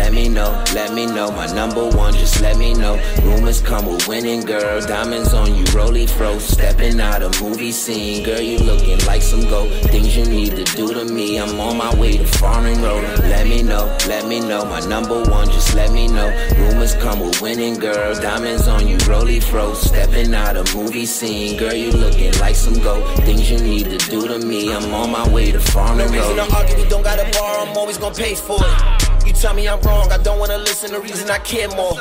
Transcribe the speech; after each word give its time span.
let 0.00 0.14
me 0.14 0.30
know, 0.30 0.64
let 0.74 0.94
me 0.94 1.04
know. 1.04 1.30
My 1.30 1.46
number 1.52 1.86
one, 1.90 2.14
just 2.14 2.40
let 2.40 2.56
me 2.56 2.72
know. 2.72 2.98
Rumors 3.22 3.60
come 3.60 3.84
with 3.84 4.08
winning, 4.08 4.40
girl. 4.40 4.80
Diamonds 4.80 5.34
on 5.34 5.54
you, 5.54 5.64
roly 5.74 6.06
fro. 6.06 6.38
Stepping 6.38 6.98
out 7.00 7.22
a 7.22 7.30
movie 7.42 7.70
scene, 7.70 8.24
girl, 8.24 8.40
you 8.40 8.58
looking 8.58 8.98
like 9.04 9.20
some 9.20 9.42
gold. 9.42 9.70
Things 9.92 10.16
you 10.16 10.24
need 10.24 10.56
to 10.56 10.64
do 10.64 10.94
to 10.94 11.04
me. 11.04 11.38
I'm 11.38 11.60
on 11.60 11.76
my 11.76 11.94
way 11.96 12.16
to 12.16 12.26
foreign 12.26 12.80
road. 12.80 13.04
Let 13.34 13.46
me 13.46 13.62
know, 13.62 13.84
let 14.08 14.26
me 14.26 14.40
know. 14.40 14.64
My 14.64 14.80
number 14.80 15.22
one, 15.24 15.50
just 15.50 15.74
let 15.74 15.92
me 15.92 16.08
know. 16.08 16.28
Rumors 16.56 16.94
come 16.94 17.20
with 17.20 17.42
winning, 17.42 17.74
girl. 17.74 18.14
Diamonds 18.14 18.68
on 18.68 18.88
you, 18.88 18.96
roly 19.06 19.38
fro. 19.38 19.74
Stepping 19.74 20.32
out 20.32 20.56
a 20.56 20.64
movie 20.74 21.04
scene, 21.04 21.58
girl, 21.58 21.74
you 21.74 21.90
looking 21.92 22.32
like 22.40 22.56
some 22.56 22.78
gold. 22.82 23.04
Things 23.26 23.50
you 23.50 23.58
need 23.58 23.90
to 23.90 23.98
do 24.10 24.26
to 24.26 24.38
me. 24.38 24.72
I'm 24.72 24.94
on 24.94 25.10
my 25.10 25.28
way 25.28 25.52
to 25.52 25.60
foreign 25.60 25.98
road. 25.98 26.10
No 26.10 26.18
reason 26.18 26.36
to 26.36 26.56
argue, 26.56 26.76
we 26.76 26.88
don't 26.88 27.04
gotta 27.04 27.30
borrow. 27.38 27.68
I'm 27.68 27.76
always 27.76 27.98
gonna 27.98 28.14
pay 28.14 28.34
for 28.34 28.58
it. 28.60 29.09
You 29.26 29.32
tell 29.32 29.54
me 29.54 29.68
I'm 29.68 29.80
wrong, 29.82 30.10
I 30.10 30.18
don't 30.18 30.38
wanna 30.38 30.58
listen, 30.58 30.92
the 30.92 31.00
reason 31.00 31.30
I 31.30 31.38
care 31.38 31.68
more. 31.68 31.94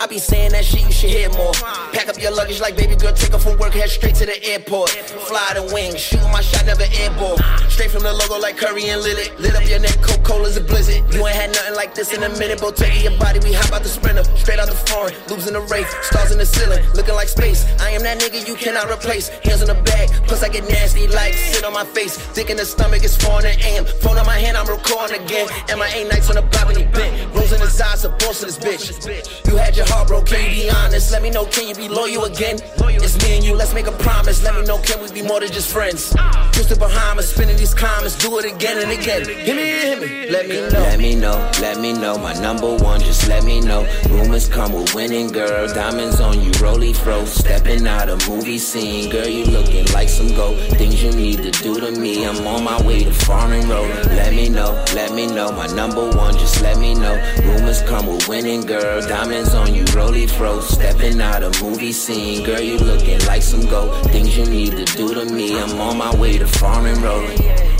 I 0.00 0.06
be 0.06 0.18
saying 0.18 0.52
that 0.52 0.64
shit, 0.64 0.82
you 0.82 0.92
should 0.92 1.10
hear 1.10 1.30
more. 1.30 1.52
Pack 1.92 2.08
up 2.08 2.20
your 2.20 2.32
luggage 2.32 2.60
like 2.60 2.76
baby 2.76 2.96
girl, 2.96 3.12
take 3.12 3.32
her 3.32 3.38
from 3.38 3.58
work, 3.58 3.74
head 3.74 3.90
straight 3.90 4.14
to 4.16 4.26
the 4.26 4.42
airport. 4.44 4.90
Fly 4.90 5.52
the 5.54 5.62
wings, 5.72 6.00
shoot 6.00 6.22
my 6.32 6.40
shot, 6.40 6.66
never 6.66 6.84
airball. 7.00 7.38
Straight 7.70 7.90
from 7.90 8.02
the 8.02 8.12
logo 8.12 8.38
like 8.38 8.56
Curry 8.56 8.88
and 8.88 9.02
Lillard. 9.02 9.38
Lit 9.38 9.54
up 9.54 9.66
your 9.68 9.80
neck, 9.80 9.96
Coca 10.02 10.22
Cola's 10.24 10.56
a 10.56 10.60
blizzard. 10.60 11.02
You 11.14 11.26
ain't 11.26 11.36
had 11.36 11.50
nothing 11.50 11.74
like 11.74 11.94
this 11.94 12.12
in 12.12 12.22
a 12.22 12.28
minute, 12.38 12.58
bro. 12.58 12.70
Take 12.70 13.02
your 13.02 13.16
body, 13.18 13.38
we 13.40 13.52
hop 13.52 13.72
out 13.72 13.82
the 13.82 13.88
sprinter. 13.88 14.24
Straight 14.36 14.58
out 14.58 14.68
the 14.68 14.74
foreign, 14.74 15.14
loops 15.28 15.46
in 15.46 15.54
the 15.54 15.60
race, 15.70 15.88
stars 16.02 16.32
in 16.32 16.38
the 16.38 16.46
ceiling, 16.46 16.82
looking 16.94 17.14
like 17.14 17.28
space. 17.28 17.64
I 17.80 17.90
am 17.90 18.02
that 18.02 18.18
nigga 18.20 18.46
you 18.46 18.54
cannot 18.54 18.90
replace. 18.90 19.28
Hands 19.46 19.60
on 19.62 19.68
the 19.68 19.80
bag, 19.82 20.10
plus 20.26 20.42
I 20.42 20.48
get 20.48 20.68
nasty 20.68 21.06
like 21.08 21.34
sit 21.34 21.64
on 21.64 21.72
my 21.72 21.84
face. 21.84 22.16
Dick 22.34 22.50
in 22.50 22.56
the 22.56 22.64
stomach 22.64 23.04
is 23.04 23.16
foreign 23.16 23.46
and 23.46 23.60
AM. 23.62 23.84
Phone 24.02 24.18
on 24.18 24.26
my 24.26 24.38
hand, 24.38 24.56
I'm 24.56 24.66
recording 24.66 25.22
again. 25.22 25.48
And 25.70 25.78
my 25.78 25.88
eight 25.94 26.08
nights 26.08 26.28
on 26.28 26.36
the 26.36 26.42
block 26.42 26.63
when 26.66 26.76
he 26.76 26.84
bent. 26.84 27.14
In 27.44 27.60
his 27.60 27.78
eyes, 27.78 28.04
a 28.04 28.08
boss 28.08 28.42
of 28.42 28.48
this 28.48 28.58
bitch. 28.58 29.46
You 29.46 29.56
had 29.56 29.76
your 29.76 29.86
heart 29.86 30.08
broke, 30.08 30.26
can 30.26 30.42
you 30.50 30.64
be 30.64 30.70
honest? 30.70 31.12
Let 31.12 31.22
me 31.22 31.30
know, 31.30 31.44
can 31.44 31.68
you 31.68 31.74
be 31.74 31.88
loyal 31.88 32.24
again? 32.24 32.56
It's 33.04 33.22
me 33.22 33.36
and 33.36 33.44
you, 33.44 33.54
let's 33.54 33.74
make 33.74 33.86
a 33.86 33.92
promise. 33.92 34.42
Let 34.42 34.54
me 34.54 34.62
know, 34.62 34.78
can 34.78 35.00
we 35.02 35.12
be 35.12 35.22
more 35.22 35.40
than 35.40 35.52
just 35.52 35.70
friends? 35.70 36.14
Twisted 36.52 36.78
behind 36.78 37.18
us, 37.18 37.32
spinning 37.32 37.56
these 37.56 37.74
comments, 37.74 38.16
do 38.16 38.38
it 38.38 38.46
again 38.46 38.82
and 38.82 38.90
again. 38.90 39.28
Hit 39.28 39.56
me, 39.56 39.62
hit 39.62 40.30
let 40.30 40.48
me 40.48 40.56
know. 40.56 40.78
Let 40.80 40.98
me 40.98 41.14
know, 41.14 41.50
let 41.60 41.78
me 41.80 41.92
know. 41.92 42.18
My 42.18 42.32
number 42.40 42.74
one, 42.76 43.00
just 43.00 43.28
let 43.28 43.44
me 43.44 43.60
know. 43.60 43.86
Rumors 44.08 44.48
come 44.48 44.72
with 44.72 44.94
winning, 44.94 45.28
girl. 45.28 45.68
Diamonds 45.68 46.20
on 46.20 46.40
you, 46.40 46.50
roly 46.62 46.92
fro. 46.92 47.24
Stepping 47.24 47.86
out 47.86 48.08
a 48.08 48.16
movie 48.28 48.58
scene, 48.58 49.10
girl, 49.10 49.28
you 49.28 49.44
looking 49.44 49.86
like 49.92 50.08
some 50.08 50.34
gold. 50.34 50.58
Things 50.78 51.02
you 51.02 51.12
need 51.12 51.42
to 51.42 51.50
do 51.50 51.78
to 51.78 51.92
me. 51.92 52.24
I'm 52.24 52.46
on 52.46 52.64
my 52.64 52.80
way 52.82 53.04
to 53.04 53.12
foreign 53.12 53.68
road. 53.68 53.88
Let 54.06 54.32
me 54.34 54.48
know, 54.48 54.72
let 54.94 55.12
me 55.12 55.26
know. 55.26 55.52
My 55.52 55.66
number 55.66 56.08
one, 56.10 56.34
just 56.38 56.53
let 56.62 56.78
me 56.78 56.94
know. 56.94 57.14
Rumors 57.42 57.82
come 57.82 58.06
with 58.06 58.28
winning, 58.28 58.62
girl. 58.62 59.00
Diamonds 59.00 59.54
on 59.54 59.74
you, 59.74 59.84
roly 59.94 60.26
fro. 60.26 60.60
Stepping 60.60 61.20
out 61.20 61.42
a 61.42 61.50
movie 61.62 61.92
scene, 61.92 62.44
girl, 62.44 62.60
you 62.60 62.78
looking 62.78 63.24
like 63.26 63.42
some 63.42 63.66
gold. 63.66 64.10
Things 64.10 64.36
you 64.36 64.46
need 64.46 64.72
to 64.72 64.84
do 64.96 65.14
to 65.14 65.24
me. 65.24 65.58
I'm 65.58 65.80
on 65.80 65.98
my 65.98 66.14
way 66.16 66.38
to 66.38 66.46
foreign 66.46 67.00
road. 67.02 67.73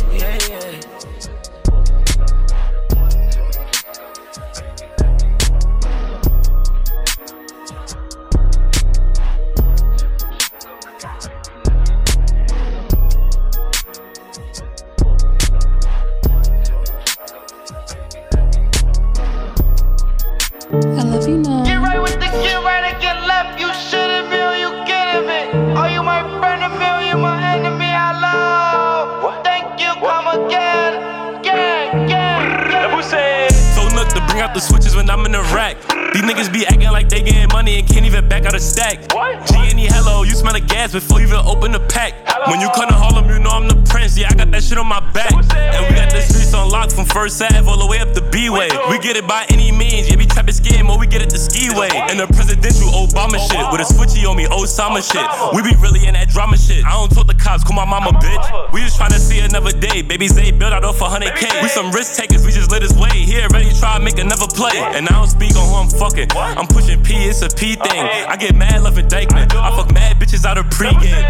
Stack. 38.61 39.13
What? 39.13 39.47
G 39.47 39.55
any 39.57 39.87
hello, 39.87 40.23
you 40.23 40.35
smell 40.35 40.53
the 40.53 40.61
gas 40.61 40.93
before 40.93 41.21
you 41.21 41.27
even 41.27 41.41
open 41.47 41.73
the 41.73 41.81
pack. 41.81 42.15
Hello. 42.27 42.51
When 42.51 42.61
you 42.61 42.69
come 42.75 42.89
to 42.89 42.95
Harlem, 42.95 43.29
you 43.29 43.39
know 43.39 43.51
I'm 43.51 43.69
the 43.69 43.77
prince. 43.89 44.17
Yeah, 44.19 44.29
I 44.31 44.35
got 44.35 44.51
that 44.51 44.63
shit 44.63 44.79
on 44.79 44.87
my 44.87 45.01
back. 45.13 45.33
And 45.33 45.81
we 45.89 45.95
got 45.95 46.11
the 46.11 46.21
streets 46.21 46.55
on 46.55 46.69
lock 46.71 46.91
from 46.91 47.05
First 47.05 47.41
Ave 47.43 47.67
all 47.69 47.79
the 47.79 47.87
way 47.87 48.01
up 48.01 48.15
the 48.15 48.23
B-way. 48.23 48.69
We 48.91 48.99
get 48.99 49.17
it 49.17 49.27
by 49.27 49.47
any 49.51 49.73
means. 49.73 50.09
Yeah, 50.09 50.14
trapping 50.35 50.59
skin, 50.59 50.91
or 50.91 50.99
we 50.99 51.07
get 51.07 51.23
it 51.23 51.31
the 51.31 51.39
ski 51.39 51.71
way. 51.79 51.89
And 52.11 52.19
the 52.19 52.27
presidential 52.27 52.91
Obama 52.91 53.39
shit 53.39 53.63
with 53.71 53.81
a 53.81 53.87
switchy 53.87 54.27
on 54.27 54.37
me, 54.37 54.51
Osama 54.51 54.99
shit. 54.99 55.23
We 55.55 55.63
be 55.63 55.79
really 55.79 56.07
in 56.07 56.15
that 56.15 56.29
drama 56.29 56.59
shit. 56.59 56.85
I 56.85 56.91
don't 56.91 57.09
talk 57.09 57.27
the 57.31 57.39
cops, 57.39 57.63
call 57.63 57.79
my 57.79 57.87
mama 57.87 58.11
bitch. 58.19 58.73
We 58.75 58.83
just 58.83 58.99
tryna 58.99 59.23
see 59.23 59.39
another 59.39 59.71
day. 59.71 60.03
Baby 60.03 60.27
Zay 60.27 60.51
built 60.51 60.75
out 60.75 60.85
off 60.85 60.99
100k. 60.99 61.63
We 61.63 61.69
some 61.69 61.93
risk 61.93 62.19
takers, 62.19 62.45
we 62.45 62.51
just 62.51 62.71
lit 62.71 62.83
his 62.83 62.93
way. 62.99 63.15
Here, 63.15 63.47
ready 63.55 63.71
try 63.79 63.97
to 63.97 64.03
make 64.03 64.19
another 64.19 64.51
play. 64.51 64.75
And 64.75 65.09
I 65.09 65.13
don't 65.15 65.31
speak 65.31 65.55
on 65.55 65.65
who 65.71 65.75
I'm 65.79 65.89
fucking. 65.89 66.29
I'm 66.35 66.67
pushing 66.67 67.03
P, 67.03 67.15
it's 67.31 67.43
a 67.43 67.49
P 67.49 67.77
thing. 67.79 68.05
I 68.27 68.37
get 68.37 68.57
mad 68.57 68.83
loving 68.83 69.07
Dyckman. 69.07 69.55
I 69.55 69.71
fuck 69.77 69.95
mad 69.95 70.19
bitches 70.19 70.45
out 70.45 70.59
of 70.59 70.67
pregame. 70.67 71.23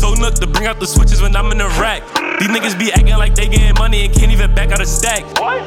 Told 0.00 0.20
Nook 0.20 0.34
to 0.36 0.46
bring 0.46 0.66
out 0.66 0.80
the 0.80 0.86
switches 0.86 1.20
when 1.20 1.34
I'm 1.34 1.50
in 1.52 1.58
the 1.58 1.68
rack. 1.80 2.02
These 2.40 2.48
niggas 2.48 2.78
be 2.78 2.90
acting 2.90 3.18
like 3.18 3.34
they 3.34 3.48
getting 3.48 3.74
money 3.74 4.06
and 4.06 4.14
can't 4.14 4.32
even 4.32 4.54
back 4.54 4.70
out 4.70 4.80
a 4.80 4.86
stack. 4.86 5.20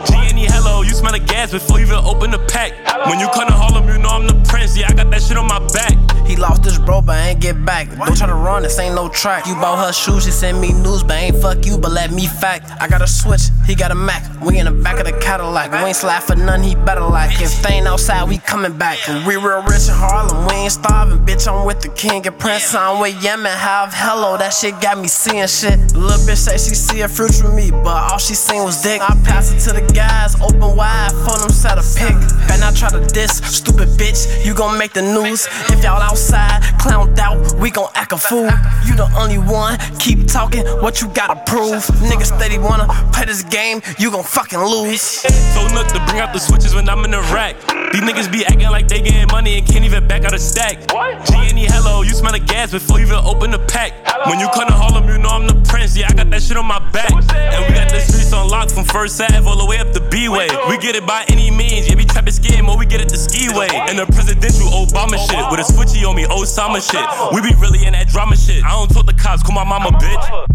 G 0.08 0.16
any 0.18 0.48
hello, 0.48 0.82
you 0.82 0.90
smell 0.96 1.12
the 1.12 1.20
gas 1.20 1.52
before 1.52 1.78
you 1.78 1.86
even 1.86 2.00
open 2.04 2.32
the 2.32 2.40
pack. 2.50 2.74
When 3.06 3.20
you 3.20 3.28
come 3.30 3.46
to 3.46 3.54
Harlem, 3.54 3.88
you 3.88 4.00
know 4.00 4.10
I'm 4.10 4.26
the 4.26 4.34
prince. 4.50 4.76
Yeah, 4.76 4.88
I 4.90 4.94
got 4.94 5.12
that 5.12 5.22
shit 5.22 5.38
on 5.38 5.48
my 5.48 5.60
back. 5.72 5.94
He 6.26 6.36
lost 6.36 6.64
his 6.64 6.80
bro, 6.80 7.02
but 7.02 7.16
I 7.16 7.30
ain't 7.30 7.42
get 7.42 7.64
back. 7.64 7.90
Don't 7.90 8.18
try 8.18 8.26
to 8.26 8.34
run, 8.34 8.64
this 8.64 8.80
ain't 8.80 8.96
no 8.96 9.08
track. 9.10 9.46
You 9.46 9.54
bought 9.56 9.86
her 9.86 9.94
shoes, 9.94 10.24
she 10.26 10.32
sent 10.32 10.58
me 10.60 10.72
news, 10.72 11.04
but 11.04 11.18
ain't 11.18 11.36
fuck 11.36 11.66
you, 11.66 11.78
but 11.78 11.92
let 11.92 12.12
me 12.12 12.26
fact. 12.26 12.72
I 12.82 12.88
got 12.88 13.02
a 13.04 13.08
switch, 13.08 13.42
he 13.68 13.76
got 13.76 13.92
a 13.92 13.96
Mac. 13.96 14.24
We 14.42 14.58
in 14.58 14.66
the 14.66 14.72
back 14.72 15.00
of 15.00 15.06
the 15.06 15.12
Cadillac. 15.20 15.72
We 15.72 15.78
ain't 15.90 15.96
slap 15.96 16.24
for 16.24 16.36
none, 16.36 16.64
he 16.64 16.76
better 16.76 17.02
like. 17.02 17.40
If 17.42 17.62
they 17.62 17.76
ain't 17.76 17.88
outside, 17.88 18.28
we 18.28 18.40
coming 18.40 18.76
back. 18.76 18.98
We 19.28 19.36
real 19.36 19.62
rich 19.64 19.90
in 19.90 19.96
Harlem, 19.96 20.48
we 20.48 20.54
ain't 20.56 20.72
starving. 20.72 21.20
Bitch, 21.26 21.48
I'm 21.48 21.68
with 21.68 21.82
the 21.82 21.90
king 21.90 22.26
and 22.26 22.40
prince. 22.40 22.74
I'm 22.74 23.00
with 23.02 23.22
Yemen, 23.22 23.52
have 23.52 23.94
hello. 23.94 24.38
That 24.38 24.54
shit 24.54 24.80
got 24.82 24.98
me 24.98 25.10
seeing 25.10 25.46
shit. 25.48 25.78
Little 25.94 26.26
bitch 26.26 26.38
say 26.38 26.58
she 26.64 26.76
see 26.76 27.02
a 27.02 27.10
future 27.10 27.44
with 27.46 27.56
me, 27.56 27.72
but 27.72 28.12
all 28.12 28.18
she 28.18 28.34
seen 28.34 28.64
was 28.64 28.82
dick. 28.82 29.02
I 29.02 29.16
pass 29.24 29.52
it 29.52 29.60
to 29.68 29.74
the 29.74 29.82
guys, 29.94 30.40
open 30.40 30.76
wide, 30.76 31.12
phone 31.26 31.40
them 31.42 31.50
set 31.50 31.78
a 31.78 31.84
pick. 31.84 32.16
And 32.52 32.64
I 32.64 32.72
try 32.74 32.90
to 32.90 33.06
diss, 33.14 33.38
stupid 33.44 33.90
bitch, 34.00 34.46
you 34.46 34.54
gon' 34.54 34.78
make 34.78 34.94
the 34.94 35.02
news. 35.02 35.48
If 35.70 35.84
y'all 35.84 36.02
outside, 36.02 36.62
clowned 36.80 37.20
out, 37.20 37.38
we 37.60 37.70
gon' 37.70 37.90
act 37.96 38.14
a 38.14 38.18
fool. 38.18 38.50
You 38.86 38.96
the 38.96 39.10
only 39.18 39.38
one, 39.38 39.78
keep 40.00 40.28
talking, 40.28 40.66
what 40.82 41.02
you 41.02 41.08
gotta 41.10 41.36
prove. 41.46 41.84
Niggas 42.08 42.36
steady 42.36 42.58
wanna 42.58 42.88
play 43.12 43.26
this 43.26 43.44
game, 43.44 43.82
you 44.00 44.12
gon' 44.12 44.24
fucking 44.24 44.60
lose. 44.60 45.22
Told 45.54 45.74
Nook 45.74 45.88
to 45.88 46.00
bring 46.08 46.20
out 46.20 46.34
the 46.34 46.40
switches 46.40 46.74
when 46.74 46.88
I'm 46.88 47.04
in 47.06 47.12
the 47.12 47.22
rack. 47.34 47.56
These 47.92 48.02
niggas 48.02 48.32
be 48.32 48.46
acting 48.46 48.70
like 48.70 48.88
they 48.88 49.02
getting 49.02 49.28
money 49.28 49.58
and 49.58 49.68
can't 49.68 49.86
even 49.86 50.08
back 50.08 50.24
out 50.24 50.34
a 50.34 50.40
stack. 50.40 50.92
What? 50.92 51.26
G 51.26 51.36
any 51.36 51.66
hello, 51.66 52.02
you 52.02 52.14
smell 52.14 52.32
the 52.32 52.40
gas 52.40 52.72
before 52.72 53.00
you 53.00 53.06
even 53.06 53.20
open 53.24 53.52
the 53.52 53.60
pack. 53.60 53.94
Hello. 54.06 54.32
When 54.32 54.40
you 54.40 54.48
come 54.50 54.68
to 54.68 54.74
Harlem, 54.74 55.08
you 55.08 55.18
know 55.20 55.30
I'm 55.30 55.46
the 55.46 55.54
prince. 55.70 55.96
Yeah, 55.96 56.08
I 56.10 56.14
got 56.14 56.30
that 56.32 56.42
shit 56.42 56.53
on 56.58 56.66
my 56.66 56.80
back. 56.92 57.12
And 57.12 57.66
we 57.68 57.74
got 57.74 57.90
the 57.90 58.00
streets 58.00 58.34
on 58.34 58.50
lock 58.50 58.70
from 58.70 58.86
First 58.86 59.20
Ave 59.22 59.46
all 59.48 59.58
the 59.58 59.66
way 59.66 59.80
up 59.80 59.94
the 59.94 60.02
B-way. 60.02 60.48
We 60.70 60.78
get 60.78 60.96
it 60.96 61.06
by 61.06 61.26
any 61.30 61.52
means. 61.52 61.88
Yeah, 61.88 61.96
we 61.96 62.06
trapping 62.06 62.34
skin, 62.34 62.66
or 62.66 62.78
we 62.78 62.86
get 62.86 63.02
it 63.02 63.10
the 63.10 63.18
ski-way. 63.18 63.70
And 63.72 63.98
the 63.98 64.06
presidential 64.06 64.68
Obama 64.68 65.18
shit 65.18 65.44
with 65.52 65.60
a 65.60 65.64
switchy 65.64 66.08
on 66.08 66.16
me, 66.16 66.26
Osama 66.26 66.82
shit. 66.82 67.06
We 67.34 67.42
be 67.42 67.56
really 67.60 67.86
in 67.86 67.94
that 67.94 68.08
drama 68.08 68.36
shit. 68.36 68.64
I 68.64 68.70
don't 68.70 68.90
talk 68.90 69.06
to 69.08 69.14
cops, 69.14 69.44
call 69.44 69.56
my 69.56 69.64
mama 69.64 69.92
bitch. 69.98 70.46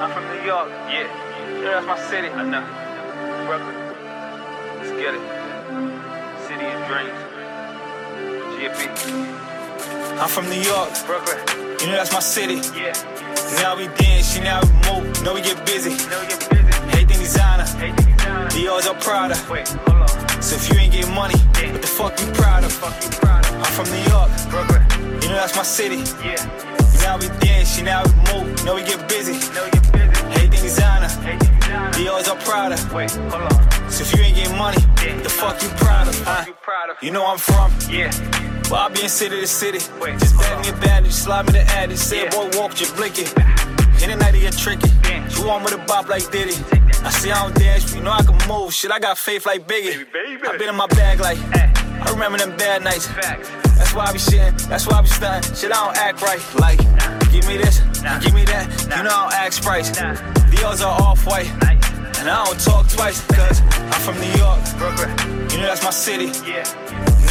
I'm 0.00 0.10
from 0.12 0.24
New 0.28 0.42
York, 0.46 0.68
yeah. 0.90 1.06
That's 1.62 1.86
my 1.86 1.98
city. 2.08 2.28
I 2.28 2.44
know. 2.44 2.64
Brooklyn. 3.46 3.74
Let's 4.78 4.90
get 4.92 5.14
it. 5.14 5.47
City 5.78 6.66
of 6.66 6.80
dreams. 6.88 7.18
GFB. 8.54 10.18
I'm 10.18 10.28
from 10.28 10.48
New 10.50 10.60
York. 10.60 10.90
Brooklyn. 11.06 11.38
You 11.78 11.86
know 11.86 11.92
that's 11.92 12.12
my 12.12 12.18
city. 12.18 12.56
Yeah. 12.76 12.92
Now 13.62 13.76
we 13.76 13.86
dance, 13.94 14.36
you 14.36 14.42
now 14.42 14.60
we 14.60 14.68
move. 14.90 15.22
Know 15.22 15.34
we 15.34 15.40
get 15.40 15.64
busy. 15.64 15.90
Know 16.10 16.20
we 16.20 16.26
get 16.26 16.50
busy. 16.50 16.66
Everything 16.90 17.20
designer. 17.20 17.62
Everything 17.62 18.16
designer. 18.16 18.48
Dior's 18.50 18.86
all 18.88 18.96
Prada. 18.96 19.36
Wait, 19.48 19.68
hold 19.68 20.02
on. 20.02 20.42
So 20.42 20.56
if 20.56 20.68
you 20.68 20.78
ain't 20.80 20.92
getting 20.92 21.14
money, 21.14 21.38
yeah. 21.62 21.70
what 21.70 21.82
the 21.82 21.86
fuck 21.86 22.18
you 22.18 22.26
proud 22.32 22.64
of? 22.64 22.72
Fuck 22.72 23.00
you 23.04 23.10
proud 23.10 23.46
of? 23.46 23.54
I'm 23.54 23.72
from 23.78 23.86
New 23.94 24.02
York. 24.10 24.30
Brooklyn. 24.50 24.82
You 25.22 25.28
know 25.28 25.38
that's 25.38 25.54
my 25.54 25.62
city. 25.62 26.02
Yeah. 26.26 26.42
Now 27.02 27.18
we 27.18 27.28
dance, 27.38 27.78
you 27.78 27.84
now 27.84 28.02
we 28.02 28.10
move. 28.34 28.64
Know 28.64 28.74
we 28.74 28.82
get 28.82 29.08
busy. 29.08 29.38
Know 29.54 29.64
we 29.64 29.70
get 29.70 29.92
busy. 29.92 30.26
Everything 30.34 30.62
designer. 30.62 31.06
Everything 31.22 32.04
Dior's 32.04 32.26
all 32.26 32.36
Prada. 32.38 32.76
Wait, 32.92 33.12
hold 33.30 33.52
on. 33.52 33.77
So 33.90 34.04
if 34.04 34.14
you 34.14 34.22
ain't 34.22 34.36
getting 34.36 34.56
money, 34.56 34.76
the 35.22 35.28
fuck 35.28 35.62
you 35.62 35.68
proud 35.76 36.08
of? 36.08 36.20
Huh? 36.22 36.44
You, 36.46 36.54
proud 36.62 36.90
of? 36.90 36.96
you 37.02 37.10
know 37.10 37.26
I'm 37.26 37.38
from. 37.38 37.72
Yeah. 37.90 38.10
Well, 38.70 38.86
I 38.86 38.88
be 38.88 39.02
in 39.02 39.08
city 39.08 39.40
to 39.40 39.46
city. 39.46 39.78
Wait, 40.00 40.18
just 40.18 40.36
bad 40.36 40.62
me 40.62 40.70
a 40.70 40.72
bandage, 40.80 41.12
slide 41.12 41.46
me 41.46 41.52
the 41.52 41.62
addict. 41.72 41.98
Say, 41.98 42.24
yeah. 42.24 42.30
boy, 42.30 42.50
walk, 42.58 42.80
you 42.80 42.86
blinking. 42.96 43.28
In 44.02 44.10
the 44.10 44.16
night, 44.16 44.34
you 44.34 44.40
get 44.40 44.56
tricky. 44.56 44.90
You 45.34 45.46
want 45.46 45.64
me 45.64 45.70
to 45.70 45.78
bop 45.86 46.08
like 46.08 46.30
Diddy? 46.30 46.54
I 47.02 47.10
see 47.10 47.30
I 47.30 47.42
don't 47.42 47.54
dance, 47.56 47.84
but 47.84 47.94
you 47.96 48.02
know 48.02 48.12
I 48.12 48.22
can 48.22 48.36
move. 48.48 48.74
Shit, 48.74 48.90
I 48.90 48.98
got 48.98 49.16
faith 49.18 49.46
like 49.46 49.66
Biggie. 49.66 50.06
I 50.46 50.56
been 50.58 50.68
in 50.68 50.76
my 50.76 50.86
bag 50.88 51.20
like. 51.20 51.38
I 52.00 52.10
remember 52.12 52.38
them 52.38 52.56
bad 52.56 52.84
nights. 52.84 53.08
That's 53.08 53.94
why 53.94 54.04
I 54.04 54.12
be 54.12 54.18
shitting, 54.18 54.68
that's 54.68 54.86
why 54.86 54.98
I 54.98 55.02
be 55.02 55.08
stunting. 55.08 55.54
Shit, 55.54 55.72
I 55.72 55.84
don't 55.84 55.96
act 55.96 56.22
right. 56.22 56.40
Like, 56.60 56.78
give 57.32 57.46
me 57.48 57.56
this, 57.56 57.80
give 58.22 58.34
me 58.34 58.44
that. 58.44 58.68
You 58.96 59.02
know 59.02 59.10
I 59.10 59.22
don't 59.22 59.34
act 59.34 59.62
price. 59.62 59.90
Dior's 60.50 60.80
are 60.82 61.00
off 61.00 61.26
white. 61.26 61.48
And 62.28 62.36
I 62.36 62.44
don't 62.44 62.60
talk 62.60 62.86
twice, 62.90 63.24
cause 63.28 63.62
I'm 63.72 64.00
from 64.04 64.20
New 64.20 64.36
York, 64.36 64.60
Brooklyn. 64.76 65.08
You 65.48 65.64
know 65.64 65.68
that's 65.72 65.82
my 65.82 65.88
city. 65.88 66.26
Yeah. 66.44 66.62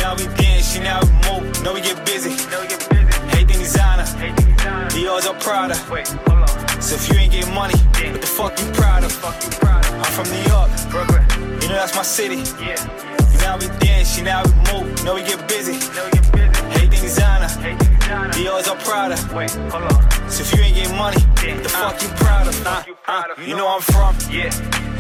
Now 0.01 0.15
we 0.15 0.25
dance, 0.41 0.73
she 0.73 0.79
now 0.79 1.01
we 1.01 1.11
move, 1.29 1.63
know 1.63 1.75
we 1.75 1.81
get 1.81 2.03
busy. 2.03 2.31
Know 2.49 2.61
we 2.61 2.67
get 2.67 2.81
busy. 2.89 3.05
Everything 3.29 3.59
designer. 3.59 4.05
designer. 4.05 4.89
Dior's 4.89 5.27
all 5.27 5.35
Prada. 5.35 5.77
Wait, 5.91 6.07
hold 6.25 6.49
on. 6.49 6.81
So 6.81 6.95
if 6.95 7.13
you 7.13 7.15
ain't 7.19 7.31
getting 7.31 7.53
money, 7.53 7.75
yeah. 8.01 8.11
what 8.11 8.21
the 8.21 8.25
fuck 8.25 8.59
you 8.59 8.65
proud 8.73 9.03
of? 9.03 9.11
Fuck 9.11 9.37
you 9.43 9.51
proud 9.59 9.85
of? 9.85 9.93
I'm 9.93 10.11
from 10.17 10.33
New 10.33 10.45
York, 10.49 10.71
Brooklyn. 10.89 11.61
You 11.61 11.69
know 11.69 11.77
that's 11.77 11.95
my 11.95 12.01
city. 12.01 12.41
Yeah. 12.59 12.81
Now 13.45 13.59
we 13.59 13.67
dance, 13.77 14.15
she 14.15 14.23
now 14.23 14.41
we 14.45 14.51
move, 14.73 15.03
know 15.05 15.13
we 15.13 15.21
get 15.21 15.47
busy. 15.47 15.73
Know 15.93 16.05
we 16.05 16.11
get 16.17 16.31
busy. 16.31 16.46
Everything 18.09 18.31
designer. 18.31 18.31
designer. 18.31 18.43
Dior's 18.43 18.67
all 18.67 18.75
Prada. 18.77 19.35
Wait, 19.35 19.51
hold 19.71 19.83
on. 19.83 20.29
So 20.29 20.43
if 20.43 20.53
you 20.55 20.61
ain't 20.63 20.75
getting 20.75 20.97
money, 20.97 21.17
yeah. 21.43 21.57
the 21.57 21.65
uh, 21.65 21.91
fuck 21.91 22.01
you 22.01 22.09
proud 22.15 22.47
of? 22.47 22.65
Uh, 22.65 22.83
you, 22.87 22.95
proud 22.95 23.31
of? 23.31 23.39
Uh, 23.39 23.41
you 23.41 23.55
know 23.55 23.67
I'm 23.67 23.81
from. 23.81 24.15
Yeah. 24.31 24.51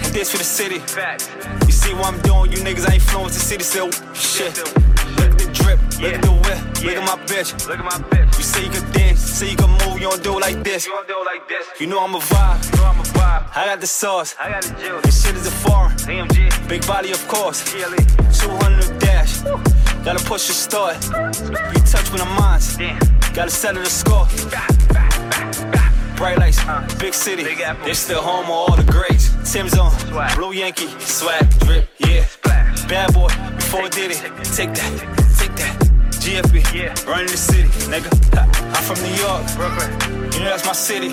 And 0.03 0.13
this 0.13 0.31
for 0.31 0.37
the 0.37 0.43
city. 0.43 0.79
Facts. 0.79 1.29
You 1.65 1.71
see 1.71 1.93
what 1.93 2.13
I'm 2.13 2.21
doing, 2.21 2.51
you 2.51 2.57
niggas 2.59 2.89
ain't 2.91 3.01
flowing 3.01 3.27
the 3.27 3.33
city, 3.33 3.63
so 3.63 3.89
shit. 4.13 4.57
Look 5.17 5.31
at 5.31 5.37
the 5.39 5.49
drip, 5.53 5.79
look 5.99 6.13
at 6.13 6.21
the 6.21 6.31
whip, 6.31 6.83
look 6.83 6.95
at 6.95 7.05
my 7.05 7.23
bitch. 7.25 7.67
Look 7.67 7.79
at 7.79 7.85
my 7.85 7.99
bitch. 8.09 8.37
You 8.37 8.43
say 8.43 8.63
you 8.65 8.69
can 8.69 8.91
dance, 8.91 9.21
you 9.21 9.35
say 9.35 9.49
you 9.51 9.57
can 9.57 9.71
move, 9.71 9.99
you 9.99 10.09
don't 10.09 10.23
do 10.23 10.37
it 10.37 10.41
like 10.41 10.63
this. 10.63 10.85
You 10.85 10.93
don't 10.93 11.07
do 11.07 11.21
it 11.21 11.25
like 11.25 11.47
this. 11.47 11.65
You 11.79 11.87
know 11.87 12.03
I'm 12.03 12.15
a 12.15 12.19
vibe. 12.19 12.71
You 12.71 12.77
know 12.77 12.87
I'm 12.87 12.99
a 12.99 13.03
vibe. 13.03 13.49
I 13.55 13.65
got 13.65 13.81
the 13.81 13.87
sauce. 13.87 14.35
I 14.39 14.49
got 14.49 14.63
the 14.63 14.73
juice. 14.81 15.01
This 15.03 15.25
shit 15.25 15.35
is 15.35 15.47
a 15.47 15.51
foreign. 15.51 15.95
AMG. 15.97 16.69
Big 16.69 16.85
body, 16.85 17.11
of 17.11 17.27
course. 17.27 17.63
GLE. 17.73 17.97
200 18.33 18.99
dash. 18.99 19.43
Woo. 19.43 19.76
Gotta 20.07 20.23
push 20.23 20.47
the 20.47 20.53
start. 20.53 20.95
You 21.03 21.81
touch 21.83 22.09
with 22.13 22.21
the 22.21 22.31
minds. 22.39 22.77
Gotta 23.33 23.51
settle 23.51 23.83
the 23.83 23.89
score. 23.89 24.25
Bright 26.15 26.37
lights, 26.39 26.63
big 26.95 27.13
city. 27.13 27.43
They're 27.43 27.93
still 27.93 28.21
home 28.21 28.45
of 28.45 28.51
all 28.51 28.75
the 28.77 28.89
greats. 28.89 29.35
Tim's 29.51 29.77
on. 29.77 29.91
Blue 30.35 30.53
Yankee, 30.53 30.87
swag, 30.99 31.49
drip, 31.59 31.89
yeah. 31.97 32.25
Bad 32.87 33.13
boy, 33.13 33.27
before 33.57 33.81
I 33.81 33.89
did 33.89 34.11
it. 34.11 34.21
Take 34.55 34.73
that, 34.75 34.91
take 35.37 35.53
that. 35.57 35.75
GFB, 36.23 37.05
running 37.05 37.27
the 37.27 37.35
city, 37.35 37.67
nigga. 37.91 38.07
I'm 38.39 38.83
from 38.87 39.03
New 39.03 39.13
York, 39.19 39.43
Brooklyn. 39.57 39.91
You 40.31 40.39
know 40.39 40.51
that's 40.55 40.65
my 40.65 40.71
city. 40.71 41.09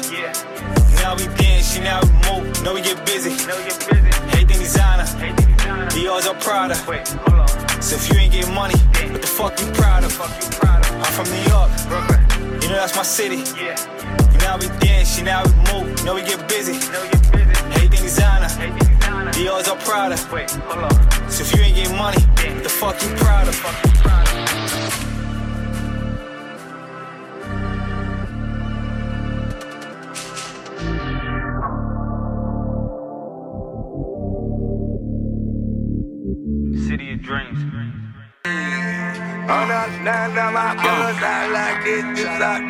Now 1.03 1.17
we 1.17 1.27
dance, 1.35 1.75
she 1.75 1.81
now 1.81 1.99
we 2.01 2.13
move. 2.31 2.63
Know 2.63 2.75
we 2.75 2.81
get 2.81 3.05
busy. 3.05 3.31
Know 3.49 3.57
we 3.57 3.65
busy. 3.65 4.59
Designer. 4.63 5.03
Everything 5.03 5.49
designer. 5.51 5.89
Dior's 5.91 6.29
all 6.29 6.35
Prada. 6.37 6.81
Wait, 6.89 7.09
hold 7.09 7.41
on. 7.41 7.64
So 7.85 7.97
if 7.97 8.09
you 8.09 8.19
ain't 8.19 8.33
getting 8.33 8.55
money, 8.55 8.73
what 9.13 9.21
the 9.21 9.29
fuck 9.29 9.61
you 9.61 9.71
proud 9.73 10.05
of? 10.05 10.13
You 10.13 10.59
of? 10.81 10.91
I'm 11.05 11.13
from 11.13 11.29
New 11.29 11.45
York, 11.53 11.71
You 12.63 12.71
know 12.71 12.81
that's 12.81 12.97
my 12.97 13.03
city. 13.03 13.45
Yeah. 13.61 13.77
Now 14.39 14.57
we 14.57 14.69
dance, 14.81 15.21
now 15.21 15.45
we 15.45 15.53
move, 15.71 16.03
now 16.03 16.15
we 16.15 16.23
get 16.23 16.49
busy. 16.49 16.73
Now 16.91 17.03
we 17.03 17.11
get 17.11 17.31
busy. 17.31 17.51
Everything 17.77 18.03
designer. 18.03 18.49
Dior's 19.33 19.69
all 19.69 19.77
hold 20.63 20.85
on. 20.85 21.31
So 21.31 21.43
if 21.45 21.55
you 21.55 21.63
ain't 21.63 21.77
getting 21.77 21.99
money, 21.99 22.23
yeah. 22.43 22.59
the 22.61 22.71
fuck 22.71 22.97
you 23.03 23.09
proud 23.17 23.49
of? 23.49 24.24
Ah. 39.47 39.65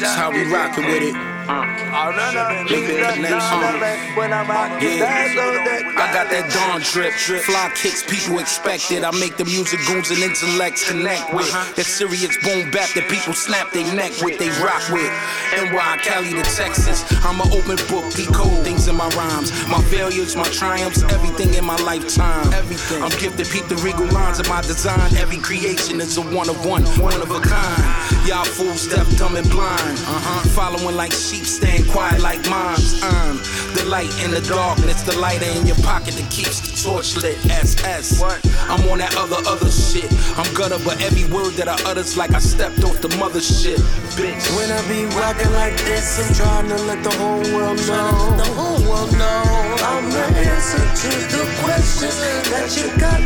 That's 0.00 0.14
how 0.16 0.31
we 0.31 0.45
rockin' 0.52 0.85
with 0.87 1.02
it. 1.02 1.34
Oh, 1.47 2.11
no, 2.17 2.27
no, 2.33 2.69
Big 2.69 2.89
nation. 3.21 4.17
When 4.17 4.33
I'm 4.33 4.51
out, 4.51 4.81
yeah. 4.81 5.85
I 5.97 6.13
got 6.13 6.31
that 6.31 6.49
dawn 6.53 6.81
trip. 6.81 7.13
Fly 7.13 7.71
kicks, 7.75 8.03
people 8.03 8.39
expect 8.39 8.91
it. 8.91 9.05
I 9.05 9.11
make 9.21 9.37
the 9.37 9.45
music 9.45 9.81
goons 9.87 10.11
and 10.11 10.21
intellects 10.21 10.89
connect 10.89 11.35
with. 11.35 11.51
That 11.77 11.85
serious 11.85 12.37
boom 12.41 12.71
bap 12.71 12.89
that 12.97 13.09
people 13.11 13.35
snap 13.35 13.73
their 13.73 13.85
neck 13.95 14.13
with, 14.23 14.39
they 14.39 14.49
rock 14.65 14.83
with. 14.89 15.11
NY, 15.53 15.99
Cali 16.03 16.33
to 16.33 16.43
Texas. 16.57 17.05
I'm 17.25 17.41
an 17.41 17.53
open 17.53 17.77
book, 17.93 18.09
decode 18.15 18.65
things 18.65 18.89
in 18.89 18.97
my 18.97 19.09
rhymes. 19.13 19.53
My 19.69 19.83
failures, 19.93 20.37
my 20.37 20.49
triumphs, 20.49 21.03
everything 21.13 21.53
in 21.55 21.65
my 21.65 21.77
lifetime. 21.85 22.53
Everything. 22.55 23.03
I'm 23.03 23.13
gifted, 23.21 23.49
peep 23.49 23.67
the 23.69 23.77
regal 23.85 24.07
lines 24.09 24.41
of 24.41 24.49
my 24.49 24.63
design. 24.63 25.13
Every 25.17 25.39
creation 25.39 26.01
is 26.01 26.17
a 26.17 26.23
one 26.23 26.49
of 26.49 26.65
one, 26.65 26.83
one 26.99 27.21
of 27.21 27.31
a 27.31 27.41
kind. 27.41 27.85
Y'all 28.27 28.45
fools 28.45 28.81
step 28.81 29.07
dumb 29.17 29.37
and 29.37 29.49
blind. 29.51 29.99
Uh-huh. 30.09 30.49
Following 30.57 30.97
like 30.97 31.13
sheep, 31.35 31.45
staying 31.47 31.85
quiet 31.91 32.21
like 32.23 32.38
moms. 32.49 33.03
I'm 33.03 33.37
the 33.75 33.85
light 33.88 34.11
in 34.25 34.31
the 34.31 34.41
darkness, 34.41 35.03
the 35.03 35.17
lighter 35.19 35.47
in 35.59 35.67
your 35.67 35.76
pocket 35.76 36.14
that 36.14 36.31
keeps 36.31 36.61
the 36.61 36.73
torch 36.83 37.17
lit. 37.17 37.38
SS. 37.47 38.21
What? 38.21 38.41
I'm 38.69 38.88
on 38.88 38.99
that 38.99 39.17
other 39.17 39.41
other 39.47 39.71
shit. 39.71 40.11
I'm 40.38 40.49
gutter, 40.55 40.79
but 40.85 41.00
every 41.03 41.25
word 41.35 41.55
that 41.55 41.69
I 41.69 41.76
utter's 41.91 42.17
like 42.17 42.33
I 42.35 42.38
stepped 42.38 42.85
off 42.85 43.00
the 43.00 43.11
mother 43.17 43.41
shit. 43.41 43.79
Bitch. 44.17 44.45
When 44.57 44.71
I 44.71 44.81
be 44.88 45.07
rocking 45.17 45.53
like 45.53 45.76
this, 45.85 46.07
I'm 46.21 46.35
trying 46.35 46.69
to 46.69 46.79
let 46.85 47.03
the 47.03 47.14
whole 47.19 47.45
world 47.55 47.79
know. 47.88 48.37
The 48.37 48.50
whole 48.55 48.83
world 48.88 49.12
know. 49.12 49.75
I'm 49.91 50.11
the 50.11 50.25
answer 50.50 50.79
to 50.79 51.11
the 51.35 51.45
questions 51.62 52.17
that 52.50 52.69
you 52.76 52.87
got 53.00 53.21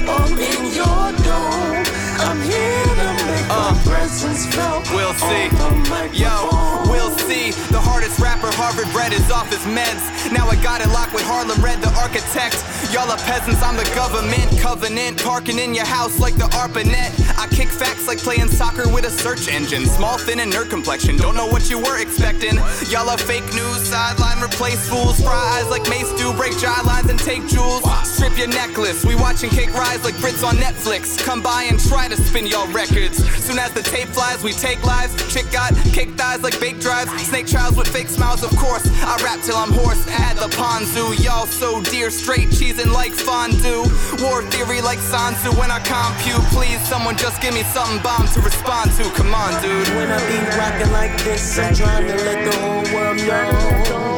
off 9.39 9.49
his 9.51 9.63
meds. 9.71 10.03
Now 10.33 10.49
I 10.49 10.57
got 10.57 10.81
it 10.81 10.89
locked 10.89 11.15
with 11.49 11.59
Harlem 11.59 11.65
Red, 11.65 11.83
the 11.83 11.93
architect. 12.01 12.57
Y'all 12.93 13.11
are 13.11 13.19
peasants, 13.19 13.63
I'm 13.63 13.77
the 13.77 13.85
government. 13.95 14.47
Covenant, 14.61 15.23
parking 15.23 15.59
in 15.59 15.75
your 15.75 15.87
house 15.87 16.19
like 16.19 16.35
the 16.37 16.49
ARPANET. 16.57 17.39
I 17.39 17.47
kick 17.49 17.69
facts 17.69 18.09
like 18.09 18.19
playing 18.19 18.49
soccer 18.49 18.89
with 18.89 19.05
a 19.05 19.11
search 19.11 19.49
engine. 19.49 19.87
Small, 19.87 20.19
thin, 20.19 20.41
and 20.41 20.53
nerd 20.53 20.71
complexion. 20.71 21.17
Don't 21.17 21.37
know 21.37 21.47
what 21.47 21.71
you 21.71 21.79
were 21.79 22.01
expecting. 22.01 22.57
Y'all 22.89 23.09
are 23.09 23.19
fake 23.19 23.47
news, 23.55 23.89
sideline 23.89 24.43
replace 24.43 24.89
fools. 24.89 25.21
Fry 25.21 25.37
eyes 25.59 25.69
like 25.71 25.89
Mace 25.89 26.11
do, 26.17 26.33
break 26.35 26.57
jaw 26.59 26.81
lines 26.87 27.11
and 27.11 27.19
take 27.19 27.47
jewels. 27.49 27.83
Strip 28.05 28.37
your 28.37 28.49
necklace. 28.49 29.05
We 29.05 29.15
watching 29.15 29.51
cake 29.51 29.73
rise 29.75 30.05
like 30.05 30.15
Brits 30.17 30.47
on 30.47 30.57
Netflix. 30.57 31.19
Come 31.25 31.43
by 31.43 31.65
and 31.65 31.79
try 31.79 32.09
to 32.09 32.17
spin 32.17 32.47
y'all 32.47 32.69
records. 32.73 33.19
Soon 33.45 33.59
as 33.59 33.73
the 33.73 33.83
tape 33.83 34.09
flies, 34.09 34.43
we 34.43 34.53
take 34.53 34.83
lives. 34.85 35.15
Chick 35.33 35.47
got 35.53 35.75
cake 35.93 36.11
thighs 36.17 36.43
like 36.43 36.59
bake 36.61 36.81
drives. 36.81 37.11
Snake 37.29 37.47
trials 37.47 37.77
with 37.77 37.89
fake 37.89 38.09
smiles, 38.09 38.43
of 38.43 38.51
course. 38.57 38.87
I 39.03 39.17
rap 39.23 39.41
till 39.45 39.57
I'm 39.57 39.73
hoarse. 39.73 40.07
Add 40.09 40.37
the 40.37 40.49
ponzu. 40.57 41.15
Y'all 41.25 41.38
so 41.47 41.81
dear, 41.83 42.11
straight 42.11 42.49
cheesing 42.49 42.93
like 42.93 43.13
fondue. 43.13 43.85
War 44.25 44.43
theory 44.43 44.81
like 44.81 44.99
Sun 44.99 45.35
Tzu 45.35 45.51
when 45.61 45.71
I 45.71 45.79
compute. 45.81 46.43
Please, 46.51 46.81
someone 46.89 47.17
just 47.17 47.41
give 47.41 47.55
me 47.55 47.63
something 47.63 48.03
bomb 48.03 48.27
to 48.29 48.41
respond 48.41 48.91
to. 48.99 49.05
Come 49.15 49.35
on, 49.35 49.61
dude. 49.63 49.89
When 49.95 50.11
I 50.11 50.19
be 50.27 50.39
rocking 50.57 50.93
like 50.93 51.17
this, 51.25 51.59
I'm 51.59 51.75
trying 51.75 52.07
to 52.09 52.17
let 52.17 52.45
the 52.45 52.57
whole 52.59 52.85
world 52.95 53.19
know. 53.19 54.09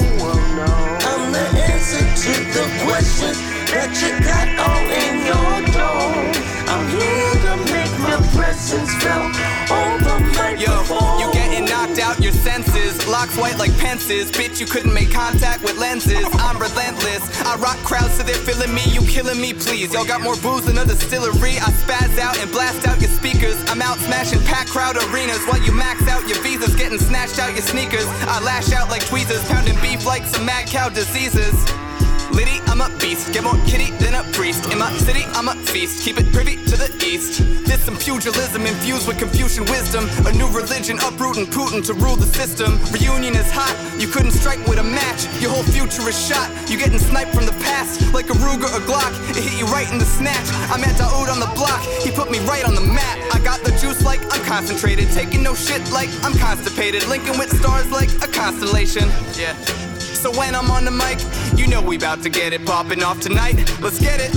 I'm 1.10 1.32
the 1.32 1.46
answer 1.60 2.04
to 2.24 2.32
the 2.56 2.64
questions 2.84 3.38
that 3.72 3.90
you 4.00 4.12
got 4.24 4.48
all 4.64 4.86
in 4.88 5.14
your 5.28 5.54
dome. 5.76 6.30
I'm 6.72 6.86
here 6.88 7.34
to 7.46 7.56
make 7.72 7.94
my 7.98 8.16
presence 8.36 8.94
felt 9.02 9.34
on 9.70 9.98
the 10.02 10.20
Yo, 10.60 10.68
microphone. 10.68 10.98
you 10.98 11.09
White 13.20 13.58
like 13.58 13.76
pences. 13.76 14.32
Bitch, 14.32 14.60
you 14.60 14.66
couldn't 14.66 14.94
make 14.94 15.12
contact 15.12 15.62
with 15.62 15.76
lenses. 15.78 16.24
I'm 16.40 16.56
relentless. 16.56 17.20
I 17.44 17.54
rock 17.56 17.76
crowds 17.84 18.14
so 18.14 18.22
they're 18.22 18.34
feeling 18.34 18.74
me. 18.74 18.82
You 18.86 19.02
killing 19.02 19.38
me, 19.38 19.52
please. 19.52 19.92
Y'all 19.92 20.06
got 20.06 20.22
more 20.22 20.36
booze 20.36 20.64
than 20.64 20.78
a 20.78 20.86
distillery. 20.86 21.58
I 21.60 21.68
spaz 21.84 22.18
out 22.18 22.38
and 22.38 22.50
blast 22.50 22.88
out 22.88 22.98
your 22.98 23.10
speakers. 23.10 23.62
I'm 23.68 23.82
out 23.82 23.98
smashing 23.98 24.40
packed 24.44 24.70
crowd 24.70 24.96
arenas 24.96 25.44
while 25.44 25.60
you 25.60 25.70
max 25.70 26.08
out 26.08 26.26
your 26.28 26.40
visas. 26.42 26.74
Getting 26.74 26.98
snatched 26.98 27.38
out 27.38 27.52
your 27.52 27.62
sneakers. 27.62 28.06
I 28.24 28.40
lash 28.42 28.72
out 28.72 28.88
like 28.88 29.04
tweezers. 29.04 29.44
Pounding 29.44 29.78
beef 29.82 30.06
like 30.06 30.24
some 30.24 30.46
mad 30.46 30.66
cow 30.66 30.88
diseases. 30.88 31.54
Liddy, 32.32 32.60
I'm 32.66 32.80
a 32.80 32.88
beast. 32.98 33.32
Get 33.32 33.44
more 33.44 33.58
kitty 33.66 33.90
than 33.98 34.14
a 34.14 34.22
priest. 34.32 34.70
In 34.72 34.78
my 34.78 34.92
city, 34.98 35.24
I'm 35.34 35.48
a 35.48 35.54
feast. 35.54 36.04
Keep 36.04 36.18
it 36.18 36.32
privy 36.32 36.56
to 36.66 36.76
the 36.76 36.88
east. 37.04 37.40
This 37.66 37.82
some 37.84 37.96
pugilism 37.96 38.66
infused 38.66 39.06
with 39.08 39.18
Confucian 39.18 39.64
wisdom. 39.66 40.08
A 40.26 40.32
new 40.32 40.48
religion 40.48 40.98
uprooting 41.02 41.46
Putin 41.46 41.84
to 41.86 41.94
rule 41.94 42.16
the 42.16 42.26
system. 42.26 42.78
Reunion 42.92 43.34
is 43.34 43.50
hot. 43.50 43.74
You 43.98 44.08
couldn't 44.08 44.32
strike 44.32 44.64
with 44.66 44.78
a 44.78 44.82
match. 44.82 45.26
Your 45.40 45.50
whole 45.50 45.64
future 45.64 46.08
is 46.08 46.18
shot. 46.18 46.48
You 46.70 46.78
getting 46.78 46.98
sniped 46.98 47.34
from 47.34 47.46
the 47.46 47.56
past 47.64 48.12
like 48.14 48.30
a 48.30 48.34
Ruger 48.34 48.70
or 48.70 48.82
Glock. 48.86 49.12
It 49.30 49.36
hit 49.36 49.58
you 49.58 49.66
right 49.66 49.90
in 49.90 49.98
the 49.98 50.04
snatch. 50.04 50.48
I'm 50.70 50.82
at 50.84 50.96
Daoud 50.96 51.28
on 51.30 51.40
the 51.40 51.50
block. 51.54 51.80
He 52.02 52.10
put 52.10 52.30
me 52.30 52.38
right 52.46 52.64
on 52.64 52.74
the 52.74 52.80
map. 52.80 53.18
I 53.34 53.40
got 53.40 53.60
the 53.64 53.72
juice 53.82 54.04
like 54.04 54.20
I'm 54.32 54.44
concentrated. 54.44 55.10
Taking 55.10 55.42
no 55.42 55.54
shit 55.54 55.82
like 55.90 56.10
I'm 56.22 56.36
constipated. 56.38 57.06
Linking 57.08 57.38
with 57.38 57.50
stars 57.58 57.90
like 57.90 58.10
a 58.22 58.28
constellation. 58.30 59.08
Yeah. 59.34 59.56
So 60.20 60.30
when 60.32 60.54
I'm 60.54 60.70
on 60.70 60.84
the 60.84 60.90
mic, 60.90 61.16
you 61.58 61.66
know 61.66 61.80
we 61.80 61.96
bout 61.96 62.22
to 62.24 62.28
get 62.28 62.52
it 62.52 62.66
popping 62.66 63.02
off 63.02 63.20
tonight. 63.20 63.56
Let's 63.80 63.98
get 63.98 64.20
it. 64.20 64.30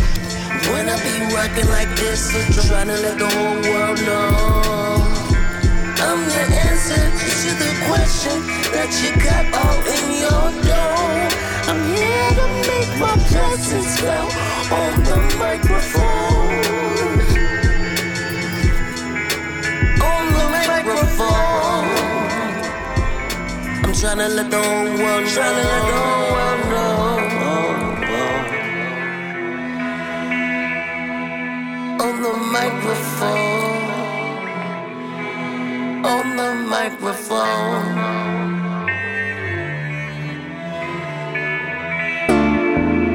When 0.71 0.87
I 0.87 0.95
be 1.03 1.35
rocking 1.35 1.67
like 1.67 1.89
this, 1.97 2.31
I'm 2.33 2.67
trying 2.69 2.87
to 2.87 2.95
let 3.03 3.19
the 3.19 3.27
whole 3.27 3.59
world 3.67 3.99
know. 4.07 5.03
I'm 6.07 6.23
the 6.23 6.43
answer 6.71 7.03
to 7.03 7.49
the 7.59 7.71
question 7.91 8.37
that 8.71 8.95
you 9.03 9.11
got 9.27 9.43
all 9.59 9.79
in 9.91 10.05
your 10.23 10.45
dome. 10.63 11.27
I'm 11.67 11.83
here 11.91 12.31
to 12.39 12.47
make 12.63 12.91
my 13.03 13.15
presence 13.27 13.99
felt 13.99 14.31
on 14.71 15.03
the 15.03 15.17
microphone. 15.37 16.63
On 19.99 20.23
the 20.31 20.45
microphone. 20.65 21.52
I'm 24.05 24.17
trying 24.17 24.29
to 24.29 24.35
let 24.35 24.51
the 24.51 24.57
whole 24.57 24.83
world 24.83 25.23
know. 25.23 25.29
Trying 25.29 25.55
to 25.55 25.63
let 25.63 25.83
the 25.87 25.95
whole 26.03 26.27
world 26.33 26.59
know. 26.59 26.83
On 32.03 32.15
the 32.21 32.33
microphone. 32.51 33.83
On 36.03 36.25
the 36.35 36.49
microphone. 36.67 37.87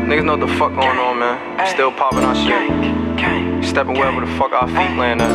Niggas 0.09 0.25
know 0.25 0.37
what 0.39 0.41
the 0.41 0.49
fuck 0.57 0.73
going 0.73 0.99
on, 0.99 1.19
man. 1.19 1.67
Still 1.69 1.93
popping 1.93 2.25
our 2.25 2.35
shit. 2.35 3.63
Stepping 3.63 3.93
wherever 3.93 4.23
the 4.25 4.33
fuck 4.39 4.53
our 4.53 4.67
feet 4.69 4.97
land 4.97 5.21
at. 5.21 5.31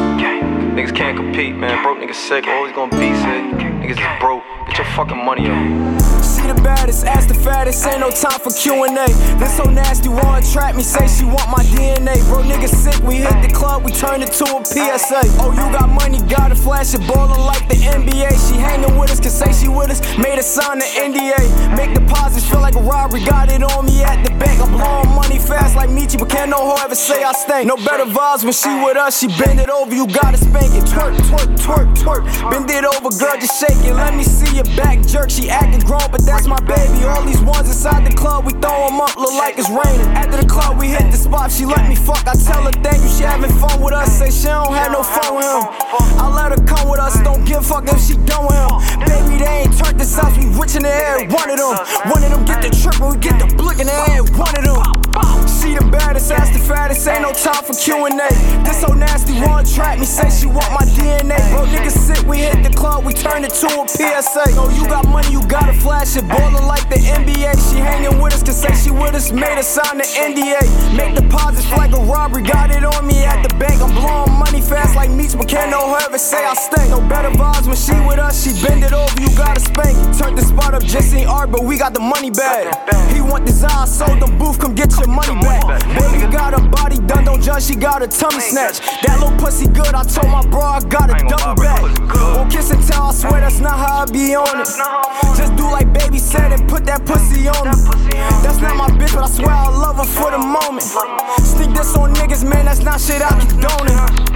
Niggas 0.73 0.95
can't 0.95 1.15
compete, 1.15 1.55
man. 1.55 1.83
Broke 1.83 1.99
niggas 1.99 2.15
sick, 2.15 2.47
always 2.47 2.73
gonna 2.73 2.97
be 2.97 3.13
sick. 3.13 3.72
Niggas 3.83 3.99
is 3.99 4.19
broke. 4.21 4.43
Get 4.67 4.77
your 4.77 4.87
fucking 4.95 5.25
money 5.25 5.49
up. 5.49 6.12
See 6.43 6.51
the 6.51 6.61
baddest, 6.61 7.05
ask 7.05 7.29
the 7.29 7.35
fattest, 7.35 7.85
ain't 7.87 8.01
no 8.01 8.11
time 8.11 8.37
for 8.37 8.51
Q&A. 8.51 9.07
This 9.39 9.55
so 9.55 9.63
nasty, 9.63 10.09
wanna 10.09 10.45
trap 10.45 10.75
me, 10.75 10.83
say 10.83 11.07
she 11.07 11.23
want 11.23 11.47
my 11.47 11.63
DNA. 11.71 12.19
Bro, 12.27 12.43
nigga 12.43 12.67
sick, 12.67 12.99
we 13.07 13.15
hit 13.15 13.39
the 13.41 13.47
club, 13.47 13.85
we 13.85 13.93
turn 13.93 14.21
it 14.21 14.33
to 14.33 14.43
a 14.51 14.65
PSA. 14.65 15.23
Oh, 15.39 15.55
you 15.55 15.63
got 15.71 15.87
money, 15.87 16.19
gotta 16.27 16.55
flash 16.55 16.93
it, 16.93 16.99
ballin' 17.07 17.39
like 17.39 17.65
the 17.69 17.75
NBA. 17.75 18.35
She 18.49 18.59
hangin' 18.59 18.99
with 18.99 19.11
us, 19.11 19.21
can 19.21 19.31
say 19.31 19.53
she 19.53 19.69
with 19.69 19.89
us, 19.89 20.01
made 20.17 20.37
a 20.37 20.43
sign 20.43 20.79
the 20.79 20.85
NDA. 20.99 21.77
Make 21.77 21.93
deposits, 21.95 22.43
feel 22.49 22.59
like 22.59 22.75
a 22.75 22.81
robbery, 22.83 23.23
got 23.23 23.49
it 23.49 23.63
on 23.63 23.85
me 23.85 24.03
at 24.03 24.19
the 24.25 24.31
bank. 24.35 24.59
I'm 24.59 24.75
blowin' 24.75 25.15
money 25.15 25.39
fast 25.39 25.77
like 25.77 25.89
Meech, 25.89 26.17
but 26.19 26.29
can't 26.29 26.51
no 26.51 26.59
hoe 26.59 26.83
ever 26.83 26.95
say 26.95 27.23
I 27.23 27.31
stink. 27.31 27.67
No 27.67 27.77
better 27.77 28.03
vibes 28.03 28.43
when 28.43 28.51
she 28.51 28.67
with 28.83 28.97
us, 28.97 29.17
she 29.17 29.27
bend 29.39 29.61
it 29.61 29.69
over, 29.69 29.95
you 29.95 30.07
gotta 30.07 30.35
spank 30.35 30.75
it. 30.75 30.83
Twerk, 30.91 31.15
twerk, 31.31 31.55
twerk, 31.55 31.87
twerk. 32.03 32.51
Bend 32.51 32.69
it 32.69 32.83
over, 32.83 33.15
girl, 33.15 33.39
just 33.39 33.55
shake 33.63 33.79
it. 33.87 33.93
Let 33.95 34.13
me 34.13 34.25
see 34.25 34.53
your 34.53 34.67
back 34.75 34.99
jerk. 35.07 35.29
She 35.29 35.49
actin' 35.49 35.79
grown, 35.87 36.11
but 36.11 36.32
that's 36.33 36.47
my 36.47 36.59
baby. 36.65 37.05
All 37.05 37.23
these 37.23 37.41
ones 37.41 37.67
inside 37.67 38.05
the 38.05 38.15
club, 38.15 38.45
we 38.45 38.53
throw 38.53 38.87
'em 38.87 38.99
up, 38.99 39.15
look 39.17 39.33
like 39.33 39.57
it's 39.57 39.69
raining. 39.69 40.09
After 40.17 40.37
the 40.37 40.47
club, 40.47 40.77
we 40.79 40.87
hit 40.87 41.11
the 41.11 41.17
spot, 41.17 41.51
she 41.51 41.65
let 41.65 41.87
me 41.87 41.95
fuck. 41.95 42.25
I 42.27 42.33
tell 42.33 42.63
her 42.63 42.71
thank 42.81 43.03
you, 43.03 43.09
she 43.09 43.23
having 43.23 43.53
fun 43.61 43.79
with 43.79 43.93
us. 43.93 44.11
Say 44.17 44.31
she 44.31 44.47
don't 44.47 44.73
have 44.73 44.91
no 44.91 45.03
fun 45.03 45.35
with 45.35 45.45
him. 45.45 45.63
I 46.17 46.25
let 46.33 46.49
her 46.57 46.63
come 46.65 46.89
with 46.89 46.99
us, 46.99 47.15
don't 47.21 47.45
give 47.45 47.59
a 47.59 47.61
fuck 47.61 47.87
if 47.87 48.01
she 48.01 48.15
done 48.25 48.45
with 48.47 48.57
him. 48.57 48.73
Baby, 49.05 49.43
they 49.43 49.55
ain't 49.63 49.77
turned 49.77 49.99
this 49.99 50.17
out, 50.17 50.35
we 50.37 50.45
rich 50.57 50.75
in 50.75 50.83
the 50.83 50.93
air, 50.93 51.17
one 51.29 51.49
of 51.53 51.57
them. 51.57 51.75
One 52.11 52.23
of 52.23 52.29
them 52.33 52.45
get 52.45 52.61
the 52.63 52.69
trip, 52.69 52.97
we 52.99 53.15
get 53.17 53.37
the 53.37 53.47
blick 53.55 53.79
in 53.79 53.87
the 53.87 53.97
air, 54.09 54.23
one 54.33 54.55
of 54.57 54.63
them. 54.63 54.81
She 55.47 55.75
the 55.75 55.85
baddest, 55.85 56.31
ass 56.31 56.49
the 56.49 56.59
fattest, 56.59 57.07
ain't 57.07 57.21
no 57.21 57.31
time 57.31 57.63
for 57.63 57.73
Q&A. 57.73 58.09
This 58.65 58.81
so 58.81 58.91
nasty, 58.93 59.39
one 59.39 59.63
trap 59.63 59.99
me, 59.99 60.05
say 60.05 60.29
she 60.29 60.47
want 60.47 60.71
my 60.71 60.85
DNA. 60.97 61.37
Bro, 61.51 61.67
niggas 61.67 61.97
sick, 61.97 62.25
we 62.27 62.39
hit 62.39 62.63
the 62.63 62.73
club, 62.75 63.05
we 63.05 63.13
turn 63.13 63.45
it 63.45 63.53
to 63.61 63.67
a 63.67 63.87
PSA. 63.87 64.43
Oh, 64.59 64.69
you 64.75 64.85
got 64.87 65.07
money, 65.07 65.31
you 65.31 65.41
gotta 65.47 65.73
flash 65.73 66.17
it, 66.17 66.22
ballin' 66.27 66.65
like 66.65 66.87
the 66.89 66.95
NBA. 66.95 67.53
She 67.69 67.77
hanging 67.79 68.21
with 68.21 68.33
us, 68.33 68.43
can 68.43 68.53
say 68.53 68.73
she 68.75 68.91
with 68.91 69.15
us, 69.15 69.31
made 69.31 69.57
us 69.57 69.67
sign 69.67 69.97
the 69.97 70.03
NDA. 70.03 70.61
Make 70.95 71.15
deposits 71.15 71.69
like 71.71 71.91
a 71.93 71.99
robbery, 71.99 72.43
got 72.43 72.71
it 72.71 72.83
on 72.83 73.07
me 73.07 73.23
at 73.23 73.41
the 73.43 73.53
bank. 73.55 73.81
I'm 73.81 73.93
blowing 73.93 74.31
money 74.37 74.61
fast 74.61 74.95
like 74.95 75.09
Meech, 75.09 75.35
but 75.37 75.47
can't 75.47 75.71
no 75.71 75.95
ever 75.95 76.17
say 76.17 76.43
I 76.43 76.53
stink. 76.53 76.89
No 76.89 77.01
better 77.07 77.29
vibes 77.29 77.67
when 77.67 77.75
she 77.75 77.93
with 78.07 78.19
us, 78.19 78.43
she 78.43 78.51
bend 78.65 78.83
it 78.83 78.93
over, 78.93 79.13
you 79.21 79.29
gotta 79.35 79.59
spank. 79.59 79.95
Turn 80.17 80.35
the 80.35 80.41
spot 80.41 80.73
up, 80.73 80.83
just 80.83 81.13
ain't 81.13 81.27
art, 81.27 81.51
but 81.51 81.63
we 81.63 81.77
got 81.77 81.93
the 81.93 81.99
money 81.99 82.31
bag. 82.31 82.73
He 83.13 83.21
want 83.21 83.45
design, 83.45 83.87
sold 83.87 84.19
the 84.19 84.27
booth, 84.37 84.59
come 84.59 84.73
get 84.75 84.91
your 84.97 85.07
money 85.07 85.35
back. 85.41 85.63
Baby 85.97 86.31
got 86.31 86.53
her 86.53 86.67
body 86.69 86.99
done, 87.07 87.25
don't 87.25 87.41
judge, 87.41 87.63
she 87.63 87.75
got 87.75 88.01
a 88.01 88.07
tummy 88.07 88.39
snatch. 88.39 88.79
That 89.03 89.19
little 89.19 89.35
pussy 89.37 89.67
good, 89.67 89.93
I 89.93 90.03
told 90.03 90.29
my 90.29 90.45
bro 90.47 90.61
I 90.61 90.79
got 90.81 91.09
a 91.09 91.17
double 91.27 91.61
back. 91.61 91.81
Won't 92.35 92.51
kiss 92.51 92.71
and 92.71 92.83
tell, 92.87 93.09
I 93.09 93.13
swear 93.13 93.41
that's 93.41 93.59
not 93.59 93.77
how 93.77 94.03
I 94.03 94.05
be 94.05 94.35
on 94.35 94.61
it. 94.61 94.69
Just 95.37 95.55
do 95.55 95.63
like 95.63 95.91
baby 95.93 96.12
said 96.19 96.51
and 96.51 96.67
put 96.69 96.85
that 96.85 97.05
pussy 97.05 97.47
on 97.47 97.65
me. 97.69 98.13
That's 98.43 98.59
not 98.59 98.75
my 98.75 98.89
bitch, 98.89 99.13
but 99.13 99.23
I 99.23 99.29
swear 99.29 99.51
I 99.51 99.69
love 99.69 99.97
her 99.97 100.05
for 100.05 100.31
the 100.31 100.37
moment. 100.37 100.83
Stick 101.41 101.73
this 101.73 101.95
on 101.95 102.13
niggas, 102.15 102.43
man, 102.43 102.65
that's 102.65 102.83
not 102.83 102.99
shit 102.99 103.21
I 103.21 103.29
condone 103.39 103.87
it. 103.87 104.33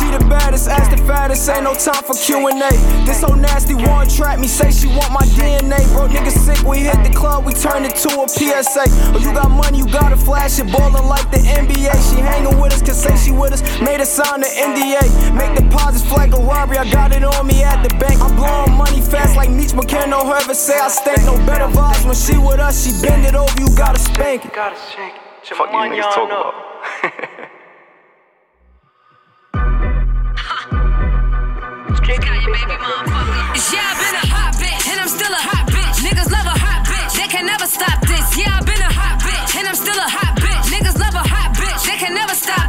She 0.00 0.06
the 0.10 0.24
baddest, 0.30 0.68
ass 0.68 0.88
the 0.88 0.96
fattest, 1.04 1.48
ain't 1.48 1.64
no 1.64 1.74
time 1.74 2.02
for 2.02 2.14
Q&A. 2.14 2.70
This 3.04 3.20
so 3.20 3.34
nasty, 3.34 3.74
one 3.74 4.08
trap 4.08 4.38
me, 4.38 4.46
say 4.46 4.70
she 4.70 4.86
want 4.88 5.12
my 5.12 5.24
DNA. 5.36 5.82
Bro, 5.92 6.08
niggas 6.08 6.38
sick, 6.38 6.62
we 6.64 6.78
hit 6.80 7.02
the 7.04 7.10
club, 7.10 7.44
we 7.44 7.52
turn 7.52 7.84
it 7.84 7.94
to 8.06 8.10
a 8.22 8.28
PSA. 8.28 8.84
Oh, 9.12 9.18
you 9.20 9.32
got 9.32 9.50
money, 9.50 9.78
you 9.78 9.86
gotta 9.86 10.16
flash 10.16 10.58
it, 10.58 10.72
ballin' 10.72 11.06
like 11.06 11.30
the 11.30 11.38
NBA. 11.38 11.92
She 12.08 12.20
hanging 12.20 12.58
with 12.58 12.72
us, 12.72 12.82
can 12.82 12.94
say 12.94 13.14
she 13.16 13.32
with 13.32 13.52
us, 13.52 13.62
made 13.80 14.00
us 14.00 14.10
sign 14.10 14.40
the 14.40 14.48
NDA. 14.48 15.34
Make 15.34 15.58
deposits, 15.58 16.04
flag 16.08 16.32
a 16.34 16.38
robbery, 16.38 16.78
I 16.78 16.90
got 16.90 17.12
it 17.12 17.24
on 17.24 17.46
me 17.46 17.62
at 17.62 17.82
the 17.82 17.94
bank. 17.96 18.20
I'm 18.20 18.34
blowing 18.36 18.72
money 18.72 19.00
fast 19.00 19.36
like 19.36 19.50
Meech, 19.50 19.74
but 19.74 19.88
can't 19.88 20.10
no 20.10 20.20
ever 20.32 20.54
say 20.54 20.78
I 20.78 20.88
stink. 21.20 21.38
No 21.38 21.46
better 21.46 21.66
vibes 21.66 22.04
when 22.04 22.14
she 22.14 22.38
with 22.38 22.60
us, 22.60 22.84
she 22.84 23.06
bend 23.06 23.26
it 23.26 23.34
over, 23.34 23.52
you 23.60 23.68
gotta 23.76 23.98
spank 23.98 24.44
it. 24.44 24.52
Fuck 24.52 25.72
you 25.72 25.78
niggas 25.78 26.14
talk 26.14 26.28
about. 26.28 26.54
Yeah, 33.70 33.86
I've 33.86 33.98
been 34.00 34.14
a 34.14 34.26
hot 34.26 34.54
bitch, 34.56 34.88
and 34.90 35.00
I'm 35.00 35.08
still 35.08 35.32
a 35.32 35.36
hot 35.36 35.68
bitch. 35.68 36.00
Niggas 36.02 36.30
love 36.32 36.46
a 36.46 36.58
hot 36.58 36.86
bitch. 36.86 37.66
stop 37.68 38.00
this. 38.02 38.36
Yeah, 38.36 38.58
I've 38.58 38.66
been 38.66 38.80
a 38.80 38.92
hot 38.92 39.20
bitch, 39.20 39.58
and 39.58 39.68
I'm 39.68 39.74
still 39.74 39.96
a 39.96 40.08
hot 40.08 40.36
bitch. 40.38 40.72
Niggas 40.72 40.98
love 40.98 41.14
a 41.14 41.22
hot 41.22 41.54
bitch, 41.54 41.86
they 41.86 41.98
can 41.98 42.14
never 42.14 42.34
stop 42.34 42.59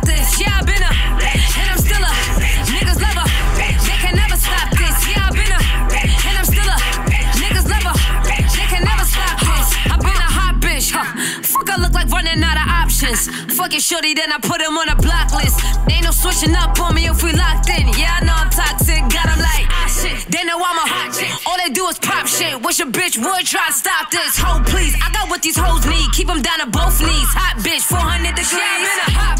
running 12.31 12.43
out 12.43 12.57
of 12.57 12.67
options. 12.69 13.27
Fuck 13.55 13.73
it, 13.73 13.81
shorty, 13.81 14.13
then 14.13 14.31
I 14.31 14.37
put 14.39 14.61
him 14.61 14.77
on 14.77 14.89
a 14.89 14.95
block 14.95 15.33
list. 15.33 15.59
Ain't 15.89 16.03
no 16.03 16.11
switching 16.11 16.55
up 16.55 16.79
on 16.79 16.95
me 16.95 17.07
if 17.07 17.23
we 17.23 17.33
locked 17.33 17.69
in. 17.69 17.87
Yeah, 17.99 18.19
I 18.19 18.25
know 18.25 18.33
I'm 18.35 18.49
toxic, 18.49 19.01
got 19.11 19.27
him 19.27 19.39
like, 19.39 19.67
ah 19.69 19.87
shit. 19.87 20.31
They 20.31 20.43
know 20.43 20.57
I'm 20.57 20.77
a 20.77 20.87
hot 20.87 21.11
chick. 21.13 21.31
All 21.45 21.57
they 21.57 21.71
do 21.73 21.87
is 21.87 21.99
pop 21.99 22.27
shit. 22.27 22.61
Wish 22.61 22.79
a 22.79 22.85
bitch 22.85 23.17
would 23.17 23.45
try 23.45 23.67
to 23.67 23.73
stop 23.73 24.11
this. 24.11 24.37
Ho, 24.39 24.63
please. 24.65 24.95
I 25.01 25.11
got 25.11 25.29
what 25.29 25.41
these 25.41 25.57
hoes 25.57 25.85
need. 25.85 26.11
Keep 26.13 26.27
them 26.27 26.41
down 26.41 26.59
to 26.59 26.67
both 26.67 26.99
knees. 27.01 27.29
Hot 27.35 27.57
bitch, 27.63 27.83
400 27.83 28.35
the 28.35 28.43
Yeah, 28.47 28.63
I've 28.63 28.83
been 28.85 29.01
a 29.07 29.19
hot 29.19 29.37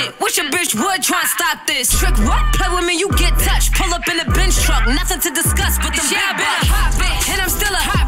shit. 0.00 0.20
Wish 0.20 0.38
a 0.38 0.42
bitch 0.42 0.74
would 0.74 1.02
try 1.02 1.20
and 1.20 1.28
stop 1.28 1.66
this. 1.66 1.90
Trick 1.98 2.16
what? 2.26 2.42
Play 2.54 2.68
with 2.74 2.86
me, 2.86 2.98
you 2.98 3.08
get 3.16 3.38
touched. 3.38 3.74
Pull 3.74 3.92
up 3.92 4.06
in 4.08 4.16
the 4.16 4.28
Benz 4.32 4.62
truck. 4.62 4.86
Nothing 4.86 5.20
to 5.20 5.30
discuss, 5.30 5.78
but 5.78 5.92
the 5.94 6.04
yeah, 6.10 6.36
a 6.36 6.66
hot 6.66 6.92
bitch, 6.94 7.32
and 7.32 7.40
I'm 7.40 7.50
still 7.50 7.72
a 7.72 7.84
hot 7.90 7.99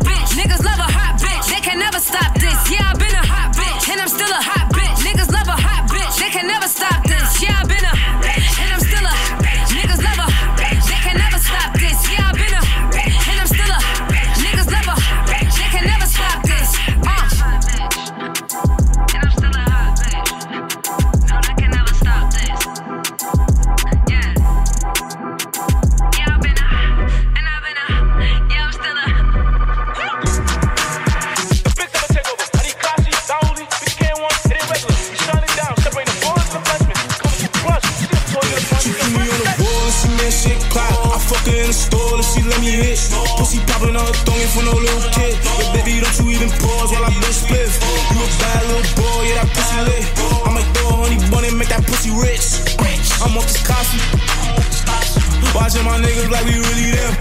Watching 55.82 56.02
my 56.02 56.06
niggas 56.06 56.30
like 56.30 56.44
we 56.46 56.54
really 56.54 56.94
them. 56.94 57.12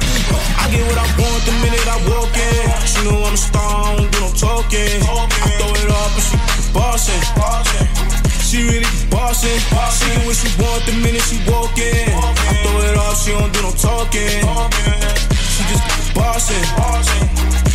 I 0.54 0.70
get 0.70 0.86
what 0.86 0.98
I 0.98 1.06
want 1.18 1.42
the 1.50 1.54
minute 1.66 1.82
I 1.82 1.98
walk 2.14 2.30
in. 2.38 2.70
She 2.86 3.02
know 3.10 3.26
I'm 3.26 3.34
a 3.34 3.38
star, 3.38 3.66
I 3.66 3.96
don't 3.98 4.12
do 4.12 4.20
no 4.22 4.30
talking. 4.38 5.02
I 5.02 5.50
throw 5.58 5.74
it 5.74 5.90
up 5.90 6.14
and 6.14 6.22
she 6.22 6.38
bossing. 6.70 7.22
She 8.46 8.62
really 8.70 8.86
bossing. 9.10 9.58
She 9.98 10.06
get 10.14 10.26
what 10.26 10.38
she 10.38 10.50
want 10.62 10.86
the 10.86 10.94
minute 11.02 11.26
she 11.26 11.42
walk 11.50 11.74
in. 11.78 12.06
I 12.14 12.54
throw 12.62 12.78
it 12.86 12.98
off, 12.98 13.18
she 13.18 13.32
don't 13.34 13.50
do 13.50 13.66
no 13.66 13.72
talking. 13.74 14.46
She 15.34 15.62
just 15.66 16.14
bossing. 16.14 16.62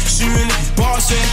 She 0.07 0.31
really 0.31 0.55
bossing. 0.79 1.27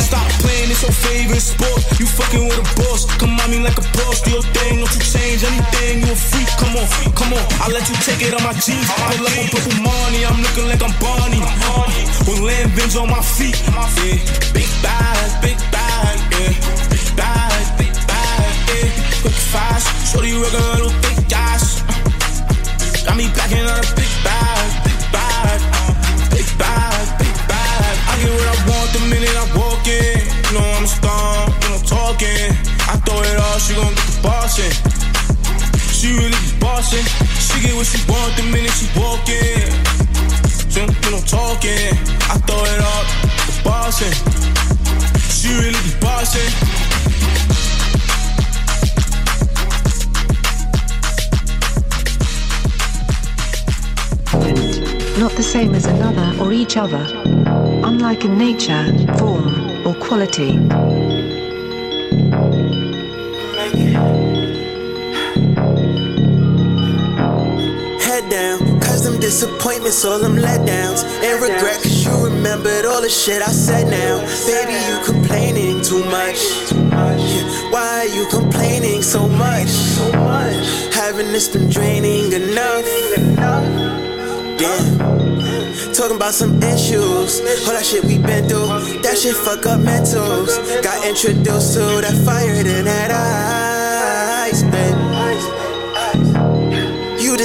Stop 0.00 0.24
playing, 0.40 0.70
it's 0.70 0.80
your 0.80 0.92
favorite 0.92 1.44
sport. 1.44 1.84
You 2.00 2.06
fucking 2.06 2.48
with 2.48 2.56
a 2.56 2.66
boss. 2.80 3.04
Come 3.20 3.36
on 3.36 3.50
me 3.50 3.60
like 3.60 3.76
a 3.76 3.86
boss. 4.00 4.22
Do 4.22 4.30
your 4.32 4.46
thing, 4.56 4.80
don't 4.80 4.94
you 4.96 5.02
change 5.04 5.44
anything. 5.44 5.83
A 6.14 6.16
freak, 6.16 6.46
come 6.62 6.76
on, 6.78 6.86
come 7.18 7.32
on. 7.34 7.42
I 7.58 7.66
let 7.74 7.90
you 7.90 7.96
take 8.06 8.22
it 8.22 8.32
on 8.34 8.42
my 8.46 8.54
jeans. 8.62 8.86
Pull 8.86 9.26
up 9.26 9.34
on 9.34 9.46
purple 9.50 9.82
money, 9.82 10.22
I'm 10.22 10.38
looking 10.46 10.70
like 10.70 10.78
I'm 10.78 10.94
Barney. 11.02 11.42
With 12.22 12.38
land 12.38 12.70
bins 12.76 12.94
on 12.94 13.10
my 13.10 13.18
feet. 13.18 13.58
Yeah. 13.66 14.22
Big 14.54 14.70
bag, 14.78 15.42
big 15.42 15.58
bag, 15.74 16.14
yeah. 16.30 16.54
Big 16.86 17.02
bag, 17.18 17.66
big 17.74 17.94
bag, 18.06 18.46
yeah. 18.70 18.94
Quick 19.26 19.34
fast, 19.34 19.90
shorty 20.06 20.38
regular 20.38 20.86
little 20.86 20.94
thick 21.02 21.34
ass. 21.34 21.82
Got 23.02 23.18
me 23.18 23.26
backing 23.34 23.66
on 23.66 23.74
a 23.74 23.86
big 23.98 24.12
bag, 24.22 24.70
big 24.86 25.00
bag, 25.10 25.58
big 26.30 26.46
bag, 26.62 27.04
big 27.18 27.36
bag. 27.50 27.94
I 28.06 28.14
get 28.22 28.30
what 28.30 28.54
I 28.54 28.56
want 28.70 28.88
the 28.94 29.02
minute 29.10 29.34
I 29.34 29.46
walk 29.58 29.82
in. 29.90 30.22
You 30.22 30.62
know 30.62 30.66
I'm 30.78 30.86
a 30.86 30.90
star, 30.94 31.50
you 31.58 31.68
know 31.74 31.82
talking. 31.82 32.54
I 32.86 33.02
throw 33.02 33.18
it 33.18 33.34
all, 33.34 33.58
she 33.58 33.74
gon' 33.74 33.90
get 33.98 34.06
the 34.06 34.22
bossing. 34.22 34.93
She 36.04 36.12
really 36.12 36.28
be 36.28 36.60
bossing. 36.60 37.06
She 37.40 37.62
get 37.62 37.74
what 37.74 37.86
she 37.86 37.96
want 38.12 38.36
the 38.36 38.42
minute 38.42 38.72
she 38.72 38.86
walk 38.94 39.26
in. 39.26 39.72
Do 40.68 40.84
no 41.10 41.18
talking. 41.20 41.96
I 42.28 42.36
throw 42.44 42.60
it 42.60 42.80
up, 42.92 43.06
bossing. 43.64 44.12
She 45.32 45.48
really 45.48 45.80
be 45.80 45.94
bossing. 46.02 46.52
Not 55.18 55.32
the 55.32 55.42
same 55.42 55.74
as 55.74 55.86
another 55.86 56.36
or 56.38 56.52
each 56.52 56.76
other. 56.76 57.02
Unlike 57.82 58.26
in 58.26 58.36
nature, 58.36 58.84
form, 59.16 59.86
or 59.86 59.94
quality. 59.94 60.58
Disappointments, 69.24 70.04
all 70.04 70.18
them 70.18 70.36
letdowns. 70.36 71.02
And 71.24 71.40
regret, 71.40 71.82
cause 71.82 72.04
you 72.04 72.12
remembered 72.26 72.84
all 72.84 73.00
the 73.00 73.08
shit 73.08 73.40
I 73.40 73.52
said 73.52 73.88
now. 73.88 74.20
Baby, 74.44 74.76
you 74.88 74.96
complaining 75.02 75.80
too 75.82 76.04
much. 76.04 76.40
Yeah, 76.70 77.70
Why 77.72 78.04
are 78.04 78.06
you 78.06 78.26
complaining 78.28 79.00
so 79.00 79.26
much? 79.26 79.72
Haven't 80.92 81.32
this 81.32 81.48
been 81.48 81.70
draining 81.70 82.32
enough? 82.32 82.84
Yeah. 84.60 84.82
Talking 85.94 86.16
about 86.16 86.34
some 86.34 86.62
issues, 86.62 87.40
all 87.66 87.72
that 87.72 87.84
shit 87.86 88.04
we 88.04 88.18
been 88.18 88.46
through. 88.46 89.00
That 89.00 89.16
shit 89.16 89.36
fuck 89.36 89.64
up 89.64 89.80
mentals. 89.80 90.52
Got 90.82 91.06
introduced 91.08 91.72
to 91.74 91.80
that 92.04 92.16
fire, 92.26 92.62
then 92.62 92.84
that 92.84 93.10
ice, 93.10 93.63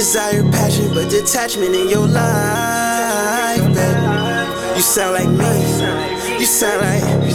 desire 0.00 0.42
passion, 0.50 0.88
but 0.94 1.10
detachment 1.10 1.74
in 1.74 1.90
your 1.90 2.06
life, 2.06 3.60
babe. 3.74 4.74
You 4.74 4.80
sound 4.80 5.12
like 5.12 5.28
me. 5.28 6.38
You 6.38 6.46
sound 6.46 6.80
like 6.80 7.24
you 7.28 7.32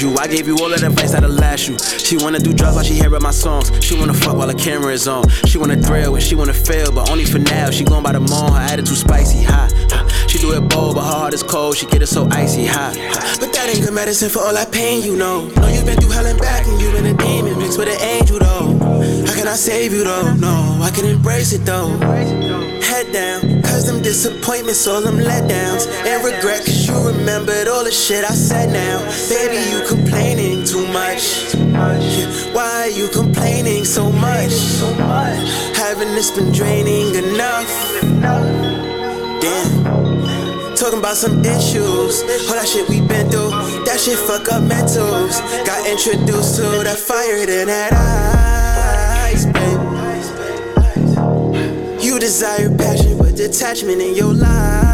you. 0.00 0.16
I 0.16 0.26
gave 0.26 0.46
you 0.46 0.56
all 0.58 0.68
the 0.68 0.74
advice 0.74 1.12
that'll 1.12 1.30
last 1.30 1.68
you. 1.68 1.78
She 1.78 2.16
wanna 2.16 2.38
do 2.38 2.52
drugs 2.52 2.76
while 2.76 2.84
she 2.84 2.94
hearing 2.94 3.22
my 3.22 3.30
songs. 3.30 3.70
She 3.84 3.98
wanna 3.98 4.14
fuck 4.14 4.36
while 4.36 4.46
the 4.48 4.54
camera 4.54 4.92
is 4.92 5.08
on. 5.08 5.28
She 5.46 5.58
wanna 5.58 5.76
thrill 5.76 6.14
and 6.14 6.22
she 6.22 6.34
wanna 6.34 6.54
fail, 6.54 6.92
but 6.92 7.10
only 7.10 7.24
for 7.24 7.38
now. 7.38 7.70
She 7.70 7.84
going 7.84 8.02
by 8.02 8.12
the 8.12 8.20
mall, 8.20 8.52
her 8.52 8.60
attitude 8.60 8.96
spicy, 8.96 9.42
hot. 9.42 9.72
She 10.28 10.38
do 10.38 10.52
it 10.52 10.68
bold, 10.68 10.96
but 10.96 11.04
her 11.04 11.18
heart 11.18 11.34
is 11.34 11.42
cold. 11.42 11.76
She 11.76 11.86
get 11.86 12.02
it 12.02 12.06
so 12.06 12.28
icy, 12.30 12.66
hot. 12.66 12.94
But 13.40 13.52
that 13.54 13.70
ain't 13.70 13.84
good 13.84 13.94
medicine 13.94 14.28
for 14.28 14.40
all 14.40 14.52
that 14.52 14.70
pain, 14.70 15.02
you 15.02 15.16
know. 15.16 15.48
Know 15.48 15.68
you 15.68 15.82
been 15.84 15.98
through 15.98 16.10
hell 16.10 16.26
and 16.26 16.38
back, 16.38 16.66
and 16.66 16.78
you 16.80 16.92
been 16.92 17.06
a 17.06 17.14
demon 17.14 17.58
mixed 17.58 17.78
with 17.78 17.88
an 17.88 18.00
angel, 18.02 18.38
though. 18.38 18.76
How 19.26 19.34
can 19.34 19.48
I 19.48 19.56
save 19.56 19.92
you, 19.92 20.04
though? 20.04 20.34
No, 20.34 20.80
I 20.82 20.90
can 20.90 21.06
embrace 21.06 21.52
it, 21.54 21.64
though. 21.64 21.88
Head 22.84 23.10
down, 23.12 23.47
cause 23.78 23.86
them 23.86 24.02
disappointments, 24.02 24.86
all 24.88 25.00
them 25.00 25.18
letdowns. 25.18 25.86
And 26.04 26.24
regret, 26.24 26.64
cause 26.64 26.88
you 26.88 26.96
remembered 27.06 27.68
all 27.68 27.84
the 27.84 27.92
shit 27.92 28.24
I 28.24 28.34
said 28.34 28.72
now. 28.72 28.98
Baby, 29.28 29.62
you 29.70 29.86
complaining 29.86 30.64
too 30.64 30.84
much. 30.88 31.54
Why 32.54 32.86
are 32.86 32.90
you 32.90 33.06
complaining 33.08 33.84
so 33.84 34.10
much? 34.10 34.52
Haven't 35.76 36.12
this 36.16 36.32
been 36.32 36.50
draining 36.50 37.14
enough? 37.14 37.70
Damn. 39.40 39.84
Talking 40.74 40.98
about 40.98 41.16
some 41.16 41.44
issues, 41.44 42.22
all 42.48 42.56
that 42.58 42.66
shit 42.66 42.88
we 42.88 43.00
been 43.00 43.30
through. 43.30 43.50
That 43.84 44.00
shit 44.00 44.18
fuck 44.18 44.50
up 44.50 44.62
mentals. 44.62 45.38
Got 45.64 45.86
introduced 45.86 46.56
to 46.56 46.62
that 46.82 46.98
fire, 46.98 47.46
then 47.46 47.68
that 47.68 47.92
ice, 47.92 49.46
baby. 49.46 49.86
You 52.04 52.18
desire 52.18 52.74
passion, 52.76 53.07
but 53.48 53.54
detachment 53.54 54.02
in 54.02 54.14
your 54.14 54.34
life, 54.34 54.87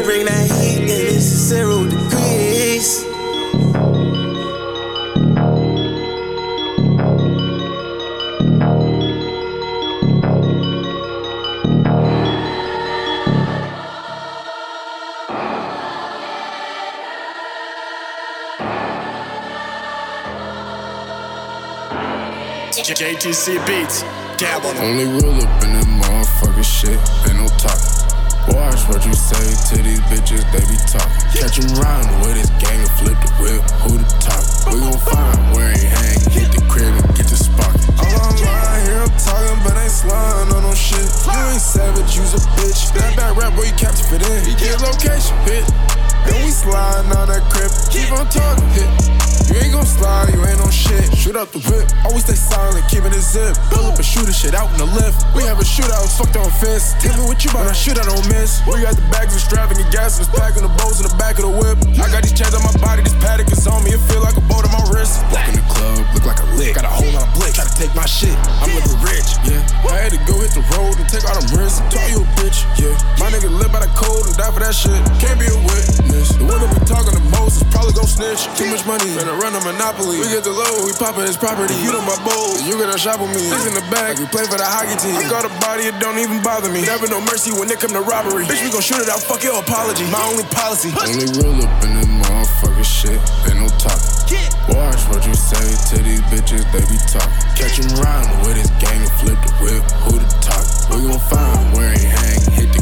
You 0.00 0.06
bring 0.06 0.24
that 0.24 0.50
heat 0.50 0.80
and 0.80 0.90
it's 0.90 1.24
zero 1.24 1.84
degrees. 1.84 3.04
JTC 22.90 23.66
Beats, 23.66 24.02
dab 24.38 24.64
on. 24.64 24.76
Only 24.78 25.04
real 25.04 25.42
up 25.42 25.62
in 25.62 25.74
that 25.74 25.84
motherfucker 25.84 26.64
shit, 26.64 26.98
ain't 27.28 27.36
no 27.36 27.46
talking. 27.58 27.99
Watch 28.48 28.88
what 28.88 29.04
you 29.04 29.12
say 29.12 29.44
to 29.70 29.82
these 29.82 30.00
bitches, 30.08 30.42
they 30.52 30.64
be 30.64 30.78
talking. 30.88 31.12
Catch 31.36 31.60
riding 31.76 32.16
with 32.24 32.36
his 32.40 32.50
gang 32.56 32.80
and 32.80 32.90
flip 32.96 33.18
the 33.20 33.30
whip, 33.36 33.60
who 33.84 33.98
the 34.00 34.08
top? 34.16 34.42
We 34.72 34.80
gon' 34.80 34.98
find 34.98 35.38
where 35.52 35.72
he 35.76 35.84
hang, 35.84 36.18
hit 36.32 36.48
the 36.52 36.64
crib 36.72 36.88
and 36.88 37.04
get 37.14 37.28
the 37.28 37.36
spark. 37.36 37.76
I'm 38.00 38.12
online 38.16 38.80
here, 38.86 39.02
I'm 39.04 39.12
talking, 39.20 39.60
but 39.62 39.76
ain't 39.76 39.92
sliding 39.92 40.54
on 40.56 40.62
no 40.62 40.74
shit. 40.74 41.04
You 41.28 41.36
ain't 41.52 41.60
savage, 41.60 42.16
you's 42.16 42.34
a 42.34 42.42
bitch. 42.56 42.92
That 42.94 43.16
bad 43.16 43.36
rap, 43.36 43.54
boy, 43.54 43.68
you 43.68 43.76
capture 43.76 44.04
fit 44.08 44.24
in. 44.24 44.56
Get 44.56 44.80
location, 44.80 45.36
hit. 45.44 45.89
And 46.26 46.36
we 46.44 46.50
sliding 46.50 47.12
on 47.16 47.28
that 47.28 47.44
crib, 47.48 47.70
keep 47.88 48.10
on 48.12 48.26
talking. 48.28 49.20
You 49.50 49.58
ain't 49.58 49.74
gon' 49.74 49.82
slide, 49.82 50.30
you 50.30 50.38
ain't 50.46 50.62
on 50.62 50.70
shit. 50.70 51.10
Shoot 51.10 51.34
up 51.34 51.50
the 51.50 51.58
whip, 51.66 51.82
always 52.06 52.22
stay 52.22 52.38
silent, 52.38 52.86
keeping 52.86 53.10
it 53.10 53.18
zip. 53.18 53.58
Pull 53.74 53.82
up 53.82 53.98
and 53.98 54.06
shoot 54.06 54.22
the 54.22 54.30
shit 54.30 54.54
out 54.54 54.70
in 54.70 54.78
the 54.78 54.86
lift. 54.86 55.26
We 55.34 55.42
have 55.50 55.58
a 55.58 55.66
shootout, 55.66 56.06
fucked 56.14 56.38
on 56.38 56.46
fence. 56.62 56.94
Tell 57.02 57.18
me 57.18 57.26
what 57.26 57.42
you 57.42 57.50
about, 57.50 57.66
when 57.66 57.74
I 57.74 57.74
shoot, 57.74 57.98
I 57.98 58.06
don't 58.06 58.22
miss. 58.30 58.62
We 58.62 58.78
got 58.86 58.94
the 58.94 59.02
bags 59.10 59.34
of 59.34 59.42
extravagant 59.42 59.90
gas, 59.90 60.22
and 60.22 60.30
packing 60.38 60.62
the 60.62 60.70
bows 60.78 61.02
in 61.02 61.10
the 61.10 61.16
back 61.18 61.42
of 61.42 61.50
the 61.50 61.54
whip. 61.58 61.82
I 61.98 62.06
got 62.14 62.22
these 62.22 62.30
chains 62.30 62.54
on 62.54 62.62
my 62.62 62.70
body, 62.78 63.02
this 63.02 63.16
Patek 63.18 63.50
is 63.50 63.66
on 63.66 63.82
me, 63.82 63.90
it 63.90 64.02
feel 64.06 64.22
like 64.22 64.38
a 64.38 64.44
boat 64.46 64.62
on 64.62 64.70
my 64.70 64.86
wrist. 64.94 65.18
Walk 65.34 65.42
in 65.50 65.58
the 65.58 65.66
club, 65.66 65.98
look 66.14 66.30
like 66.30 66.38
a 66.38 66.48
lick. 66.54 66.78
Got 66.78 66.86
a 66.86 66.94
whole 66.94 67.10
lot 67.10 67.26
of 67.26 67.34
blick, 67.34 67.58
try 67.58 67.66
to 67.66 67.74
take 67.74 67.90
my 67.98 68.06
shit. 68.06 68.38
I'm 68.62 68.70
living 68.70 69.02
rich, 69.02 69.34
Yeah, 69.50 69.58
I 69.90 70.06
had 70.06 70.14
to 70.14 70.20
go 70.30 70.38
hit 70.38 70.54
the 70.54 70.62
road 70.78 70.94
and 70.94 71.10
take 71.10 71.26
all 71.26 71.34
them 71.34 71.58
risks. 71.58 71.82
Tell 71.90 72.06
you 72.06 72.22
a 72.22 72.28
bitch, 72.38 72.62
yeah. 72.78 72.94
My 73.18 73.26
nigga 73.34 73.50
live 73.50 73.74
by 73.74 73.82
the 73.82 73.90
code 73.98 74.30
and 74.30 74.38
die 74.38 74.52
for 74.54 74.62
that 74.62 74.78
shit. 74.78 74.94
Can't 75.18 75.42
be 75.42 75.50
a 75.50 75.58
witness. 76.10 76.34
The 76.34 76.44
one 76.44 76.58
that 76.60 76.70
we 76.74 76.80
talking 76.86 77.14
the 77.14 77.24
most 77.38 77.62
is 77.62 77.66
probably 77.70 77.94
gon' 77.94 78.10
snitch. 78.10 78.50
Too 78.58 78.66
much 78.70 78.84
money, 78.86 79.06
better 79.14 79.34
run 79.38 79.54
a 79.54 79.62
monopoly. 79.62 80.18
We 80.18 80.28
get 80.28 80.44
the 80.44 80.54
low, 80.54 80.84
we 80.84 80.92
poppin' 80.98 81.26
his 81.26 81.38
property. 81.38 81.74
You 81.80 81.94
know 81.94 82.02
my 82.02 82.18
bowl, 82.26 82.58
you 82.66 82.74
gonna 82.76 82.98
shop 82.98 83.22
with 83.22 83.30
me. 83.30 83.46
This 83.46 83.66
in 83.66 83.74
the 83.74 83.86
bag, 83.90 84.18
we 84.18 84.26
play 84.26 84.44
for 84.46 84.58
the 84.58 84.66
hockey 84.66 84.98
team. 84.98 85.16
I 85.16 85.26
got 85.30 85.46
a 85.46 85.52
body, 85.62 85.86
it 85.86 85.96
don't 86.02 86.18
even 86.18 86.42
bother 86.42 86.70
me. 86.70 86.82
Never 86.82 87.06
no 87.06 87.22
mercy 87.22 87.54
when 87.54 87.70
it 87.70 87.78
come 87.78 87.94
to 87.94 88.02
robbery. 88.02 88.44
Bitch, 88.46 88.62
we 88.62 88.70
gon' 88.70 88.82
shoot 88.82 89.00
it 89.00 89.08
out, 89.08 89.22
fuck 89.22 89.42
your 89.42 89.58
apology. 89.58 90.04
My 90.10 90.22
only 90.26 90.44
policy. 90.50 90.90
Only 90.98 91.30
real 91.38 91.62
up 91.62 91.72
in 91.86 91.94
that 91.94 92.10
motherfucker 92.10 92.84
shit, 92.84 93.20
ain't 93.46 93.62
no 93.62 93.68
talking. 93.78 94.10
Watch 94.70 95.02
what 95.10 95.26
you 95.26 95.34
say 95.34 95.66
to 95.90 95.96
these 96.02 96.22
bitches, 96.30 96.62
they 96.70 96.84
be 96.86 96.98
talking. 97.10 97.34
Catch 97.58 97.82
'em 97.82 97.90
riding 97.98 98.38
with 98.46 98.56
his 98.56 98.70
gang 98.78 99.02
and 99.02 99.12
flip 99.18 99.38
the 99.42 99.52
whip, 99.58 99.82
who 100.06 100.18
the 100.18 100.28
talk? 100.40 100.64
We 100.90 101.06
gon' 101.06 101.18
find 101.30 101.74
where 101.74 101.92
he 101.92 102.04
hang, 102.06 102.40
hit 102.52 102.72
the 102.72 102.79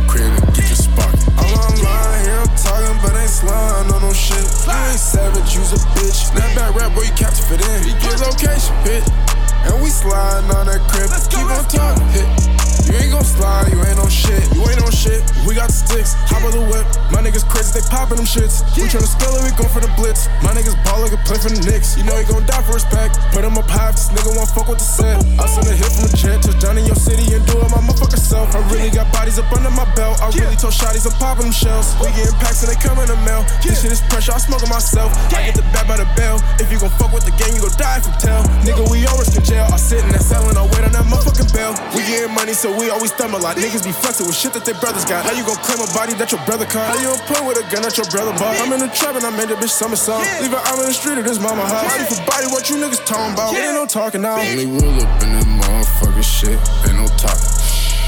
talking, 2.69 2.99
but 3.03 3.17
ain't 3.17 3.31
sliding 3.31 3.93
on 3.93 4.03
no 4.03 4.13
shit. 4.13 4.37
You 4.37 4.73
ain't 4.73 5.01
savage, 5.01 5.55
you's 5.55 5.73
a 5.73 5.81
bitch. 5.97 6.33
That 6.35 6.55
bad 6.55 6.77
rap, 6.77 6.95
boy, 6.95 7.03
you 7.03 7.13
capture 7.13 7.45
fit 7.45 7.61
in. 7.65 7.83
He 7.85 7.93
get 8.01 8.21
location, 8.21 8.75
hit. 8.85 9.38
And 9.67 9.83
we 9.83 9.91
sliding 9.91 10.51
on 10.51 10.67
that 10.67 10.83
crib, 10.87 11.11
keep 11.31 11.49
on 11.49 11.65
talking, 11.67 12.07
hit. 12.15 12.59
You 12.89 12.97
ain't 12.97 13.13
gon' 13.13 13.25
slide, 13.25 13.69
you 13.69 13.77
ain't 13.85 14.01
on 14.01 14.09
shit. 14.09 14.41
You 14.57 14.65
ain't 14.65 14.81
on 14.81 14.89
shit. 14.89 15.21
We 15.45 15.53
got 15.53 15.69
the 15.69 15.77
sticks, 15.77 16.17
hop 16.25 16.41
on 16.41 16.57
the 16.57 16.65
whip. 16.73 16.89
My 17.13 17.21
niggas 17.21 17.45
crazy, 17.45 17.77
they 17.77 17.85
poppin' 17.93 18.17
them 18.17 18.25
shits. 18.25 18.65
We 18.81 18.89
tryna 18.89 19.05
scale 19.05 19.37
it, 19.37 19.45
we 19.45 19.53
go 19.61 19.69
for 19.69 19.85
the 19.85 19.93
blitz. 19.93 20.33
My 20.41 20.57
niggas 20.57 20.73
ball 20.89 21.05
like 21.05 21.13
a 21.13 21.21
play 21.29 21.37
for 21.37 21.53
the 21.53 21.61
Knicks. 21.69 22.01
You 22.01 22.09
know 22.09 22.17
he 22.17 22.25
gon' 22.25 22.49
die 22.49 22.65
for 22.65 22.81
respect. 22.81 23.21
Put 23.37 23.45
him 23.45 23.61
up 23.61 23.69
high 23.69 23.93
this 23.93 24.09
nigga 24.09 24.33
won't 24.33 24.49
fuck 24.57 24.73
with 24.73 24.81
the 24.81 24.89
set. 24.89 25.21
I 25.37 25.45
send 25.45 25.69
a 25.69 25.77
hit 25.77 25.93
from 25.93 26.09
the 26.09 26.15
jet, 26.17 26.41
touch 26.41 26.57
down 26.65 26.81
in 26.81 26.89
your 26.89 26.97
city 26.97 27.29
and 27.37 27.45
do 27.45 27.61
it 27.61 27.69
my 27.69 27.83
motherfucking 27.85 28.25
self. 28.25 28.57
I 28.57 28.65
really 28.73 28.89
got 28.89 29.13
bodies 29.13 29.37
up 29.37 29.53
under 29.53 29.69
my 29.69 29.85
belt. 29.93 30.17
I 30.25 30.33
really 30.33 30.57
told 30.57 30.73
shotties 30.73 31.05
I'm 31.05 31.13
popping 31.21 31.53
them 31.53 31.57
shells. 31.57 31.93
We 32.01 32.09
getting 32.17 32.33
packs 32.41 32.65
and 32.65 32.73
they 32.73 32.79
come 32.81 32.97
in 33.05 33.13
the 33.13 33.21
mail. 33.29 33.45
This 33.61 33.85
shit 33.85 33.93
is 33.93 34.01
pressure, 34.09 34.33
I 34.33 34.41
smoke 34.41 34.65
it 34.65 34.73
myself. 34.73 35.13
I 35.37 35.45
get 35.45 35.61
the 35.61 35.67
bat 35.77 35.85
by 35.85 36.01
the 36.01 36.09
bell. 36.17 36.41
If 36.57 36.73
you 36.73 36.81
gon' 36.81 36.93
fuck 36.97 37.13
with 37.13 37.29
the 37.29 37.37
gang, 37.37 37.53
you 37.53 37.61
gon' 37.61 37.77
die 37.77 38.01
if 38.01 38.09
you 38.09 38.17
tell. 38.17 38.41
Nigga, 38.65 38.89
we 38.89 39.05
risk 39.21 39.37
in 39.37 39.45
jail. 39.49 39.67
I 39.73 39.81
sit 39.81 40.05
in 40.05 40.13
that 40.13 40.21
cell 40.21 40.45
and 40.45 40.61
I 40.61 40.65
wait 40.69 40.85
on 40.85 40.93
that 40.93 41.09
motherfucking 41.09 41.49
bell. 41.57 41.73
We 41.97 42.05
getting 42.05 42.35
money, 42.37 42.53
so 42.53 42.69
we 42.69 42.93
always 42.93 43.11
stumble 43.11 43.41
a 43.41 43.43
lot. 43.43 43.57
Niggas 43.57 43.83
be 43.83 43.97
flexing 43.97 44.29
with 44.29 44.37
shit 44.37 44.53
that 44.53 44.69
their 44.69 44.77
brothers 44.77 45.09
got. 45.09 45.25
How 45.25 45.33
you 45.33 45.43
gon' 45.49 45.57
claim 45.65 45.81
a 45.81 45.89
body 45.97 46.13
that 46.21 46.29
your 46.31 46.45
brother 46.45 46.69
caught? 46.69 46.93
How 46.93 47.01
you 47.01 47.09
gon' 47.09 47.25
play 47.25 47.41
with 47.41 47.57
a 47.57 47.65
gun 47.73 47.83
that 47.89 47.97
your 47.97 48.07
brother 48.13 48.37
bought? 48.37 48.61
I'm 48.61 48.71
in 48.77 48.85
the 48.85 48.93
trap 48.93 49.17
and 49.17 49.25
I 49.25 49.33
made 49.33 49.49
that 49.49 49.59
bitch 49.59 49.73
somersault. 49.73 50.21
Leave 50.45 50.53
her 50.53 50.61
out 50.61 50.79
in 50.79 50.87
the 50.87 50.95
street 50.95 51.17
of 51.17 51.25
this 51.25 51.41
mama 51.41 51.65
house. 51.65 51.89
Body 51.89 52.05
for 52.05 52.21
body, 52.29 52.47
what 52.53 52.69
you 52.69 52.77
niggas 52.77 53.01
talking 53.09 53.33
about? 53.33 53.57
Ain't 53.57 53.73
no 53.73 53.89
talking 53.89 54.21
now. 54.21 54.37
Only 54.37 54.69
real 54.69 55.01
up 55.01 55.11
in 55.25 55.33
that 55.33 55.49
motherfucker 55.49 56.23
shit, 56.23 56.61
ain't 56.85 57.01
no 57.01 57.09
talking. 57.17 57.49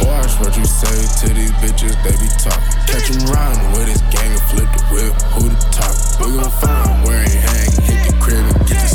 Watch 0.05 0.33
what 0.41 0.57
you 0.57 0.65
say 0.65 0.97
to 1.25 1.35
these 1.35 1.53
bitches, 1.61 1.93
they 2.05 2.15
be 2.17 2.29
talking. 2.41 2.73
Catch 2.89 3.13
'em 3.13 3.21
riding 3.29 3.73
with 3.73 3.89
his 3.89 4.01
gang 4.09 4.33
and 4.33 4.45
flip 4.49 4.69
the 4.73 4.83
whip, 4.89 5.13
who 5.37 5.49
the 5.49 5.61
top? 5.73 5.93
We 6.21 6.37
gon' 6.37 6.51
find 6.61 7.05
where 7.05 7.23
he 7.25 7.37
hang, 7.37 7.71
hit 7.85 8.09
the 8.09 8.17
crib 8.17 8.41
and 8.41 8.67
get 8.67 8.81
the 8.81 8.89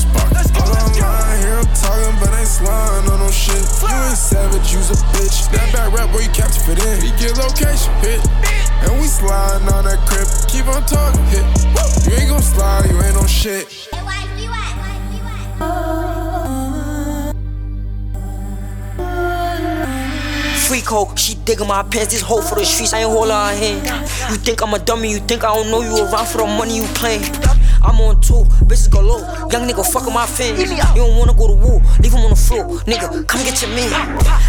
I'm 2.25 2.31
talking, 2.31 2.31
but 2.31 2.39
ain't 2.39 2.47
sliding 2.47 3.11
on 3.11 3.19
no 3.19 3.31
shit. 3.31 3.55
You 3.81 3.95
ain't 4.07 4.17
savage, 4.17 4.73
you's 4.73 4.89
a 4.89 4.95
bitch. 5.13 5.51
That 5.51 5.73
bad 5.73 5.93
rap, 5.93 6.11
boy, 6.11 6.19
you 6.19 6.29
capture 6.29 6.61
fit 6.61 6.79
in. 6.85 7.01
He 7.01 7.09
get 7.19 7.38
location, 7.38 7.93
hit. 8.01 8.21
And 8.83 8.99
we 8.99 9.07
sliding 9.07 9.67
on 9.69 9.85
that 9.85 9.99
crib, 10.07 10.27
keep 10.49 10.67
on 10.67 10.83
talking, 10.85 11.23
hit. 11.25 11.45
You 12.05 12.17
ain't 12.17 12.29
gon' 12.29 12.41
slide, 12.41 12.89
you 12.89 13.01
ain't 13.01 13.17
on 13.17 13.27
shit. 13.27 13.67
Freak 20.67 20.85
hoe, 20.85 21.13
she 21.15 21.35
digging 21.45 21.67
my 21.67 21.83
pants. 21.83 22.13
This 22.13 22.21
hoe 22.21 22.41
for 22.41 22.55
the 22.55 22.65
streets, 22.65 22.93
I 22.93 23.01
ain't 23.01 23.09
holding 23.09 23.31
her 23.31 23.53
hand. 23.53 23.85
You 24.31 24.38
think 24.38 24.61
I'm 24.61 24.73
a 24.73 24.79
dummy, 24.79 25.11
you 25.11 25.19
think 25.19 25.43
I 25.43 25.53
don't 25.53 25.69
know 25.69 25.81
you 25.81 26.05
around 26.05 26.27
for 26.27 26.39
the 26.39 26.47
money 26.47 26.77
you 26.77 26.88
playing. 26.95 27.21
I'm 27.85 28.01
on 28.01 28.19
two, 28.19 28.43
bitches 28.65 28.89
go 28.89 28.99
low. 29.01 29.19
Young 29.53 29.69
nigga 29.69 29.85
fucking 29.85 30.13
my 30.13 30.25
fans. 30.25 30.59
You 30.59 31.05
don't 31.05 31.17
wanna 31.17 31.33
go 31.33 31.47
to 31.47 31.53
war, 31.53 31.81
leave 31.99 32.11
him 32.11 32.25
on 32.25 32.31
the 32.31 32.35
floor. 32.35 32.79
Nigga, 32.89 33.27
come 33.27 33.43
get 33.43 33.61
your 33.61 33.71
man. 33.71 33.93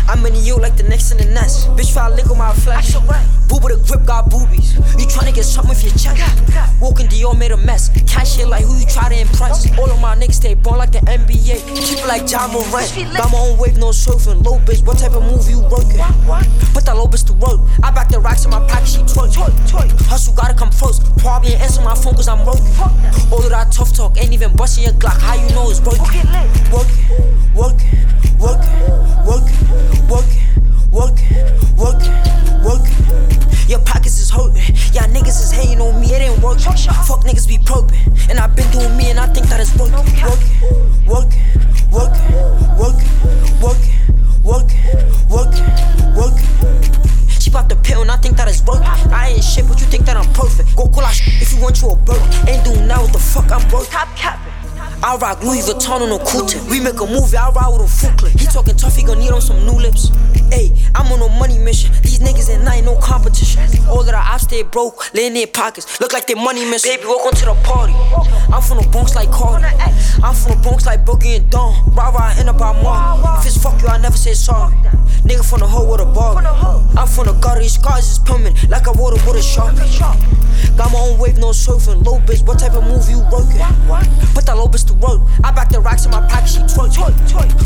I'm 0.09 0.25
in 0.25 0.35
you 0.37 0.57
like 0.57 0.77
the 0.77 0.85
next 0.85 1.13
in 1.13 1.19
the 1.19 1.27
nest. 1.27 1.69
Bitch, 1.77 1.93
try 1.93 2.09
lick 2.09 2.31
on 2.31 2.39
my 2.39 2.53
flesh. 2.53 2.95
Boo 3.49 3.59
with 3.63 3.77
a 3.77 3.83
grip, 3.87 4.07
got 4.07 4.31
boobies. 4.31 4.75
You 4.99 5.07
tryna 5.07 5.35
get 5.35 5.45
something 5.45 5.69
with 5.69 5.85
your 5.85 5.93
chest. 5.93 6.17
Walking 6.81 7.07
Dior 7.09 7.37
made 7.39 7.53
a 7.53 7.57
mess. 7.57 7.91
Cash 8.07 8.39
it 8.39 8.49
like 8.49 8.65
who 8.65 8.75
you 8.77 8.87
try 8.87 9.09
to 9.09 9.21
impress. 9.21 9.67
All 9.79 9.91
of 9.91 10.01
my 10.01 10.17
niggas 10.17 10.35
stay 10.35 10.55
born 10.55 10.79
like 10.79 10.93
the 10.93 11.01
NBA. 11.01 11.61
Keep 11.77 11.99
it 12.01 12.07
like 12.07 12.31
Ja 12.31 12.49
Morant. 12.49 12.91
Got 13.17 13.31
my 13.31 13.39
own 13.39 13.59
wave, 13.59 13.77
no 13.77 13.91
surfing. 13.91 14.45
Low 14.45 14.59
bitch, 14.61 14.85
what 14.87 14.99
type 14.99 15.13
of 15.13 15.23
move 15.23 15.49
you 15.49 15.61
working? 15.61 16.01
Put 16.73 16.87
that 16.87 16.97
low 16.97 17.07
bitch 17.07 17.27
to 17.27 17.35
work. 17.35 17.61
I 17.83 17.91
back 17.91 18.09
the 18.09 18.19
racks 18.19 18.45
in 18.45 18.51
my 18.51 18.61
pocket, 18.67 18.89
she 18.89 18.99
twerk. 19.03 19.96
Hustle 20.17 20.33
gotta 20.33 20.55
come 20.55 20.71
first. 20.71 21.03
Probably 21.19 21.53
ain't 21.53 21.61
answer 21.61 21.83
my 21.83 21.95
phone 21.95 22.15
cause 22.15 22.27
I'm 22.27 22.39
working. 22.47 22.65
All 23.31 23.45
of 23.45 23.51
that 23.51 23.71
tough 23.71 23.93
talk 23.93 24.17
ain't 24.17 24.33
even 24.33 24.57
busting 24.57 24.85
your 24.85 24.95
Glock. 24.95 25.21
How 25.21 25.35
you 25.35 25.47
know 25.55 25.69
it's 25.69 25.79
working? 25.83 26.25
Working, 26.73 27.05
working, 27.55 28.01
working, 28.41 28.81
working, 29.29 29.61
working, 30.09 30.41
working, 30.91 31.37
working, 31.77 32.15
working. 32.65 33.56
Your 33.69 33.81
pockets 33.81 34.21
is 34.21 34.31
hurting. 34.31 34.63
Y'all 34.95 35.11
niggas 35.11 35.43
is 35.43 35.51
hating 35.51 35.81
on 35.81 36.01
me, 36.01 36.15
it 36.15 36.23
ain't 36.23 36.41
working. 36.41 36.73
Fuck 37.07 37.25
niggas 37.25 37.49
be 37.49 37.59
probing. 37.59 37.99
And 38.31 38.39
I've 38.39 38.55
been 38.55 38.71
doing 38.71 38.97
me 38.97 39.11
and 39.11 39.19
I 39.19 39.27
think 39.27 39.49
that 39.49 39.59
it's 39.61 39.75
working. 39.75 39.99
Working, 40.23 40.55
working, 41.07 41.43
working, 41.91 42.23
working, 42.79 43.11
working, 43.59 43.93
working, 44.45 44.87
working, 45.29 45.67
working. 46.15 46.47
She 47.41 47.51
pop 47.51 47.69
the 47.69 47.77
pill 47.83 48.03
and 48.03 48.11
I 48.11 48.17
think 48.19 48.37
that 48.37 48.47
it's 48.49 48.63
working. 48.65 48.87
I 48.87 49.35
ain't 49.35 49.43
shit, 49.43 49.67
but 49.67 49.81
you 49.81 49.87
think 49.87 50.07
that 50.07 50.17
I'm 50.17 50.33
perfect. 50.33 50.77
Go 50.77 50.87
call 50.89 51.05
out 51.05 51.19
if 51.27 51.53
you 51.53 51.61
want 51.61 51.83
you 51.83 51.91
a 51.91 51.97
bird. 51.97 52.23
Ain't 52.49 52.65
doing 52.65 52.87
now 52.87 53.03
what 53.03 53.13
the 53.13 53.19
fuck 53.19 53.51
I'm 53.51 53.67
working. 53.73 53.91
Top 53.91 54.15
capping. 54.17 54.56
I 55.03 55.17
rock 55.17 55.43
Louis 55.43 55.61
Vuitton 55.63 56.01
on 56.01 56.13
a 56.13 56.49
tip. 56.49 56.63
We 56.71 56.81
make 56.81 57.01
a 57.01 57.07
movie, 57.07 57.37
I 57.37 57.51
ride 57.51 57.69
with 57.69 57.87
a 58.05 58.17
clip. 58.17 58.33
He 58.33 58.47
talking 58.47 58.77
tough, 58.77 58.97
he 58.97 59.03
gon' 59.03 59.19
need 59.19 59.31
on 59.31 59.41
some 59.41 59.65
new 59.65 59.73
lips. 59.79 60.11
Hey, 60.51 60.73
I'm 60.95 61.11
on 61.13 61.21
a 61.23 61.29
money 61.39 61.59
mission. 61.59 61.93
These 62.03 62.21
niggas 62.21 62.55
and 62.55 62.69
I 62.69 62.77
ain't 62.77 62.87
no 62.87 62.97
competition. 62.99 63.63
All 63.89 64.03
that 64.05 64.15
I 64.15 64.37
stay 64.39 64.63
broke, 64.63 65.13
lay 65.15 65.27
in 65.27 65.35
their 65.35 65.47
pockets. 65.47 66.01
Look 66.01 66.13
like 66.13 66.27
they 66.27 66.35
money 66.35 66.65
missing. 66.65 66.97
Baby, 66.97 67.07
welcome 67.07 67.37
to 67.39 67.45
the 67.47 67.55
party. 67.65 67.95
I'm 68.53 68.63
from 68.63 68.79
the 68.79 68.89
Bronx 68.91 69.15
like 69.15 69.31
Cardi. 69.31 69.65
I'm 70.23 70.35
from 70.35 70.57
the 70.57 70.61
Bronx 70.63 70.87
like 70.87 71.05
Boogie 71.05 71.37
and 71.37 71.51
Dawn. 71.51 71.75
Rah 71.95 72.11
rah 72.11 72.39
in 72.41 72.49
about 72.49 72.83
more. 72.83 73.39
If 73.41 73.47
it's 73.47 73.63
fuck 73.63 73.81
you, 73.83 73.89
I 73.89 73.99
never 73.99 74.17
say 74.17 74.35
sorry. 74.35 74.75
Nigga 75.27 75.49
from 75.49 75.61
the 75.61 75.67
hoe 75.67 75.91
with 75.91 76.01
a 76.01 76.07
bar. 76.07 76.39
I'm 76.97 77.09
from 77.09 77.27
the 77.27 77.33
gutter, 77.33 77.61
these 77.61 77.75
scars 77.75 78.09
is 78.11 78.19
permanent. 78.19 78.69
Like 78.71 78.87
I 78.87 78.93
water 78.93 79.17
with 79.27 79.37
a 79.37 79.43
shark. 79.43 79.75
Got 80.77 80.93
my 80.93 80.99
own 80.99 81.19
wave, 81.19 81.39
no 81.39 81.51
surfing. 81.51 82.05
Low 82.05 82.19
bitch, 82.21 82.47
what 82.47 82.59
type 82.59 82.75
of 82.75 82.85
move 82.85 83.09
you 83.09 83.19
working? 83.33 83.59
Put 84.35 84.47
that 84.47 84.57
low 84.57 84.69
bitch 84.69 84.76
to 84.85 84.95
work. 84.95 85.23
I 85.45 85.51
back 85.53 85.71
the 85.71 85.81
racks 85.81 86.05
in 86.05 86.11
my 86.11 86.21
pocket, 86.29 86.49
she 86.49 86.61
twerk. 86.61 86.95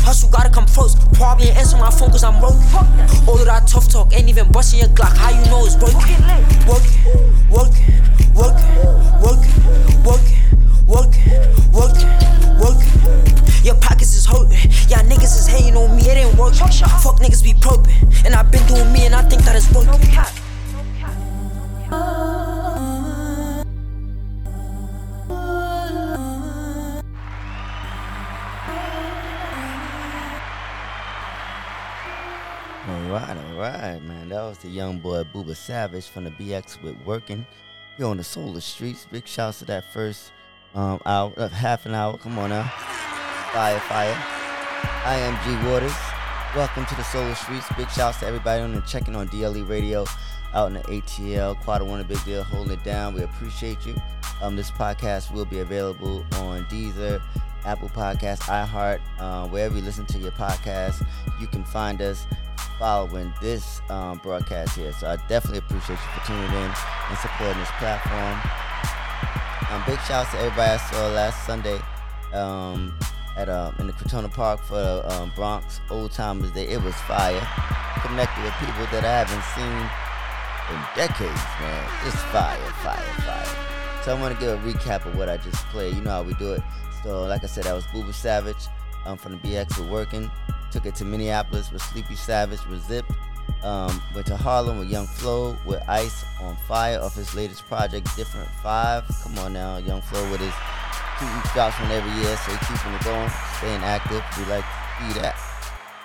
Hustle 0.01 0.29
gotta 0.29 0.49
come 0.49 0.67
first. 0.67 0.97
Probably 1.13 1.49
answer 1.51 1.77
my 1.77 1.89
phone 1.89 2.11
cause 2.11 2.23
I'm 2.23 2.41
working. 2.41 2.61
All 3.27 3.39
of 3.39 3.45
that 3.45 3.67
tough 3.67 3.89
talk 3.89 4.13
ain't 4.13 4.29
even 4.29 4.51
busting 4.51 4.79
your 4.79 4.89
Glock. 4.89 5.15
How 5.17 5.29
you 5.29 5.43
know 5.49 5.65
it's 5.65 5.75
working? 5.75 5.99
Working, 6.67 6.97
working, 7.49 8.01
working, 8.35 8.69
working, 9.21 9.55
working, 10.05 10.41
working, 10.87 11.31
working, 11.71 12.09
working. 12.59 12.91
Your 13.63 13.75
pockets 13.75 14.15
is 14.15 14.25
hurting. 14.25 14.57
Y'all 14.89 15.05
niggas 15.05 15.35
is 15.37 15.47
hating 15.47 15.77
on 15.77 15.95
me, 15.95 16.03
it 16.03 16.17
ain't 16.17 16.37
working. 16.37 16.67
Fuck 17.03 17.19
niggas 17.19 17.43
be 17.43 17.53
probing. 17.59 17.93
And 18.25 18.33
I've 18.33 18.51
been 18.51 18.65
doing 18.67 18.91
me 18.91 19.05
and 19.05 19.15
I 19.15 19.21
think 19.23 19.43
that 19.43 19.55
it's 19.55 19.71
working. 19.73 19.91
Alright, 33.11 33.35
alright, 33.35 34.01
man. 34.03 34.29
That 34.29 34.41
was 34.41 34.59
the 34.59 34.69
young 34.69 34.97
boy 34.99 35.25
Booba 35.25 35.53
Savage 35.53 36.07
from 36.07 36.23
the 36.23 36.31
BX 36.31 36.81
with 36.81 36.95
Working. 37.05 37.45
Here 37.97 38.05
on 38.05 38.15
the 38.15 38.23
Solar 38.23 38.61
Streets. 38.61 39.05
Big 39.11 39.27
shouts 39.27 39.59
to 39.59 39.65
that 39.65 39.91
first 39.91 40.31
um 40.75 41.01
hour, 41.05 41.33
uh, 41.35 41.49
half 41.49 41.85
an 41.85 41.93
hour. 41.93 42.17
Come 42.17 42.39
on 42.39 42.51
now. 42.51 42.63
Fire, 43.51 43.81
fire. 43.81 44.15
I 45.03 45.15
am 45.17 45.35
G 45.43 45.69
Waters. 45.69 45.93
Welcome 46.55 46.85
to 46.85 46.95
the 46.95 47.03
Solar 47.03 47.35
Streets. 47.35 47.67
Big 47.75 47.89
shouts 47.89 48.21
to 48.21 48.27
everybody 48.27 48.61
on 48.61 48.73
the 48.73 48.81
checking 48.83 49.17
on 49.17 49.27
DLE 49.27 49.67
Radio 49.67 50.05
out 50.53 50.67
in 50.67 50.75
the 50.75 50.79
ATL. 50.83 51.59
Quad 51.59 51.81
one 51.81 51.99
a 51.99 52.05
big 52.05 52.23
deal, 52.23 52.43
holding 52.43 52.71
it 52.79 52.83
down. 52.85 53.13
We 53.13 53.23
appreciate 53.23 53.85
you. 53.85 53.93
Um, 54.41 54.55
this 54.55 54.71
podcast 54.71 55.33
will 55.33 55.43
be 55.43 55.59
available 55.59 56.25
on 56.35 56.63
Deezer, 56.67 57.21
Apple 57.65 57.89
Podcasts, 57.89 58.43
iHeart, 58.43 59.01
uh, 59.19 59.49
wherever 59.49 59.75
you 59.75 59.83
listen 59.83 60.05
to 60.05 60.17
your 60.17 60.31
podcast. 60.31 61.05
You 61.41 61.47
can 61.47 61.65
find 61.65 62.01
us 62.01 62.25
following 62.77 63.33
this 63.41 63.81
um, 63.89 64.19
broadcast 64.19 64.75
here. 64.75 64.93
So 64.93 65.07
I 65.07 65.17
definitely 65.27 65.59
appreciate 65.59 65.99
you 65.99 66.19
for 66.19 66.27
tuning 66.27 66.43
in 66.43 66.71
and 66.71 67.17
supporting 67.19 67.59
this 67.59 67.71
platform. 67.77 68.39
Um, 69.71 69.83
big 69.85 69.99
shouts 70.01 70.31
to 70.31 70.37
everybody 70.37 70.71
I 70.71 70.77
saw 70.77 71.07
last 71.07 71.45
Sunday 71.45 71.79
um, 72.33 72.97
at 73.37 73.49
um, 73.49 73.75
in 73.79 73.87
the 73.87 73.93
Crotona 73.93 74.31
Park 74.31 74.61
for 74.61 74.75
the 74.75 75.13
um, 75.13 75.31
Bronx 75.35 75.79
Old 75.89 76.11
Timers 76.11 76.51
Day. 76.51 76.67
It 76.67 76.81
was 76.81 76.95
fire. 77.01 77.39
Connected 78.05 78.43
with 78.43 78.53
people 78.53 78.85
that 78.91 79.05
I 79.05 79.23
haven't 79.23 79.43
seen 79.55 80.01
in 80.71 80.81
decades, 80.95 81.41
man. 81.59 81.89
It's 82.05 82.21
fire, 82.31 82.57
fire, 82.83 83.13
fire. 83.21 84.03
So 84.03 84.15
I 84.15 84.19
want 84.19 84.33
to 84.33 84.39
give 84.39 84.51
a 84.51 84.67
recap 84.67 85.05
of 85.05 85.15
what 85.15 85.29
I 85.29 85.37
just 85.37 85.63
played. 85.67 85.95
You 85.95 86.01
know 86.01 86.11
how 86.11 86.23
we 86.23 86.33
do 86.33 86.53
it. 86.53 86.61
So 87.03 87.23
like 87.25 87.43
I 87.43 87.47
said, 87.47 87.65
that 87.65 87.73
was 87.73 87.85
Booba 87.85 88.13
Savage 88.13 88.67
um, 89.05 89.17
from 89.17 89.33
the 89.33 89.37
BX 89.37 89.77
with 89.77 89.89
Working. 89.89 90.29
Took 90.71 90.85
it 90.85 90.95
to 90.95 91.05
Minneapolis 91.05 91.71
with 91.71 91.81
Sleepy 91.81 92.15
Savage 92.15 92.65
with 92.67 92.85
Zip. 92.87 93.05
Um, 93.63 94.01
went 94.15 94.25
to 94.27 94.37
Harlem 94.37 94.79
with 94.79 94.89
Young 94.89 95.05
Flow 95.05 95.55
with 95.65 95.81
Ice 95.87 96.23
on 96.41 96.55
Fire 96.67 96.99
off 96.99 97.15
his 97.15 97.35
latest 97.35 97.65
project, 97.65 98.07
Different 98.15 98.49
Five. 98.63 99.03
Come 99.23 99.37
on 99.39 99.53
now, 99.53 99.77
Young 99.77 100.01
Flow 100.01 100.29
with 100.31 100.39
his 100.39 100.53
two 101.19 101.53
drops 101.53 101.79
one 101.79 101.91
every 101.91 102.11
year, 102.23 102.35
so 102.37 102.51
keeping 102.65 102.93
it 102.93 103.03
going, 103.03 103.29
staying 103.57 103.83
active. 103.83 104.23
We 104.37 104.45
like 104.45 104.65
to 104.65 105.13
see 105.13 105.19
that. 105.19 105.35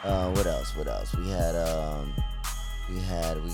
Uh, 0.05 0.31
what 0.33 0.47
else? 0.47 0.77
What 0.77 0.89
else? 0.89 1.15
We 1.17 1.29
had 1.29 1.57
um, 1.57 2.13
we 2.91 3.01
had 3.01 3.43
we 3.43 3.51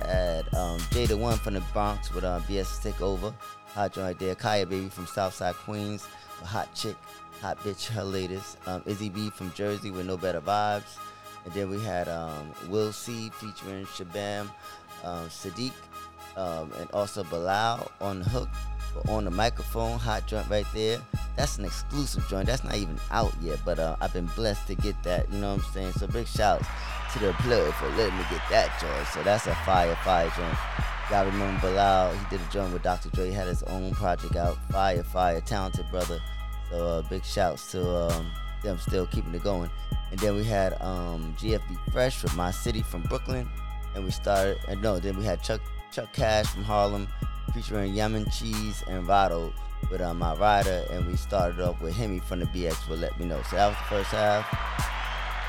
had 0.00 0.52
um, 0.54 0.78
Jada 0.90 1.18
One 1.18 1.38
from 1.38 1.54
the 1.54 1.60
Bronx 1.72 2.12
with 2.12 2.24
uh, 2.24 2.40
BS 2.40 2.82
Takeover. 2.82 3.32
Hot 3.74 3.92
joint 3.94 4.18
there. 4.18 4.34
Kaya 4.34 4.66
Baby 4.66 4.88
from 4.88 5.06
Southside 5.06 5.54
Queens. 5.54 6.06
Hot 6.42 6.72
chick, 6.74 6.96
hot 7.40 7.58
bitch, 7.60 7.86
her 7.88 8.04
latest. 8.04 8.56
Um, 8.66 8.82
Izzy 8.86 9.08
B 9.08 9.30
from 9.30 9.52
Jersey 9.52 9.90
with 9.90 10.06
No 10.06 10.16
Better 10.16 10.40
Vibes. 10.40 10.98
And 11.44 11.54
then 11.54 11.70
we 11.70 11.80
had 11.80 12.08
um, 12.08 12.52
Will 12.68 12.92
C 12.92 13.30
featuring 13.30 13.86
Shabam, 13.86 14.50
um, 15.04 15.28
Sadiq, 15.28 15.72
um, 16.36 16.72
and 16.78 16.90
also 16.92 17.22
Bilal 17.24 17.90
on 18.00 18.18
the 18.20 18.28
hook 18.28 18.48
on 19.08 19.24
the 19.24 19.30
microphone. 19.30 19.98
Hot 19.98 20.26
joint 20.26 20.48
right 20.48 20.66
there. 20.74 20.98
That's 21.36 21.58
an 21.58 21.64
exclusive 21.64 22.26
joint. 22.28 22.46
That's 22.46 22.64
not 22.64 22.76
even 22.76 22.98
out 23.10 23.32
yet, 23.40 23.58
but 23.64 23.78
uh, 23.78 23.96
I've 24.00 24.12
been 24.12 24.26
blessed 24.34 24.66
to 24.68 24.74
get 24.74 25.00
that. 25.04 25.30
You 25.32 25.38
know 25.38 25.54
what 25.54 25.64
I'm 25.64 25.72
saying? 25.72 25.92
So 25.92 26.06
big 26.06 26.26
shouts 26.26 26.66
to 27.12 27.18
the 27.18 27.32
plug 27.34 27.72
for 27.74 27.88
letting 27.90 28.16
me 28.16 28.24
get 28.30 28.42
that 28.50 28.76
joint. 28.80 29.06
So 29.08 29.22
that's 29.22 29.46
a 29.46 29.54
fire, 29.56 29.94
fire 29.96 30.30
joint. 30.36 30.58
Y'all 31.10 31.24
remember 31.26 31.60
Bilal? 31.60 32.12
He 32.12 32.24
did 32.30 32.40
a 32.40 32.52
joint 32.52 32.72
with 32.72 32.82
Dr. 32.82 33.10
Dre. 33.10 33.30
Had 33.30 33.46
his 33.46 33.62
own 33.64 33.92
project 33.92 34.34
out. 34.34 34.56
Fire, 34.70 35.04
fire, 35.04 35.40
talented 35.40 35.88
brother. 35.90 36.20
So 36.70 36.86
uh, 36.86 37.02
big 37.02 37.24
shouts 37.24 37.70
to 37.72 38.10
um, 38.10 38.30
them 38.62 38.78
still 38.78 39.06
keeping 39.06 39.34
it 39.34 39.42
going. 39.42 39.70
And 40.10 40.20
then 40.20 40.36
we 40.36 40.44
had 40.44 40.80
um, 40.80 41.34
GFB 41.38 41.92
Fresh 41.92 42.18
from 42.18 42.36
My 42.36 42.50
City 42.50 42.82
from 42.82 43.02
Brooklyn. 43.02 43.48
And 43.94 44.04
we 44.04 44.10
started, 44.10 44.58
and 44.68 44.82
no, 44.82 44.98
then 44.98 45.16
we 45.16 45.24
had 45.24 45.42
Chuck 45.42 45.60
Chuck 45.90 46.12
Cash 46.12 46.46
from 46.46 46.64
Harlem 46.64 47.08
featuring 47.54 47.94
Yemen 47.94 48.26
Cheese 48.30 48.84
and 48.88 49.06
Rado 49.06 49.52
with 49.90 50.00
uh, 50.00 50.12
My 50.12 50.34
Rider. 50.34 50.84
And 50.90 51.06
we 51.06 51.16
started 51.16 51.60
off 51.60 51.80
with 51.80 51.94
Hemi 51.94 52.18
from 52.20 52.40
the 52.40 52.46
BX 52.46 52.88
will 52.88 52.98
Let 52.98 53.18
Me 53.18 53.26
Know. 53.26 53.40
So 53.48 53.56
that 53.56 53.68
was 53.68 53.76
the 53.76 53.96
first 53.96 54.10
half. 54.10 54.92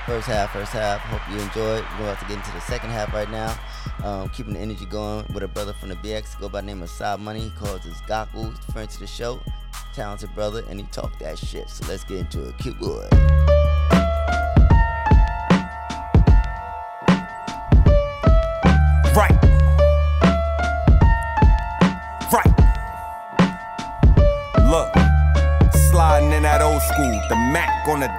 First 0.06 0.28
half, 0.28 0.54
first 0.54 0.72
half. 0.72 1.02
Hope 1.02 1.22
you 1.30 1.42
enjoyed. 1.44 1.84
We're 2.00 2.06
about 2.06 2.20
to 2.22 2.26
get 2.28 2.38
into 2.38 2.52
the 2.52 2.62
second 2.62 2.92
half 2.92 3.14
right 3.14 3.30
now. 3.30 3.60
Um, 4.06 4.30
keeping 4.30 4.54
the 4.54 4.60
energy 4.60 4.86
going 4.86 5.26
with 5.34 5.44
a 5.44 5.50
brother 5.50 5.74
from 5.74 5.90
the 5.90 5.96
BX. 5.96 6.40
Go 6.40 6.48
by 6.48 6.62
the 6.62 6.68
name 6.68 6.82
of 6.82 6.90
Saab 6.90 7.20
Money. 7.20 7.42
He 7.42 7.50
calls 7.50 7.84
his 7.84 8.00
Gaku. 8.08 8.52
Friend 8.72 8.90
to 8.90 9.00
the 9.00 9.08
show. 9.08 9.42
Talented 9.98 10.36
brother, 10.36 10.64
and 10.70 10.80
he 10.80 10.86
talked 10.92 11.18
that 11.22 11.40
shit. 11.40 11.68
So 11.72 11.88
let's 11.88 12.04
get 12.04 12.20
into 12.20 12.48
it. 12.48 12.58
Cute 12.60 12.78
boy. 12.78 13.10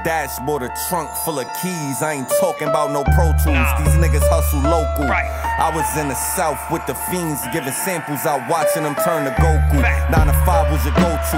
Dashboard, 0.09 0.63
a 0.63 0.71
trunk 0.89 1.11
full 1.23 1.39
of 1.39 1.47
keys. 1.61 2.01
I 2.01 2.15
ain't 2.15 2.33
talking 2.41 2.67
about 2.67 2.93
no 2.93 3.05
Pro 3.13 3.29
Tools. 3.45 3.69
These 3.77 3.97
niggas 4.01 4.25
hustle 4.33 4.65
local. 4.65 5.05
I 5.05 5.69
was 5.69 5.85
in 6.01 6.09
the 6.09 6.15
South 6.15 6.59
with 6.73 6.81
the 6.87 6.95
fiends 6.95 7.43
giving 7.53 7.77
samples 7.85 8.25
out, 8.25 8.41
watching 8.49 8.85
them 8.85 8.95
turn 9.05 9.29
to 9.29 9.33
Goku. 9.37 9.85
9 9.85 10.27
to 10.27 10.33
5 10.33 10.73
was 10.73 10.83
your 10.87 10.95
go 10.95 11.13
to. 11.13 11.37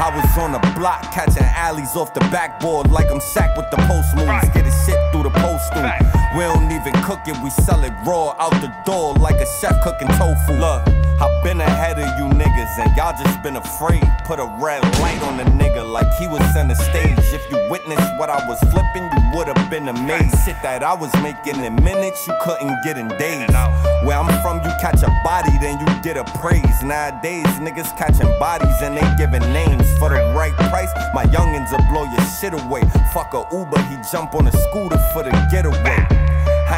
I 0.00 0.08
was 0.16 0.24
on 0.38 0.52
the 0.52 0.64
block 0.72 1.02
catching 1.12 1.44
alleys 1.44 1.94
off 1.94 2.14
the 2.14 2.24
backboard 2.32 2.90
like 2.90 3.10
I'm 3.10 3.20
sacked 3.20 3.58
with 3.58 3.70
the 3.70 3.76
post 3.84 4.16
moves. 4.16 4.48
Get 4.48 4.64
his 4.64 4.86
shit 4.86 4.96
through 5.12 5.24
the 5.24 5.34
postal. 5.36 5.84
We 6.32 6.40
don't 6.40 6.72
even 6.72 6.94
cook 7.04 7.20
it, 7.28 7.36
we 7.44 7.50
sell 7.50 7.84
it 7.84 7.92
raw 8.06 8.32
out 8.40 8.56
the 8.64 8.72
door 8.86 9.12
like 9.16 9.36
a 9.42 9.46
chef 9.60 9.76
cooking 9.84 10.08
tofu. 10.16 10.54
Look. 10.56 11.05
I've 11.18 11.42
been 11.42 11.60
ahead 11.60 11.98
of 11.98 12.18
you 12.18 12.28
niggas, 12.36 12.78
and 12.78 12.94
y'all 12.96 13.16
just 13.16 13.42
been 13.42 13.56
afraid. 13.56 14.04
Put 14.26 14.38
a 14.38 14.44
red 14.60 14.82
light 15.00 15.22
on 15.22 15.38
the 15.38 15.44
nigga 15.44 15.90
like 15.90 16.12
he 16.18 16.26
was 16.26 16.42
on 16.56 16.68
the 16.68 16.74
stage. 16.74 17.18
If 17.32 17.50
you 17.50 17.56
witnessed 17.70 18.18
what 18.18 18.28
I 18.28 18.46
was 18.46 18.60
flipping, 18.70 19.04
you 19.04 19.30
would've 19.32 19.70
been 19.70 19.88
amazed. 19.88 20.36
Shit 20.44 20.56
that 20.62 20.82
I 20.82 20.92
was 20.94 21.12
making 21.22 21.64
in 21.64 21.74
minutes, 21.76 22.26
you 22.26 22.34
couldn't 22.42 22.76
get 22.84 22.98
in 22.98 23.08
days. 23.16 23.48
Where 24.04 24.18
I'm 24.18 24.28
from, 24.42 24.58
you 24.58 24.70
catch 24.80 25.02
a 25.02 25.10
body, 25.24 25.56
then 25.58 25.80
you 25.80 25.86
get 26.02 26.16
a 26.18 26.24
praise. 26.38 26.82
Nowadays, 26.82 27.46
niggas 27.64 27.96
catching 27.96 28.28
bodies 28.38 28.76
and 28.82 28.96
they 28.96 29.06
giving 29.16 29.42
names 29.52 29.88
for 29.98 30.10
the 30.10 30.20
right 30.36 30.54
price. 30.68 30.92
My 31.14 31.24
youngins 31.24 31.70
will 31.72 31.84
blow 31.90 32.04
your 32.04 32.24
shit 32.38 32.52
away. 32.52 32.82
Fuck 33.14 33.32
a 33.32 33.46
Uber, 33.56 33.80
he 33.88 33.96
jump 34.12 34.34
on 34.34 34.46
a 34.46 34.52
scooter 34.52 34.98
for 35.12 35.22
the 35.22 35.30
getaway. 35.50 36.15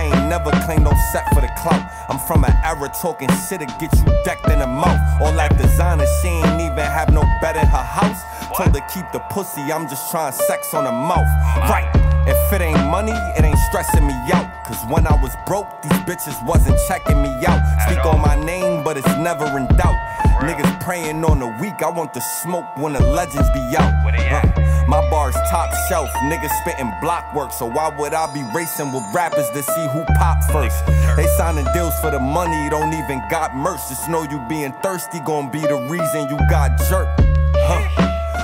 I 0.08 0.16
ain't 0.16 0.28
never 0.28 0.50
claimed 0.64 0.84
no 0.84 0.92
set 1.12 1.28
for 1.34 1.40
the 1.40 1.48
clout. 1.58 1.84
I'm 2.08 2.18
from 2.18 2.44
an 2.44 2.54
era 2.64 2.88
talking 3.00 3.28
shit'll 3.48 3.66
get 3.78 3.92
you 3.92 4.04
decked 4.24 4.48
in 4.48 4.60
the 4.60 4.66
mouth. 4.66 4.98
All 5.20 5.32
that 5.32 5.56
designer, 5.58 6.06
she 6.20 6.28
ain't 6.28 6.60
even 6.60 6.78
have 6.78 7.12
no 7.12 7.22
bed 7.40 7.56
in 7.56 7.66
her 7.66 7.84
house. 7.84 8.22
Told 8.56 8.74
her 8.74 8.86
keep 8.88 9.04
the 9.12 9.20
pussy, 9.30 9.60
I'm 9.72 9.88
just 9.88 10.10
trying 10.10 10.32
sex 10.32 10.72
on 10.72 10.84
the 10.84 10.92
mouth. 10.92 11.28
Right. 11.68 11.88
If 12.26 12.52
it 12.52 12.60
ain't 12.60 12.90
money, 12.90 13.12
it 13.36 13.44
ain't 13.44 13.58
stressing 13.68 14.06
me 14.06 14.14
out. 14.32 14.48
Cause 14.64 14.82
when 14.88 15.06
I 15.06 15.20
was 15.20 15.34
broke, 15.46 15.68
these 15.82 15.98
bitches 16.08 16.36
wasn't 16.46 16.78
checking 16.88 17.22
me 17.22 17.30
out. 17.46 17.60
Speak 17.84 18.04
on 18.04 18.20
my 18.20 18.36
name, 18.36 18.84
but 18.84 18.96
it's 18.96 19.16
never 19.18 19.44
in 19.56 19.66
doubt. 19.76 19.96
Niggas 20.40 20.80
praying 20.80 21.24
on 21.24 21.40
the 21.40 21.48
weak, 21.60 21.82
I 21.82 21.90
want 21.90 22.14
the 22.14 22.20
smoke 22.42 22.64
when 22.76 22.92
the 22.92 23.00
legends 23.00 23.48
be 23.50 23.76
out. 23.76 23.92
Uh, 24.04 24.67
my 24.88 25.08
bar's 25.10 25.34
top 25.50 25.70
shelf, 25.88 26.10
niggas 26.32 26.50
spitting 26.62 26.90
block 27.02 27.34
work. 27.34 27.52
So 27.52 27.66
why 27.66 27.94
would 27.98 28.14
I 28.14 28.32
be 28.32 28.42
racing 28.54 28.90
with 28.92 29.04
rappers 29.12 29.48
to 29.50 29.62
see 29.62 29.86
who 29.92 30.04
pop 30.16 30.42
first? 30.44 30.84
They 31.14 31.26
signing 31.36 31.66
deals 31.74 31.98
for 32.00 32.10
the 32.10 32.18
money, 32.18 32.70
don't 32.70 32.94
even 32.94 33.22
got 33.30 33.54
merch. 33.54 33.80
Just 33.88 34.08
know 34.08 34.22
you 34.22 34.40
being 34.48 34.72
thirsty 34.82 35.20
gon' 35.20 35.50
be 35.50 35.60
the 35.60 35.76
reason 35.76 36.28
you 36.30 36.38
got 36.48 36.78
jerked. 36.88 37.27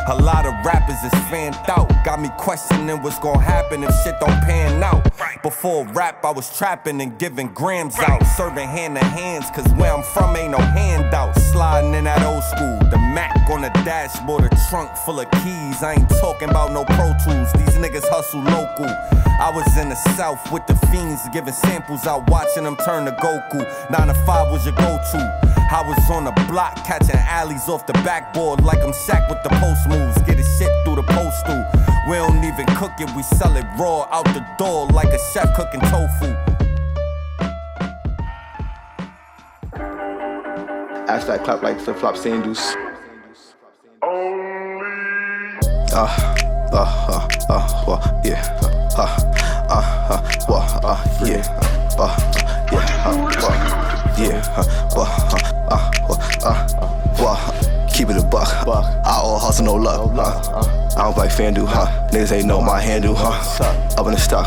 A 0.06 0.14
lot 0.14 0.44
of 0.44 0.52
rappers 0.66 1.02
is 1.02 1.18
fanned 1.30 1.56
out. 1.66 1.90
Got 2.04 2.20
me 2.20 2.28
questioning 2.36 3.00
what's 3.00 3.18
gonna 3.18 3.40
happen 3.40 3.82
if 3.82 3.90
shit 4.02 4.14
don't 4.20 4.38
pan 4.42 4.82
out. 4.82 5.02
Before 5.42 5.86
rap, 5.88 6.22
I 6.24 6.30
was 6.30 6.54
trapping 6.58 7.00
and 7.00 7.18
giving 7.18 7.48
grams 7.48 7.98
out. 7.98 8.22
Serving 8.36 8.68
hand 8.68 8.96
to 8.96 9.04
hands, 9.04 9.46
cause 9.54 9.66
where 9.74 9.94
I'm 9.94 10.02
from 10.02 10.36
ain't 10.36 10.50
no 10.50 10.58
handout. 10.58 11.34
Sliding 11.38 11.94
in 11.94 12.04
that 12.04 12.22
old 12.22 12.44
school. 12.44 12.78
The 12.90 12.98
Mac 12.98 13.48
on 13.48 13.62
the 13.62 13.70
dashboard, 13.82 14.44
a 14.44 14.50
trunk 14.68 14.94
full 15.06 15.20
of 15.20 15.30
keys. 15.30 15.82
I 15.82 15.94
ain't 15.96 16.10
talking 16.20 16.50
about 16.50 16.72
no 16.72 16.84
Pro 16.84 17.12
Tools. 17.24 17.50
These 17.54 17.76
niggas 17.80 18.06
hustle 18.08 18.42
local. 18.42 18.92
I 19.40 19.50
was 19.50 19.76
in 19.76 19.88
the 19.88 19.96
south 20.16 20.52
with 20.52 20.66
the 20.66 20.74
fiends, 20.88 21.28
giving 21.32 21.52
samples 21.52 22.06
out, 22.06 22.30
watching 22.30 22.62
them 22.64 22.76
turn 22.76 23.04
to 23.06 23.12
Goku. 23.12 23.90
9 23.90 24.06
to 24.08 24.14
5 24.14 24.52
was 24.52 24.64
your 24.64 24.74
go 24.76 24.98
to. 25.12 25.54
I 25.70 25.82
was 25.86 25.98
on 26.08 26.24
the 26.24 26.30
block 26.48 26.76
catching 26.84 27.16
alleys 27.16 27.68
off 27.68 27.84
the 27.84 27.94
backboard 28.04 28.62
like 28.62 28.78
I'm 28.78 28.92
Shaq 28.92 29.28
with 29.28 29.42
the 29.42 29.48
post 29.58 29.88
moves. 29.88 30.16
Get 30.22 30.38
his 30.38 30.46
shit 30.56 30.70
through 30.84 30.96
the 30.96 31.02
postal. 31.02 31.66
We 32.08 32.16
don't 32.16 32.44
even 32.44 32.66
cook 32.76 32.92
it, 33.00 33.10
we 33.16 33.22
sell 33.24 33.56
it 33.56 33.64
raw 33.76 34.06
out 34.12 34.24
the 34.26 34.46
door 34.56 34.86
like 34.88 35.08
a 35.08 35.18
chef 35.32 35.52
cooking 35.56 35.80
tofu. 35.80 36.30
Ask 41.08 41.26
that 41.26 41.42
clap 41.44 41.62
like 41.62 41.80
flip 41.80 41.96
flop 41.96 42.16
sandals. 42.16 42.76
Uh, 45.92 46.06
uh, 46.72 47.28
uh, 47.48 47.48
uh, 47.50 48.83
uh, 48.96 49.16
yeah. 49.34 49.54
Uh, 49.68 49.82
uh, 50.08 50.20
uh, 50.48 50.54
uh, 50.54 50.88
uh, 50.88 50.98
yeah. 51.24 51.42
Uh, 51.98 52.16
yeah, 52.72 52.86
uh, 53.04 53.14
uh, 53.38 53.56
yeah, 54.18 54.42
uh, 54.56 54.64
uh, 54.96 55.08
uh, 55.30 55.42
uh, 55.68 56.18
uh, 56.44 56.56
uh, 56.78 56.93
keep 57.94 58.08
it 58.10 58.16
a 58.16 58.26
buck. 58.26 58.48
I 58.66 59.20
all 59.22 59.38
hustle, 59.38 59.66
no 59.66 59.74
luck. 59.74 60.10
Uh, 60.18 60.62
I 60.96 61.04
don't 61.04 61.14
play 61.14 61.28
FanDuel, 61.28 61.66
huh? 61.66 61.86
Niggas 62.10 62.32
ain't 62.32 62.46
know 62.46 62.60
my 62.60 62.80
handle, 62.80 63.14
huh? 63.14 63.32
Up 63.96 64.06
in 64.06 64.12
the 64.12 64.18
stock. 64.18 64.46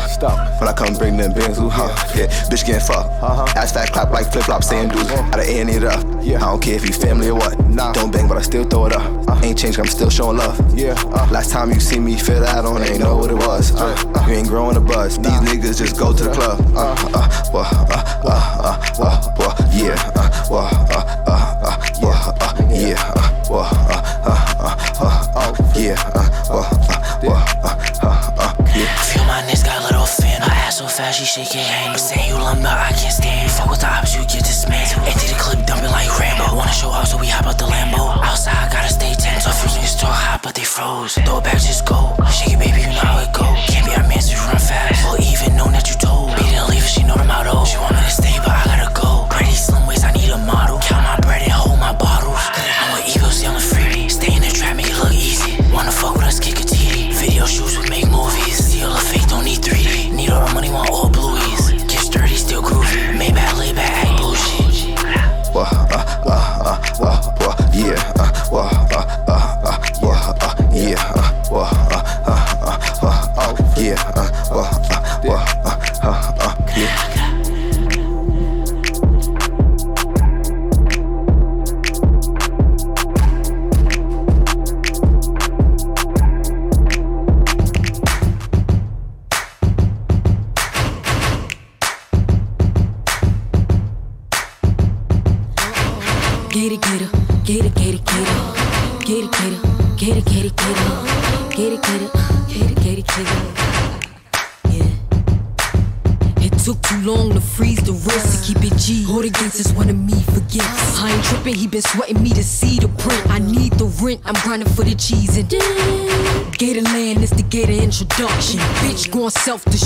When 0.60 0.68
I 0.68 0.72
come 0.72 0.94
bring 0.94 1.16
them 1.16 1.32
bands, 1.32 1.58
huh? 1.58 1.88
Yeah, 2.14 2.26
bitch 2.50 2.66
getting 2.66 2.80
fucked. 2.80 3.10
Ass 3.56 3.72
fat 3.72 3.90
clap 3.90 4.10
like 4.10 4.30
flip 4.30 4.44
flop 4.44 4.62
sandals. 4.62 5.10
Out 5.10 5.38
of 5.38 5.46
A 5.46 5.60
and 5.60 5.70
it 5.70 5.84
up. 5.84 6.04
I 6.04 6.38
don't 6.38 6.60
care 6.62 6.74
if 6.74 6.84
you 6.86 6.92
family 6.92 7.28
or 7.28 7.36
what. 7.36 7.56
Don't 7.94 8.12
bang, 8.12 8.28
but 8.28 8.36
I 8.36 8.42
still 8.42 8.64
throw 8.64 8.86
it 8.86 8.92
up. 8.92 9.28
Ain't 9.42 9.58
changed, 9.58 9.78
I'm 9.78 9.86
still 9.86 10.10
showing 10.10 10.36
love. 10.36 10.58
Yeah. 10.78 10.94
Last 11.30 11.50
time 11.50 11.70
you 11.72 11.80
see 11.80 11.98
me 11.98 12.16
feel 12.16 12.40
that 12.40 12.64
on, 12.66 12.82
ain't 12.82 12.98
know 12.98 13.16
what 13.16 13.30
it 13.30 13.36
was. 13.36 13.74
Uh, 13.74 13.96
you 14.26 14.34
ain't 14.34 14.48
growing 14.48 14.76
a 14.76 14.80
buzz. 14.80 15.16
These 15.16 15.26
niggas 15.26 15.78
just 15.78 15.98
go 15.98 16.12
to 16.12 16.24
the 16.24 16.30
club. 16.32 16.60
Uh, 16.76 16.94
uh, 17.14 17.50
well, 17.54 17.64
uh, 17.64 18.20
uh, 18.24 18.38
uh, 18.64 19.04
uh, 19.04 19.34
well, 19.38 19.54
yeah. 19.72 20.12
Uh, 20.16 20.46
well, 20.50 20.68
uh, 20.90 21.24
uh, 21.26 21.54
uh, 21.62 22.32
uh, 22.40 22.68
yeah. 22.70 23.12
Uh, 23.16 23.37
well, 23.48 23.64
uh, 23.64 24.02
uh, 24.24 24.76
uh, 25.00 25.26
uh, 25.34 25.54
yeah. 25.74 25.96
Uh, 26.14 26.28
well, 26.50 26.68
uh, 26.88 27.18
well, 27.22 27.44
uh, 27.64 27.76
uh, 28.02 28.32
uh, 28.38 28.54
yeah. 28.76 28.94
Feel 29.08 29.24
my 29.24 29.42
niggas 29.42 29.64
got 29.64 29.82
lit 29.84 29.94
off 29.94 30.18
in. 30.20 30.42
Her 30.42 30.50
ass 30.50 30.78
so 30.78 30.86
fast, 30.86 31.18
she 31.18 31.24
shaking 31.24 31.60
hands. 31.60 32.02
Saying 32.02 32.28
you 32.28 32.34
lumber, 32.34 32.68
I 32.68 32.92
can't 32.92 33.12
stand. 33.12 33.50
Fuck 33.50 33.70
with 33.70 33.80
the 33.80 33.88
ops, 33.88 34.14
you 34.14 34.22
get 34.22 34.44
dismantled. 34.44 35.06
Empty 35.08 35.28
the 35.28 35.38
clip, 35.38 35.64
dumping 35.66 35.90
like 35.90 36.10
Rambo. 36.18 36.56
Wanna 36.56 36.72
show 36.72 36.88
off, 36.90 37.08
so 37.08 37.18
we 37.18 37.26
hop 37.26 37.46
out 37.46 37.58
the 37.58 37.64
Lambo. 37.64 38.20
Outside, 38.22 38.70
gotta 38.70 38.92
stay 38.92 39.14
tense. 39.14 39.46
You 39.46 39.52
niggas 39.52 39.98
talk 40.00 40.12
hot, 40.12 40.40
but 40.42 40.54
they 40.54 40.64
froze. 40.64 41.14
Throw 41.14 41.40
back, 41.40 41.54
just 41.54 41.86
go. 41.86 42.17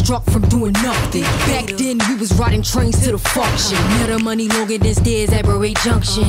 Self-destruct 0.05 0.33
from 0.33 0.49
doing 0.49 0.73
nothing. 0.73 1.23
Back 1.23 1.67
then 1.77 1.99
we 2.09 2.15
was 2.17 2.33
riding 2.39 2.63
trains 2.63 3.01
to 3.05 3.13
the 3.13 3.19
function. 3.19 3.79
The 4.07 4.19
money 4.19 4.49
longer 4.49 4.79
than 4.79 4.95
stairs 4.95 5.31
at 5.31 5.45
Beret 5.45 5.77
Junction. 5.79 6.25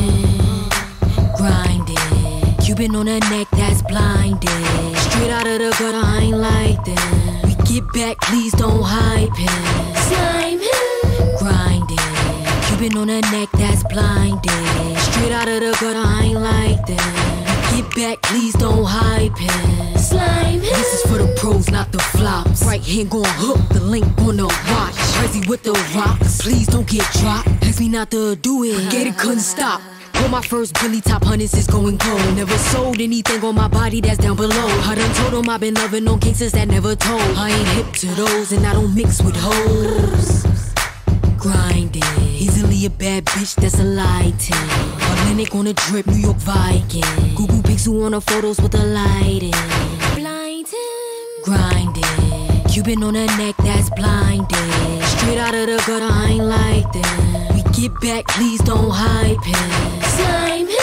Grinding. 1.37 2.57
Cuban 2.63 2.95
on 2.95 3.07
her 3.07 3.19
neck 3.29 3.47
that's 3.51 3.81
blinded. 3.83 4.49
Straight 4.97 5.31
out 5.31 5.47
of 5.47 5.59
the 5.59 5.75
gutter, 5.79 6.01
I 6.03 6.19
ain't 6.21 6.37
like 6.37 6.83
that. 6.85 7.41
We 7.45 7.55
get 7.65 7.83
back, 7.93 8.19
please 8.21 8.53
don't 8.53 8.83
hype 8.83 9.35
him. 9.35 9.95
Slime 10.07 10.59
him. 10.59 11.37
Grinding. 11.37 11.97
Cuban 12.67 12.97
on 12.97 13.09
her 13.09 13.21
neck 13.31 13.49
that's 13.53 13.83
blinded. 13.83 14.97
Straight 14.99 15.31
out 15.31 15.47
of 15.47 15.59
the 15.59 15.77
gutter, 15.79 15.99
I 15.99 16.23
ain't 16.23 16.39
like 16.39 16.85
that. 16.87 17.42
Get 17.75 17.95
back, 17.95 18.21
please 18.21 18.53
don't 18.53 18.85
hype 18.85 19.33
it. 19.35 19.99
Slime. 19.99 20.59
This 20.59 20.93
is 20.93 21.01
for 21.09 21.17
the 21.17 21.33
pros, 21.37 21.71
not 21.71 21.91
the 21.91 21.97
flops. 21.97 22.63
Right 22.63 22.83
hand 22.83 23.09
gon' 23.09 23.23
hook, 23.25 23.57
the 23.69 23.79
link 23.79 24.05
on 24.19 24.37
the 24.37 24.45
watch. 24.45 24.95
Crazy 25.17 25.41
with 25.47 25.63
the 25.63 25.73
rocks, 25.95 26.39
please 26.39 26.67
don't 26.67 26.87
get 26.87 27.05
dropped. 27.13 27.47
Ask 27.63 27.79
me 27.79 27.89
not 27.89 28.11
to 28.11 28.35
do 28.35 28.63
it. 28.63 28.91
Get 28.91 29.07
it, 29.07 29.17
couldn't 29.17 29.39
stop. 29.39 29.81
Pull 30.13 30.29
my 30.29 30.41
first 30.43 30.79
Billy 30.79 31.01
top 31.01 31.23
hundreds 31.23 31.55
is 31.55 31.65
going 31.65 31.97
gold. 31.97 32.35
Never 32.35 32.55
sold 32.57 33.01
anything 33.01 33.43
on 33.43 33.55
my 33.55 33.67
body 33.67 34.01
that's 34.01 34.19
down 34.19 34.35
below. 34.35 34.67
I 34.85 34.93
done 34.93 35.13
told 35.15 35.33
'em 35.33 35.49
I've 35.49 35.59
been 35.59 35.73
loving 35.73 36.07
on 36.07 36.19
cases 36.19 36.51
that 36.51 36.67
never 36.67 36.95
told. 36.95 37.21
I 37.35 37.49
ain't 37.49 37.67
hip 37.69 37.91
to 38.01 38.07
those 38.21 38.51
and 38.51 38.67
I 38.67 38.73
don't 38.73 38.93
mix 38.93 39.19
with 39.23 39.35
hoes. 39.35 40.52
Grinding, 41.43 42.01
easily 42.39 42.85
a 42.85 42.89
bad 42.89 43.25
bitch 43.25 43.55
that's 43.55 43.77
a 43.77 43.83
lie 43.83 44.31
to. 44.39 44.53
A 44.53 45.11
Atlantic 45.11 45.53
on 45.55 45.67
a 45.67 45.73
drip, 45.73 46.07
New 46.07 46.15
York 46.15 46.37
Viking. 46.37 47.03
Google 47.35 47.61
Pixel 47.63 48.05
on 48.05 48.13
the 48.13 48.21
photos 48.21 48.61
with 48.61 48.71
the 48.71 48.85
lighting. 48.85 49.51
Blinding. 50.15 50.71
Grinding. 51.43 52.63
Cuban 52.71 53.03
on 53.03 53.17
a 53.17 53.25
neck 53.25 53.55
that's 53.57 53.89
blinding. 53.89 54.47
Straight 55.03 55.37
out 55.37 55.53
of 55.53 55.67
the 55.67 55.83
gutter, 55.85 56.07
I 56.09 56.29
ain't 56.31 56.45
like 56.45 56.89
them. 56.93 57.55
We 57.55 57.63
get 57.73 57.99
back, 57.99 58.25
please 58.29 58.61
don't 58.61 58.89
hype 58.89 59.43
him. 59.43 60.01
Slime 60.15 60.67
him. 60.67 60.82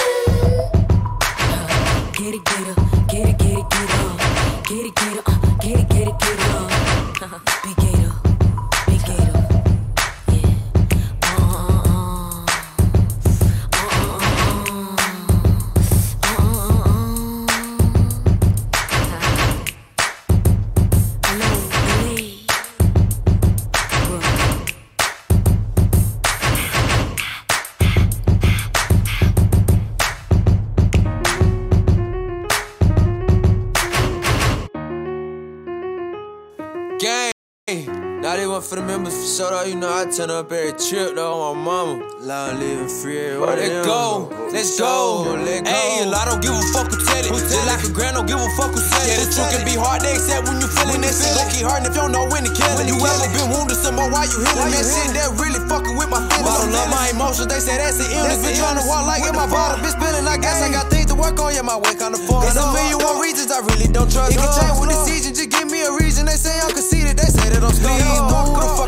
For 38.71 38.79
the 38.79 38.87
members 38.87 39.19
for 39.19 39.27
sure 39.27 39.51
though. 39.51 39.67
You 39.67 39.75
know 39.75 39.91
I 39.91 40.07
turn 40.07 40.31
up 40.31 40.47
every 40.47 40.71
trip 40.79 41.19
though 41.19 41.51
my 41.51 41.59
mama. 41.59 41.99
Loud 42.23 42.63
living 42.63 42.87
free. 42.87 43.35
Well, 43.35 43.59
let's 43.59 43.83
go, 43.83 44.31
let's 44.55 44.79
go. 44.79 45.27
Let 45.43 45.67
go. 45.67 45.75
Hey, 45.75 46.07
I 46.07 46.23
don't 46.31 46.39
give 46.39 46.55
a 46.55 46.63
fuck 46.71 46.87
who 46.87 46.95
tell 47.03 47.19
it. 47.19 47.35
Just 47.35 47.67
like 47.67 47.83
a 47.83 47.91
grand, 47.91 48.15
don't 48.15 48.31
give 48.31 48.39
a 48.39 48.47
fuck 48.55 48.71
who 48.71 48.79
said 48.79 49.11
it. 49.11 49.27
The 49.27 49.35
truth 49.35 49.51
can 49.51 49.67
be 49.67 49.75
hard, 49.75 50.07
they 50.07 50.15
accept 50.15 50.47
when 50.47 50.63
you 50.63 50.71
feeling 50.71 51.03
that 51.03 51.11
shit. 51.11 51.35
Gon' 51.35 51.51
keep 51.51 51.67
hurting 51.67 51.91
if 51.91 51.99
you 51.99 52.03
don't 52.07 52.15
know 52.15 52.31
when 52.31 52.47
to 52.47 52.53
kill 52.55 52.71
it. 52.79 52.87
You 52.87 52.95
ever 52.95 53.27
been 53.35 53.51
wounded 53.51 53.75
some 53.75 53.99
more 53.99 54.07
while 54.07 54.23
you 54.31 54.39
healing 54.39 54.71
that 54.71 54.87
shit? 54.87 55.19
That 55.19 55.35
really 55.35 55.59
fucking 55.67 55.99
with 55.99 56.07
my 56.07 56.23
feelings. 56.31 56.47
Bottle 56.47 56.71
up 56.71 56.87
my 56.95 57.11
emotions, 57.11 57.51
they 57.51 57.59
say 57.59 57.75
that's 57.75 57.99
the 57.99 58.07
illness. 58.07 58.39
Been 58.39 58.55
trying 58.55 58.79
to 58.79 58.87
walk 58.87 59.03
like 59.11 59.27
in 59.27 59.35
my 59.35 59.51
bottle, 59.51 59.83
been 59.83 59.91
spilling. 59.91 60.31
I 60.31 60.39
guess 60.39 60.63
I 60.63 60.71
got 60.71 60.87
things 60.95 61.11
to 61.11 61.19
work 61.19 61.43
on. 61.43 61.51
Yeah, 61.51 61.67
my 61.67 61.75
way 61.75 61.99
kinda 61.99 62.23
full. 62.23 62.39
There's 62.39 62.55
a 62.55 62.71
million 62.71 63.03
one 63.03 63.19
reasons 63.19 63.51
I 63.51 63.67
really 63.67 63.91
don't 63.91 64.07
trust. 64.07 64.31
It 64.31 64.39
can 64.39 64.47
change 64.55 64.79
with 64.79 64.95
the 64.95 65.01
season, 65.03 65.35
just 65.35 65.51
give 65.51 65.67
me 65.67 65.83
a 65.83 65.91
reason. 65.99 66.31
They 66.31 66.39
say 66.39 66.55
I'm 66.63 66.71
conceited, 66.71 67.19
they 67.19 67.27
say 67.27 67.51
that 67.51 67.67
I'm 67.67 67.75
speedy. 67.75 68.15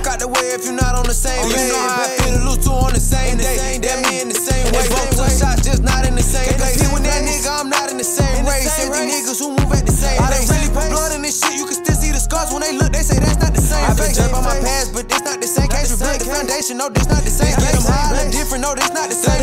Fuck 0.03 0.18
out 0.18 0.18
the 0.18 0.26
way 0.26 0.50
if 0.50 0.66
you're 0.66 0.74
not 0.74 0.98
on 0.98 1.07
the 1.07 1.14
same 1.14 1.38
page. 1.46 1.62
You 1.62 1.70
know 1.70 1.78
how 1.78 2.03
I 2.03 2.11
feel 2.18 2.34
to 2.34 2.42
lose 2.42 2.59
two 2.59 2.74
on 2.74 2.90
the 2.90 2.98
same 2.98 3.38
day. 3.38 3.78
That 3.86 4.03
me 4.03 4.18
in 4.18 4.26
the 4.26 4.34
same 4.34 4.66
way. 4.74 4.82
Both 4.90 5.14
took 5.14 5.30
shots, 5.30 5.62
just 5.62 5.86
not 5.86 6.03
in 6.03 6.18
the 6.18 6.26
same 6.26 6.59
place. 6.59 6.82
See 6.82 6.90
when 6.90 7.07
that 7.07 7.22
nigga, 7.22 7.46
I'm 7.46 7.70
not 7.70 7.86
in 7.86 8.03
the 8.03 8.09
same 8.11 8.42
race. 8.42 8.66
Same 8.74 8.90
niggas 8.90 9.38
who 9.38 9.55
move 9.55 9.70
at 9.70 9.86
the 9.86 9.94
same 9.94 10.18
I 10.18 10.34
done 10.34 10.42
really 10.50 10.74
put 10.74 10.90
blood 10.90 11.14
in 11.14 11.22
this 11.22 11.38
shit. 11.38 11.55
You 11.55 11.70
can 11.70 11.78
still 11.78 11.94
see 11.94 12.11
the 12.11 12.18
scars 12.18 12.50
when 12.50 12.66
they 12.66 12.74
look. 12.74 12.90
They 12.90 13.07
say 13.07 13.22
that's 13.22 13.38
not 13.38 13.55
the 13.55 13.62
same. 13.62 13.78
I've 13.86 13.94
been 13.94 14.11
judged 14.11 14.34
by 14.34 14.42
my 14.42 14.59
past, 14.59 14.90
but 14.90 15.07
this 15.07 15.22
not 15.22 15.38
the 15.38 15.46
same 15.46 15.70
case. 15.70 15.94
We 15.94 16.03
built 16.03 16.18
the 16.18 16.26
foundation. 16.34 16.82
No, 16.82 16.90
this 16.90 17.07
not 17.07 17.22
the 17.22 17.30
same. 17.30 17.55
Get 17.62 17.70
them 17.70 17.86
high, 17.86 18.11
look 18.18 18.34
different. 18.34 18.66
No, 18.66 18.74
this 18.74 18.90
not 18.90 19.07
the 19.07 19.14
same 19.14 19.41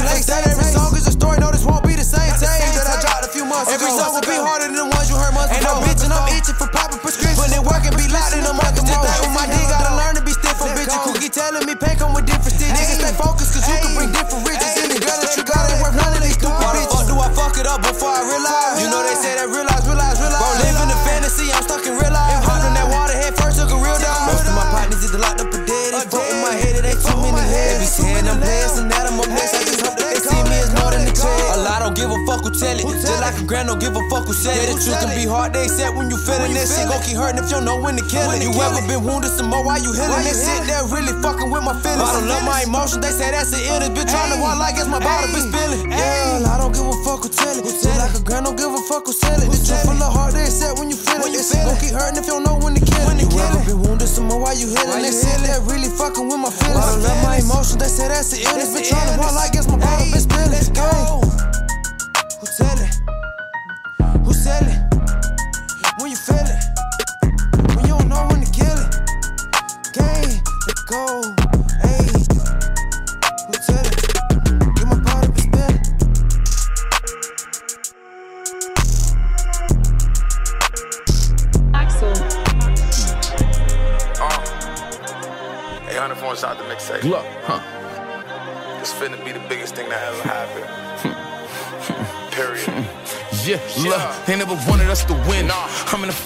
grand 33.49 33.65
don't 33.65 33.81
give 33.81 33.97
a 33.97 34.03
fuck 34.13 34.29
who 34.29 34.33
said 34.37 34.53
it. 34.61 34.69
The 34.69 34.77
truth 34.77 35.01
can 35.01 35.09
be 35.17 35.25
hard, 35.25 35.57
they 35.57 35.65
accept 35.65 35.97
when 35.97 36.13
you 36.13 36.21
feeling 36.21 36.53
that 36.53 36.69
shit. 36.69 36.85
Gon' 36.85 37.01
keep 37.01 37.17
hurting 37.17 37.41
if 37.41 37.49
you 37.49 37.57
don't 37.57 37.65
know 37.65 37.81
when 37.81 37.97
to 37.97 38.05
kill 38.05 38.29
it. 38.29 38.45
You 38.45 38.53
ever 38.53 38.85
been 38.85 39.01
wounded 39.01 39.33
some 39.33 39.49
more 39.49 39.65
while 39.65 39.81
you 39.81 39.89
healing 39.89 40.21
this 40.21 40.45
shit? 40.45 40.69
That 40.69 40.85
really 40.93 41.17
fucking 41.17 41.49
with 41.49 41.65
my 41.65 41.73
feelings. 41.81 42.05
I 42.05 42.13
don't 42.13 42.29
love 42.29 42.45
my 42.45 42.61
emotions, 42.61 43.01
they 43.01 43.09
say 43.09 43.33
that's 43.33 43.49
the 43.49 43.57
illness. 43.65 43.89
Bitch 43.97 44.05
trying 44.05 44.37
to 44.37 44.37
walk 44.37 44.61
like 44.61 44.77
it's 44.77 44.85
my 44.85 45.01
bottle, 45.01 45.33
bitch 45.33 45.49
spilling. 45.49 45.89
Yeah, 45.89 46.45
I 46.45 46.61
don't 46.61 46.77
give 46.77 46.85
a 46.85 46.93
fuck 47.01 47.25
who 47.25 47.29
tell 47.33 47.57
it. 47.57 47.65
Just 47.65 47.89
like 47.97 48.13
a 48.13 48.21
grand 48.21 48.45
don't 48.45 48.53
give 48.53 48.69
a 48.69 48.81
fuck 48.85 49.09
who 49.09 49.17
sell 49.17 49.41
it. 49.41 49.49
The 49.49 49.57
truth 49.57 49.81
full 49.81 49.97
of 49.97 50.13
heart, 50.13 50.37
they 50.37 50.45
accept 50.45 50.77
when 50.77 50.93
you 50.93 50.99
feel 51.01 51.17
it. 51.25 51.33
This 51.33 51.49
shit 51.49 51.65
gon' 51.65 51.73
keep 51.81 51.97
hurting 51.97 52.21
if 52.21 52.29
you 52.29 52.37
don't 52.37 52.45
know 52.45 52.61
when 52.61 52.77
to 52.77 52.83
kill 52.85 53.01
it. 53.09 53.17
You 53.17 53.33
ever 53.33 53.65
been 53.65 53.81
wounded 53.81 54.13
some 54.13 54.29
more 54.29 54.37
while 54.37 54.53
you 54.53 54.69
healing 54.69 55.01
this 55.01 55.25
shit? 55.25 55.41
That 55.49 55.65
really 55.65 55.89
fucking 55.89 56.21
with 56.21 56.37
my 56.37 56.53
feelings. 56.53 56.85
I 56.85 56.85
don't 56.85 57.01
love 57.01 57.19
my 57.25 57.41
emotions, 57.41 57.81
they 57.81 57.89
say 57.89 58.13
that's 58.13 58.29
the 58.29 58.45
illness. 58.45 58.77
Bitch 58.77 58.93
trying 58.93 59.09
to 59.09 59.17
walk 59.17 59.33
like 59.33 59.57
it's 59.57 59.65
my 59.65 59.81
bottle, 59.81 60.05
bitch 60.13 60.29
spilling. 60.29 60.53
Let's 60.53 60.69
go. 60.69 61.28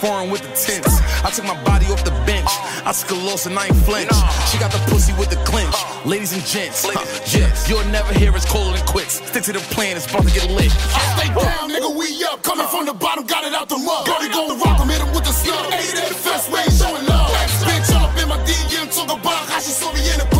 Foreign 0.03 0.29
with 0.29 0.43
the 0.43 0.51
tents. 0.51 0.99
I 1.23 1.31
took 1.31 1.47
my 1.47 1.55
body 1.63 1.87
off 1.87 2.03
the 2.03 2.11
bench. 2.27 2.51
I 2.83 2.91
took 2.91 3.15
a 3.15 3.19
loss 3.23 3.47
and 3.47 3.55
I 3.55 3.71
ain't 3.71 3.79
flinch. 3.87 4.11
She 4.51 4.59
got 4.59 4.71
the 4.75 4.83
pussy 4.91 5.15
with 5.15 5.29
the 5.31 5.39
clinch. 5.47 5.71
Ladies 6.03 6.33
and 6.35 6.43
gents, 6.43 6.83
huh, 6.83 7.07
you'll 7.71 7.87
never 7.87 8.11
hear 8.11 8.35
us 8.35 8.43
colder 8.43 8.75
than 8.75 8.85
quits. 8.85 9.23
Stick 9.23 9.43
to 9.47 9.53
the 9.53 9.63
plan, 9.71 9.95
it's 9.95 10.05
about 10.11 10.27
to 10.27 10.33
get 10.35 10.51
lit. 10.51 10.71
I 10.91 11.01
stay 11.15 11.29
down, 11.31 11.71
nigga, 11.71 11.95
we 11.95 12.11
up. 12.27 12.43
Coming 12.43 12.67
from 12.67 12.85
the 12.85 12.93
bottom, 12.93 13.23
got 13.25 13.47
it 13.47 13.53
out 13.55 13.69
the 13.69 13.77
mud. 13.77 14.05
Gotta 14.05 14.27
go 14.27 14.43
rock 14.59 14.81
'em, 14.81 14.89
hit 14.89 15.01
with 15.15 15.23
the 15.23 15.31
snub. 15.31 15.71
Hey, 15.71 15.87
that 15.95 16.11
the 16.11 16.19
best 16.27 16.51
way, 16.51 16.63
showing 16.75 17.05
love. 17.07 17.31
Bitch 17.63 17.95
up 17.95 18.11
in 18.19 18.27
my 18.27 18.37
DM, 18.43 18.87
talk 18.91 19.07
about 19.07 19.47
how 19.47 19.59
she 19.63 19.71
saw 19.71 19.89
me 19.93 20.03
in 20.11 20.19
the 20.19 20.32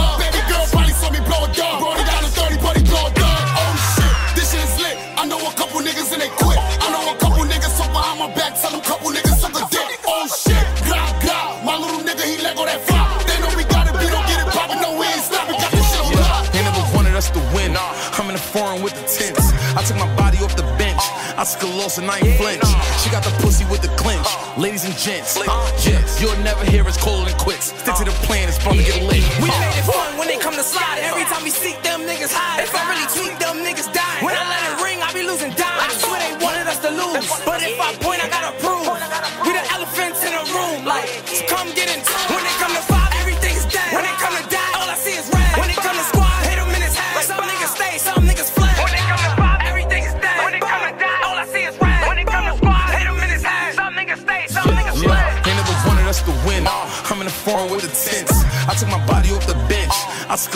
Loss 21.83 21.99
and 21.99 22.07
I 22.07 22.15
ain't 22.23 22.39
flinch. 22.39 22.63
She 23.03 23.11
got 23.11 23.27
the 23.27 23.33
pussy 23.43 23.67
with 23.67 23.83
the 23.83 23.91
clinch. 23.99 24.23
Ladies 24.55 24.87
and 24.87 24.95
gents, 24.95 25.35
yeah, 25.83 25.99
you'll 26.15 26.31
never 26.39 26.63
hear 26.71 26.87
us 26.87 26.95
than 26.95 27.35
quits. 27.35 27.75
Stick 27.75 27.99
to 27.99 28.05
the 28.07 28.15
plan, 28.23 28.47
it's 28.47 28.55
about 28.55 28.79
to 28.79 28.83
get 28.87 29.03
lit. 29.03 29.19
We 29.43 29.51
made 29.51 29.75
it 29.75 29.83
fun 29.83 30.15
when 30.15 30.31
they 30.31 30.39
come 30.39 30.55
to 30.55 30.63
slide. 30.63 31.03
Every 31.03 31.27
time 31.27 31.43
we 31.43 31.51
seek 31.51 31.75
them 31.83 32.07
niggas 32.07 32.31
high. 32.31 32.63
If 32.63 32.71
I 32.71 32.87
really 32.87 33.03
tweak 33.11 33.35
them 33.35 33.59
niggas 33.67 33.91
die. 33.91 34.23
When 34.23 34.31
I 34.31 34.47
let 34.47 34.63
it 34.63 34.79
ring, 34.79 35.03
I 35.03 35.11
be 35.11 35.27
losing 35.27 35.51
dimes. 35.59 35.83
I 35.83 35.91
swear 35.99 36.23
they 36.23 36.33
wanted 36.39 36.71
us 36.71 36.79
to 36.87 36.91
lose. 36.95 37.27
But 37.43 37.59
if 37.59 37.75
I 37.75 37.91
point, 37.99 38.23
I 38.23 38.31
gotta 38.31 38.55
prove. 38.63 38.87
We 39.43 39.51
the 39.51 39.63
elephants 39.75 40.23
in 40.23 40.31
the 40.31 40.43
room. 40.55 40.87
Like, 40.87 41.11
so 41.27 41.43
come 41.51 41.67
get 41.75 41.91
in. 41.91 41.99
When 42.31 42.39
they 42.47 42.55
come 42.63 42.71
to 42.79 42.82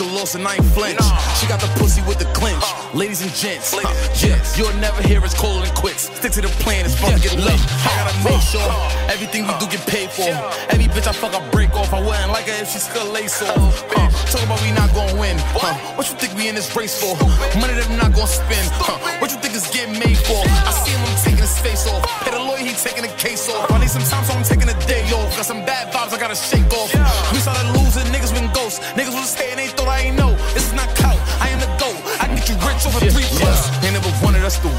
lost 0.04 0.34
and 0.34 0.46
I 0.46 0.54
ain't 0.54 0.64
flinch. 0.76 1.00
She 1.38 1.46
got 1.46 1.60
the 1.60 1.70
pussy 1.78 2.02
with 2.02 2.18
the 2.18 2.26
clinch. 2.36 2.62
Ladies 2.94 3.22
and 3.22 3.32
gents, 3.34 3.74
huh, 3.76 3.88
yeah, 4.24 4.38
you'll 4.56 4.72
never 4.80 5.02
hear 5.02 5.20
us 5.22 5.34
calling 5.34 5.64
it 5.64 5.74
quits. 5.74 6.08
Stick 6.08 6.32
to 6.32 6.42
the 6.42 6.52
plan, 6.64 6.84
it's 6.84 6.98
about 6.98 7.16
to 7.16 7.20
get 7.20 7.36
lit. 7.36 7.60
I 7.84 7.90
gotta 8.00 8.16
make 8.24 8.40
sure 8.40 8.64
everything 9.12 9.46
we 9.46 9.52
do 9.60 9.66
get 9.68 9.84
paid 9.86 10.10
for. 10.10 10.28
Every 10.72 10.88
bitch 10.88 11.06
I 11.06 11.12
fuck, 11.12 11.34
I 11.34 11.42
break 11.50 11.74
off. 11.74 11.92
I 11.92 12.00
wouldn't 12.00 12.32
like 12.32 12.48
her 12.48 12.56
if 12.62 12.70
she 12.72 12.78
still 12.78 13.06
lace 13.12 13.42
off. 13.42 13.56
Huh, 13.92 14.08
talk 14.32 14.42
about 14.42 14.60
we 14.62 14.72
not 14.72 14.88
gonna 14.94 15.14
win. 15.20 15.36
Uh, 15.52 15.74
what 15.96 16.08
you 16.08 16.16
think 16.16 16.34
we 16.34 16.48
in 16.48 16.54
this 16.54 16.74
race 16.76 16.96
for? 16.96 17.12
Money 17.60 17.74
that 17.76 17.86
I'm 17.90 17.98
not 17.98 18.14
gonna 18.14 18.26
spend. 18.26 18.66
Uh, 18.80 18.96
what 19.20 19.30
you 19.30 19.38
think 19.38 19.54
is 19.54 19.68
getting 19.68 19.98
made 20.00 20.18
for? 20.24 20.40
I 20.64 20.72
see 20.72 20.92
him, 20.96 21.04
I'm 21.04 21.16
taking 21.20 21.44
his 21.44 21.58
face 21.60 21.86
off. 21.86 22.02
Pay 22.24 22.32
the 22.32 22.40
lawyer, 22.40 22.64
he 22.64 22.72
taking 22.72 23.04
the 23.04 23.14
case 23.20 23.48
off. 23.52 23.70
I 23.70 23.78
need 23.78 23.90
some 23.90 24.02
time, 24.02 24.24
so 24.24 24.32
I'm 24.32 24.44
taking 24.44 24.68
a 24.68 24.78
day 24.88 25.04
off. 25.12 25.28
Got 25.36 25.44
some 25.44 25.62
bad 25.68 25.92
vibes, 25.92 26.16
I 26.16 26.18
gotta 26.18 26.36
shake 26.36 26.72
off. 26.72 26.88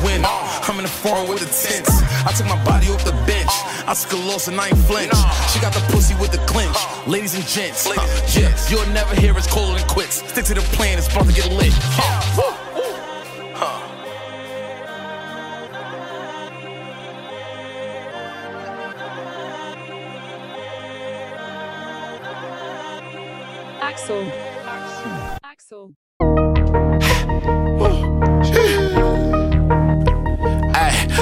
Win. 0.03 0.23
I'm 0.25 0.77
in 0.77 0.83
the 0.83 0.89
foreign 0.89 1.27
with 1.29 1.39
the 1.39 1.49
tents. 1.49 2.01
I 2.25 2.31
took 2.31 2.47
my 2.47 2.63
body 2.63 2.87
off 2.87 3.03
the 3.05 3.17
bench. 3.25 3.51
I 3.87 3.93
took 3.93 4.13
a 4.13 4.21
loss 4.27 4.47
and 4.47 4.59
I 4.59 4.67
ain't 4.67 4.77
flinch. 4.89 5.13
She 5.51 5.59
got 5.59 5.73
the 5.73 5.81
pussy 5.91 6.15
with 6.15 6.31
the 6.31 6.37
clinch. 6.45 6.77
Ladies 7.07 7.35
and 7.35 7.45
gents, 7.45 7.87
huh, 7.89 8.05
yeah, 8.37 8.53
you'll 8.69 8.85
never 8.93 9.15
hear 9.15 9.35
us 9.35 9.47
calling 9.47 9.77
it 9.77 9.87
quits. 9.87 10.21
Stick 10.29 10.45
to 10.45 10.53
the 10.53 10.61
plan, 10.77 10.97
it's 10.97 11.07
about 11.11 11.25
to 11.27 11.33
get 11.33 11.51
lit. 11.51 11.73
Huh. 11.73 12.55
Huh. 13.55 13.89
Axel. 23.81 24.23
Axel. 25.43 25.95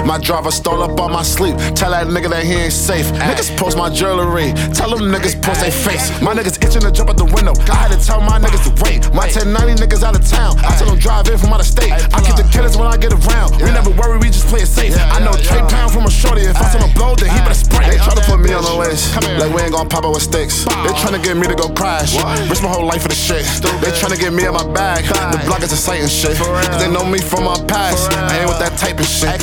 My 0.08 0.18
driver 0.18 0.52
stole 0.52 0.82
up 0.82 0.98
on 1.02 1.12
my 1.12 1.22
sleep. 1.22 1.58
Tell 1.76 1.92
that 1.92 2.08
nigga 2.08 2.32
that 2.32 2.48
he 2.48 2.56
ain't 2.56 2.72
safe. 2.72 3.12
Niggas 3.28 3.52
post 3.60 3.78
my 3.78 3.92
jewelry. 3.92 4.56
Tell 4.72 4.90
them 4.96 5.12
niggas 5.12 5.36
post 5.44 5.60
their 5.60 5.72
face. 5.72 6.08
My 6.24 6.32
niggas 6.34 6.64
itching 6.64 6.82
to 6.88 6.92
jump 6.96 7.12
out 7.12 7.18
the 7.18 7.28
window. 7.28 7.52
I 7.68 7.76
had 7.76 7.92
to 7.92 8.00
tell 8.00 8.24
my 8.24 8.40
niggas 8.40 8.64
to 8.64 8.72
wait. 8.88 9.04
My 9.12 9.28
1090 9.28 9.84
niggas 9.84 10.08
out 10.08 10.16
of 10.16 10.24
town. 10.24 10.56
I 10.64 10.80
tell 10.80 10.88
them 10.88 10.98
drive 10.98 11.28
in 11.28 11.38
from 11.38 11.52
out 11.52 11.60
of 11.60 11.68
state. 11.68 11.92
I 11.92 12.24
keep 12.24 12.40
the 12.40 12.48
killers 12.56 12.80
when 12.80 12.88
I 12.88 12.96
get 12.96 13.12
around. 13.12 13.60
We 13.60 13.68
never 13.76 13.92
worry, 13.92 14.18
we 14.18 14.32
just 14.32 14.48
play 14.48 14.64
it 14.64 14.72
safe. 14.72 14.96
I 14.96 15.20
know 15.20 15.36
Trey 15.36 15.60
Pound 15.68 15.92
from 15.92 16.08
a 16.08 16.12
shorty. 16.12 16.48
If 16.48 16.56
I 16.56 16.72
tell 16.72 16.88
him 16.88 16.96
blow, 16.96 17.12
then 17.20 17.28
he 17.28 17.40
better 17.44 17.60
spray. 17.60 17.92
They 17.92 18.00
try 18.00 18.16
to 18.16 18.24
put 18.24 18.40
me 18.40 18.56
on 18.56 18.64
the 18.64 18.80
list. 18.80 19.12
Like 19.36 19.52
we 19.52 19.60
ain't 19.60 19.76
gonna 19.76 19.92
pop 19.92 20.08
out 20.08 20.16
with 20.16 20.24
sticks. 20.24 20.64
They 20.64 20.94
tryna 21.04 21.20
get 21.20 21.36
me 21.36 21.52
to 21.52 21.56
go 21.56 21.68
crash. 21.68 22.16
Risk 22.48 22.64
my 22.64 22.72
whole 22.72 22.88
life 22.88 23.04
for 23.04 23.12
the 23.12 23.20
shit. 23.20 23.44
They 23.84 23.92
tryna 23.92 24.16
get 24.16 24.32
me 24.32 24.48
out 24.48 24.56
my 24.56 24.68
bag. 24.72 25.04
The 25.04 25.44
block 25.44 25.68
is 25.68 25.76
a 25.76 25.78
sight 25.78 26.00
and 26.00 26.10
shit. 26.12 26.40
Cause 26.40 26.80
they 26.80 26.88
know 26.88 27.04
me 27.04 27.20
from 27.20 27.44
my 27.44 27.60
past. 27.68 28.16
I 28.16 28.40
ain't 28.40 28.48
with 28.48 28.64
that 28.64 28.80
type 28.80 29.04
of 29.04 29.06
shit. 29.06 29.36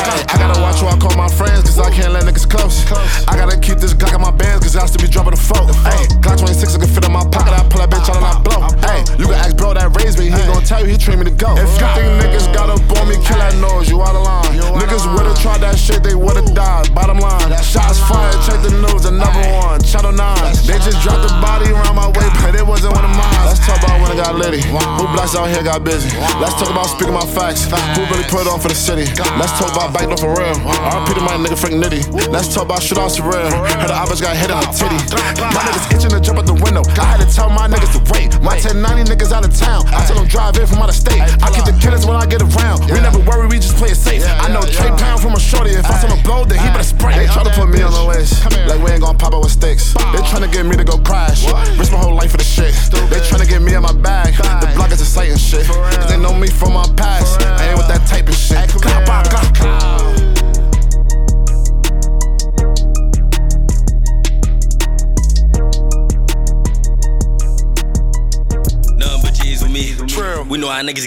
I 0.00 0.38
gotta 0.38 0.60
watch 0.60 0.80
who 0.80 0.86
I 0.86 0.96
call 0.96 1.14
my 1.16 1.28
friends, 1.28 1.68
cause 1.68 1.78
I 1.78 1.90
can't 1.90 2.12
let 2.12 2.24
niggas 2.24 2.48
close. 2.48 2.86
I 3.28 3.36
gotta 3.36 3.58
keep 3.58 3.78
this 3.78 3.92
Glock 3.92 4.14
in 4.14 4.20
my 4.20 4.30
bands, 4.30 4.64
cause 4.64 4.76
I 4.76 4.86
still 4.86 5.04
be 5.04 5.10
dropping 5.10 5.36
the 5.36 5.42
folk. 5.42 5.68
Hey, 5.84 6.08
Glock 6.24 6.38
26 6.40 6.74
I 6.74 6.78
can 6.78 6.88
fit 6.88 7.04
in 7.04 7.12
my 7.12 7.24
pocket, 7.28 7.52
I 7.52 7.62
pull 7.68 7.80
that 7.84 7.90
bitch 7.90 8.08
out 8.08 8.16
and 8.16 8.26
I 8.26 8.40
blow. 8.40 8.64
Hey, 8.80 9.04
you 9.20 9.26
can 9.28 9.36
ask 9.36 9.56
bro 9.56 9.74
that 9.74 9.92
raised 10.00 10.18
me, 10.18 10.32
he 10.32 10.40
gon' 10.48 10.64
tell 10.64 10.80
you 10.80 10.88
he 10.88 10.96
trained 10.96 11.20
me 11.20 11.26
to 11.28 11.36
go. 11.36 11.52
If 11.56 11.68
you 11.76 11.88
think 11.92 12.08
niggas 12.22 12.48
got 12.54 12.70
up 12.72 12.80
on 12.96 13.08
me, 13.08 13.20
kill 13.20 13.36
that 13.36 13.54
nose, 13.60 13.90
you 13.90 14.00
out 14.00 14.16
of 14.16 14.24
line. 14.24 14.56
Niggas 14.80 15.04
would've 15.12 15.38
tried 15.38 15.60
that 15.60 15.76
shit, 15.76 16.02
they 16.02 16.14
would've 16.14 16.54
died. 16.54 16.94
Bottom 16.94 17.18
line, 17.18 17.50
shots 17.60 18.00
fired, 18.08 18.40
check 18.48 18.62
the 18.64 18.72
news, 18.80 19.04
another 19.04 19.44
one. 19.60 19.82
Channel 19.84 20.16
9, 20.16 20.64
they 20.64 20.80
just 20.80 21.02
dropped 21.04 21.28
the 21.28 21.32
body 21.44 21.68
around 21.68 21.96
my 21.96 22.08
way, 22.08 22.26
but 22.40 22.56
it 22.56 22.64
wasn't 22.64 22.96
one 22.96 23.04
of 23.04 23.12
mine. 23.12 23.44
Let's 23.44 23.60
talk 23.60 23.82
about 23.84 24.00
when 24.00 24.10
I 24.12 24.16
got 24.16 24.34
litty. 24.38 24.62
Who 24.64 25.04
blacks 25.12 25.36
out 25.36 25.52
here 25.52 25.62
got 25.62 25.84
busy? 25.84 26.08
Let's 26.40 26.56
talk 26.56 26.70
about 26.70 26.88
speaking 26.88 27.12
my 27.12 27.26
facts. 27.26 27.68
Who 27.96 28.06
really 28.08 28.24
put 28.30 28.48
on 28.48 28.60
for 28.60 28.68
the 28.68 28.78
city? 28.78 29.04
Let's 29.36 29.52
talk 29.60 29.74
about 29.76 29.89
back 29.92 30.06
for 30.18 30.30
real. 30.30 30.54
RP 30.54 31.14
to 31.14 31.20
my 31.20 31.34
nigga 31.38 31.58
Frank 31.58 31.76
Nitti. 31.76 32.02
Let's 32.30 32.52
talk 32.54 32.64
about 32.64 32.82
shit 32.82 32.98
on 32.98 33.10
surreal. 33.10 33.50
Heard 33.50 33.90
the 33.90 33.94
oppers 33.94 34.20
got 34.20 34.36
hit 34.36 34.50
in 34.50 34.58
the 34.58 34.70
titty. 34.70 34.98
My 35.40 35.62
niggas 35.66 35.86
itching 35.94 36.10
to 36.10 36.20
jump 36.20 36.38
out 36.38 36.46
the 36.46 36.54
window. 36.54 36.82
I 37.00 37.16
had 37.16 37.20
to 37.20 37.28
tell 37.28 37.50
my 37.50 37.66
niggas 37.66 37.92
to 37.98 38.02
wait. 38.12 38.34
My 38.40 38.56
1090 38.58 39.10
niggas 39.10 39.32
out 39.32 39.44
of 39.44 39.52
town. 39.54 39.86
I 39.90 40.06
tell 40.06 40.16
them 40.16 40.28
drive 40.28 40.56
in 40.56 40.66
from 40.66 40.78
out 40.78 40.88
of 40.88 40.94
state. 40.94 41.20
I 41.20 41.50
keep 41.50 41.64
the 41.64 41.76
killers 41.82 42.06
when 42.06 42.16
I 42.16 42.26
get 42.26 42.42
around. 42.42 42.86
We 42.90 43.00
never 43.00 43.18
worry, 43.18 43.46
we 43.48 43.58
just 43.58 43.76
play 43.76 43.90
it 43.90 43.98
safe. 43.98 44.22
I 44.26 44.48
know 44.52 44.62
Trey 44.62 44.90
Pound 44.94 45.20
from 45.22 45.34
a 45.34 45.40
shorty. 45.40 45.74
If 45.74 45.86
I 45.86 45.98
tell 46.00 46.10
him 46.10 46.22
blow, 46.22 46.44
then 46.44 46.58
he 46.58 46.68
better 46.70 46.86
spray. 46.86 47.14
They 47.14 47.26
try 47.26 47.42
to 47.44 47.54
put 47.54 47.68
me 47.68 47.82
on 47.82 47.92
the 47.92 48.04
list. 48.04 48.44
Like 48.66 48.80
we 48.82 48.90
ain't 48.90 49.02
gonna 49.02 49.18
pop 49.18 49.34
out 49.34 49.42
with 49.42 49.52
sticks. 49.52 49.94
They 50.14 50.22
tryna 50.30 50.52
get 50.52 50.66
me 50.66 50.76
to 50.76 50.84
go 50.84 50.98
crash. 50.98 51.46
Risk 51.78 51.92
my 51.92 51.98
whole 51.98 52.14
life 52.14 52.30
for 52.30 52.38
the 52.38 52.46
shit. 52.46 52.74
They 53.10 53.20
tryna 53.26 53.48
get 53.48 53.62
me 53.62 53.74
in 53.74 53.82
my 53.82 53.92
bag. 53.92 54.34
The 54.36 54.70
block 54.74 54.92
is 54.92 55.00
a 55.00 55.08
sight 55.08 55.30
and 55.30 55.40
shit. 55.40 55.66
Cause 55.66 56.08
they 56.08 56.18
know 56.18 56.29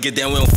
get 0.03 0.15
down, 0.15 0.33
we 0.33 0.37
don't 0.39 0.52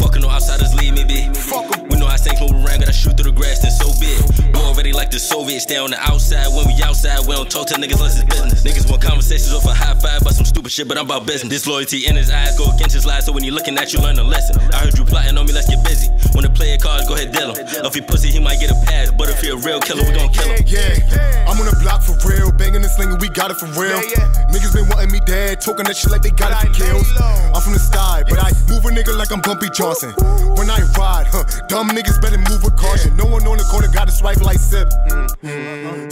shit, 10.77 10.87
but 10.87 10.99
I'm 10.99 11.07
about 11.07 11.27
business. 11.27 11.49
Disloyalty 11.49 12.05
in 12.05 12.17
his 12.17 12.29
eyes 12.31 12.59
go 12.59 12.69
against 12.69 12.93
his 12.93 13.07
lies, 13.07 13.25
so 13.25 13.33
when 13.33 13.43
he 13.43 13.51
looking 13.51 13.79
at 13.79 13.95
you, 13.95 14.01
learn 14.01 14.19
a 14.19 14.23
lesson. 14.23 14.61
I 14.75 14.85
heard 14.85 14.99
you 14.99 15.05
plotting 15.05 15.39
on 15.39 15.47
me, 15.47 15.53
let's 15.53 15.69
get 15.73 15.83
busy. 15.83 16.13
When 16.37 16.45
the 16.45 16.53
player 16.53 16.77
cards, 16.77 17.09
go 17.09 17.15
ahead, 17.15 17.33
deal 17.33 17.55
him. 17.55 17.65
If 17.65 17.95
he 17.95 18.03
pussy, 18.03 18.29
he 18.29 18.41
might 18.41 18.61
get 18.61 18.69
a 18.71 18.77
pass, 18.85 19.11
but 19.11 19.31
if 19.31 19.41
he 19.41 19.49
a 19.49 19.57
real 19.57 19.81
killer, 19.81 20.05
we 20.05 20.13
gon' 20.13 20.29
kill 20.29 20.53
him. 20.53 20.61
Yeah, 20.69 21.49
I'm 21.49 21.57
on 21.57 21.65
the 21.65 21.77
block 21.81 22.05
for 22.05 22.13
real, 22.29 22.53
banging 22.53 22.85
and 22.85 22.93
slinging, 22.93 23.17
we 23.17 23.33
got 23.33 23.51
it 23.51 23.57
for 23.57 23.73
real. 23.81 24.05
Niggas 24.53 24.77
been 24.77 24.85
wanting 24.93 25.13
me 25.13 25.21
dead, 25.25 25.65
talking 25.65 25.89
that 25.89 25.97
shit 25.97 26.13
like 26.13 26.21
they 26.21 26.35
got 26.37 26.53
it 26.53 26.69
for 26.69 26.73
kills. 26.77 27.09
I'm 27.57 27.63
from 27.65 27.73
the 27.73 27.81
sky, 27.81 28.21
but 28.29 28.37
I 28.37 28.53
move 28.69 28.85
a 28.85 28.93
nigga 28.93 29.17
like 29.17 29.33
I'm 29.33 29.41
Bumpy 29.41 29.73
Johnson. 29.73 30.13
When 30.61 30.69
I 30.69 30.85
ride, 31.01 31.33
huh, 31.33 31.49
dumb 31.73 31.89
niggas 31.89 32.21
better 32.21 32.37
move 32.37 32.61
with 32.61 32.77
caution. 32.77 33.17
No 33.17 33.25
one 33.25 33.49
on 33.49 33.57
the 33.57 33.65
corner 33.73 33.89
got 33.89 34.09
a 34.09 34.13
swipe 34.13 34.45
like 34.45 34.61
sip. 34.61 34.93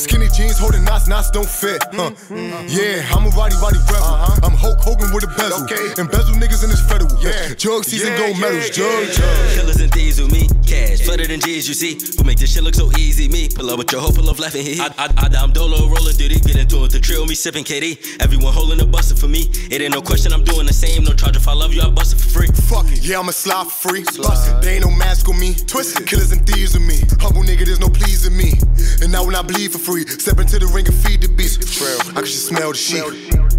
Skinny 0.01 0.33
jeans 0.33 0.57
holding 0.57 0.85
knots, 0.89 1.05
knots 1.05 1.31
don't 1.31 1.49
fit. 1.49 1.85
Huh. 1.93 2.17
Yeah, 2.65 3.05
I'm 3.13 3.29
a 3.29 3.31
roddy 3.37 3.61
roddy 3.61 3.79
rebel. 3.93 4.41
I'm 4.41 4.54
Hulk 4.57 4.79
Hogan 4.81 5.13
with 5.13 5.25
a 5.25 5.33
bezel. 5.37 5.67
Embezzle 5.99 6.37
niggas 6.37 6.65
in 6.65 6.71
this 6.71 6.83
federal. 6.89 7.11
Yeah. 7.23 7.55
Jug 7.55 7.85
season 7.85 8.17
gold 8.17 8.39
medals. 8.39 8.71
Jug, 8.71 9.13
jug. 9.13 9.51
Killers 9.55 9.81
and 9.81 9.93
thieves 9.93 10.21
with 10.21 10.33
me, 10.33 10.49
cash 10.67 11.01
flooded 11.03 11.31
in 11.31 11.41
G's, 11.41 11.69
you 11.69 11.75
see. 11.75 11.99
Who 12.17 12.25
make 12.25 12.39
this 12.39 12.55
shit 12.55 12.63
look 12.63 12.75
so 12.75 12.91
easy? 12.99 13.29
Me, 13.29 13.49
pull 13.49 13.71
up 13.71 13.79
with 13.79 13.93
your 13.93 14.01
hoe, 14.01 14.11
pull 14.11 14.29
up 14.31 14.39
laughing. 14.39 14.65
He, 14.65 14.81
I, 14.81 14.87
I, 14.99 15.07
I, 15.17 15.29
I'm 15.39 15.53
dolo 15.53 15.89
rolling 15.89 16.15
through 16.15 16.25
Get 16.29 16.57
into 16.57 16.85
it, 16.85 16.93
the 16.93 17.01
trill, 17.01 17.27
me 17.27 17.35
sipping 17.35 17.65
KD. 17.65 18.21
Everyone 18.23 18.53
holding 18.53 18.81
a 18.81 18.87
bustin' 18.87 19.17
for 19.17 19.29
me. 19.29 19.49
It 19.71 19.81
ain't 19.81 19.95
no 19.95 20.01
question, 20.01 20.33
I'm 20.33 20.45
doing 20.45 20.67
the 20.67 20.73
same. 20.73 21.05
No 21.05 21.13
charge 21.13 21.37
if 21.37 21.49
I 21.49 21.55
love 21.55 21.73
you, 21.73 21.83
I 21.83 21.91
bust 21.91 22.15
it 22.15 22.21
for 22.21 22.29
free. 22.29 22.49
Fuck 22.69 22.87
it, 22.93 23.03
yeah, 23.03 23.19
I'ma 23.19 23.33
slide 23.33 23.67
for 23.67 23.89
free. 23.89 24.05
Bustin', 24.05 24.61
they 24.61 24.77
ain't 24.77 24.85
no 24.85 24.91
mask 24.91 25.29
on 25.29 25.39
me. 25.39 25.55
Twisted, 25.55 26.07
killers 26.07 26.33
and 26.33 26.47
thieves 26.47 26.75
with 26.75 26.87
me. 26.87 27.01
Humble 27.21 27.43
nigga, 27.43 27.65
there's 27.65 27.81
no 27.81 27.89
pleasing 27.89 28.37
me. 28.37 28.53
And 29.01 29.11
now 29.11 29.25
when 29.25 29.35
I 29.35 29.43
bleed 29.43 29.73
for 29.73 29.79
free, 29.79 30.07
step 30.07 30.39
into 30.39 30.59
the 30.59 30.67
ring 30.67 30.87
and 30.87 30.95
feed 30.95 31.23
the 31.23 31.29
beast. 31.29 31.65
I 32.11 32.13
can 32.13 32.25
just 32.25 32.47
smell 32.47 32.73
the 32.73 32.79
sheep. 32.79 33.05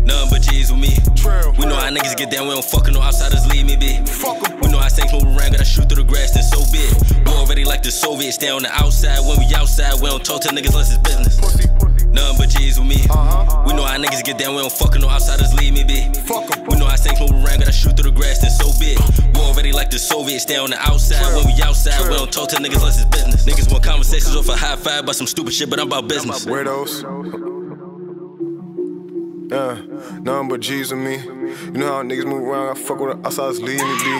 Nothing 0.05 0.29
but 0.29 0.41
G's 0.41 0.71
with 0.71 0.81
me. 0.81 0.84
We 1.57 1.65
know 1.65 1.75
how 1.75 1.89
niggas 1.89 2.15
get 2.17 2.29
down, 2.31 2.47
we 2.47 2.53
don't 2.53 2.65
fuckin' 2.65 2.93
no 2.93 3.01
outsiders 3.01 3.47
leave 3.47 3.65
me 3.65 3.75
be. 3.75 3.99
We 4.61 4.67
know 4.71 4.79
how 4.79 4.87
snakes 4.89 5.13
move 5.13 5.23
around, 5.23 5.53
gotta 5.53 5.65
shoot 5.65 5.89
through 5.89 6.03
the 6.03 6.07
grass, 6.07 6.31
then 6.31 6.43
so 6.43 6.61
big. 6.71 6.91
We 7.25 7.31
already 7.33 7.65
like 7.65 7.81
the 7.83 7.91
Soviets, 7.91 8.35
stay 8.35 8.49
on 8.49 8.63
the 8.63 8.71
outside. 8.71 9.19
When 9.25 9.39
we 9.39 9.53
outside, 9.55 10.01
we 10.01 10.09
don't 10.09 10.23
talk 10.23 10.41
to 10.41 10.49
niggas 10.49 10.75
unless 10.75 10.93
it's 10.93 11.01
business. 11.01 11.39
Nothing 12.11 12.37
but 12.37 12.49
G's 12.49 12.79
with 12.79 12.87
me. 12.87 13.01
We 13.67 13.73
know 13.73 13.83
how 13.83 13.97
niggas 13.97 14.23
get 14.23 14.37
down, 14.37 14.55
we 14.55 14.61
don't 14.61 14.71
fuckin' 14.71 15.01
no 15.01 15.09
outsiders 15.09 15.53
leave 15.55 15.73
me 15.73 15.83
be. 15.83 16.07
We 16.69 16.77
know 16.77 16.85
how 16.85 16.95
snakes 16.95 17.19
move 17.19 17.31
around, 17.31 17.59
gotta 17.65 17.71
shoot 17.73 17.97
through 17.97 18.11
the 18.11 18.15
grass, 18.15 18.39
then 18.39 18.51
so 18.51 18.71
big. 18.79 18.99
We 19.33 19.41
already 19.41 19.71
like 19.71 19.89
the 19.89 19.99
Soviets, 19.99 20.43
stay 20.43 20.57
on 20.57 20.69
the 20.69 20.79
outside. 20.79 21.35
When 21.35 21.45
we 21.47 21.61
outside, 21.61 22.07
we 22.07 22.15
don't 22.15 22.31
talk 22.31 22.49
to 22.49 22.57
niggas 22.57 22.77
unless 22.77 23.01
it's 23.01 23.09
business. 23.09 23.45
Niggas 23.45 23.71
want 23.71 23.83
conversations 23.83 24.35
off 24.35 24.47
a 24.49 24.55
high 24.55 24.75
five 24.75 25.03
about 25.03 25.15
some 25.15 25.27
stupid 25.27 25.53
shit, 25.53 25.69
but 25.69 25.79
I'm 25.79 25.87
about 25.87 26.07
business. 26.07 26.45
Weirdos. 26.45 27.64
Yeah, 29.55 29.79
nothing 30.19 30.49
but 30.49 30.59
G's 30.59 30.91
with 30.91 30.99
me. 30.99 31.15
You 31.15 31.71
know 31.79 31.87
how 31.87 32.03
niggas 32.03 32.25
move 32.25 32.43
around, 32.43 32.75
I 32.75 32.77
fuck 32.77 32.99
with 32.99 33.21
the 33.21 33.25
outsiders 33.25 33.61
leave 33.61 33.79
me 33.79 33.95
be. 34.03 34.19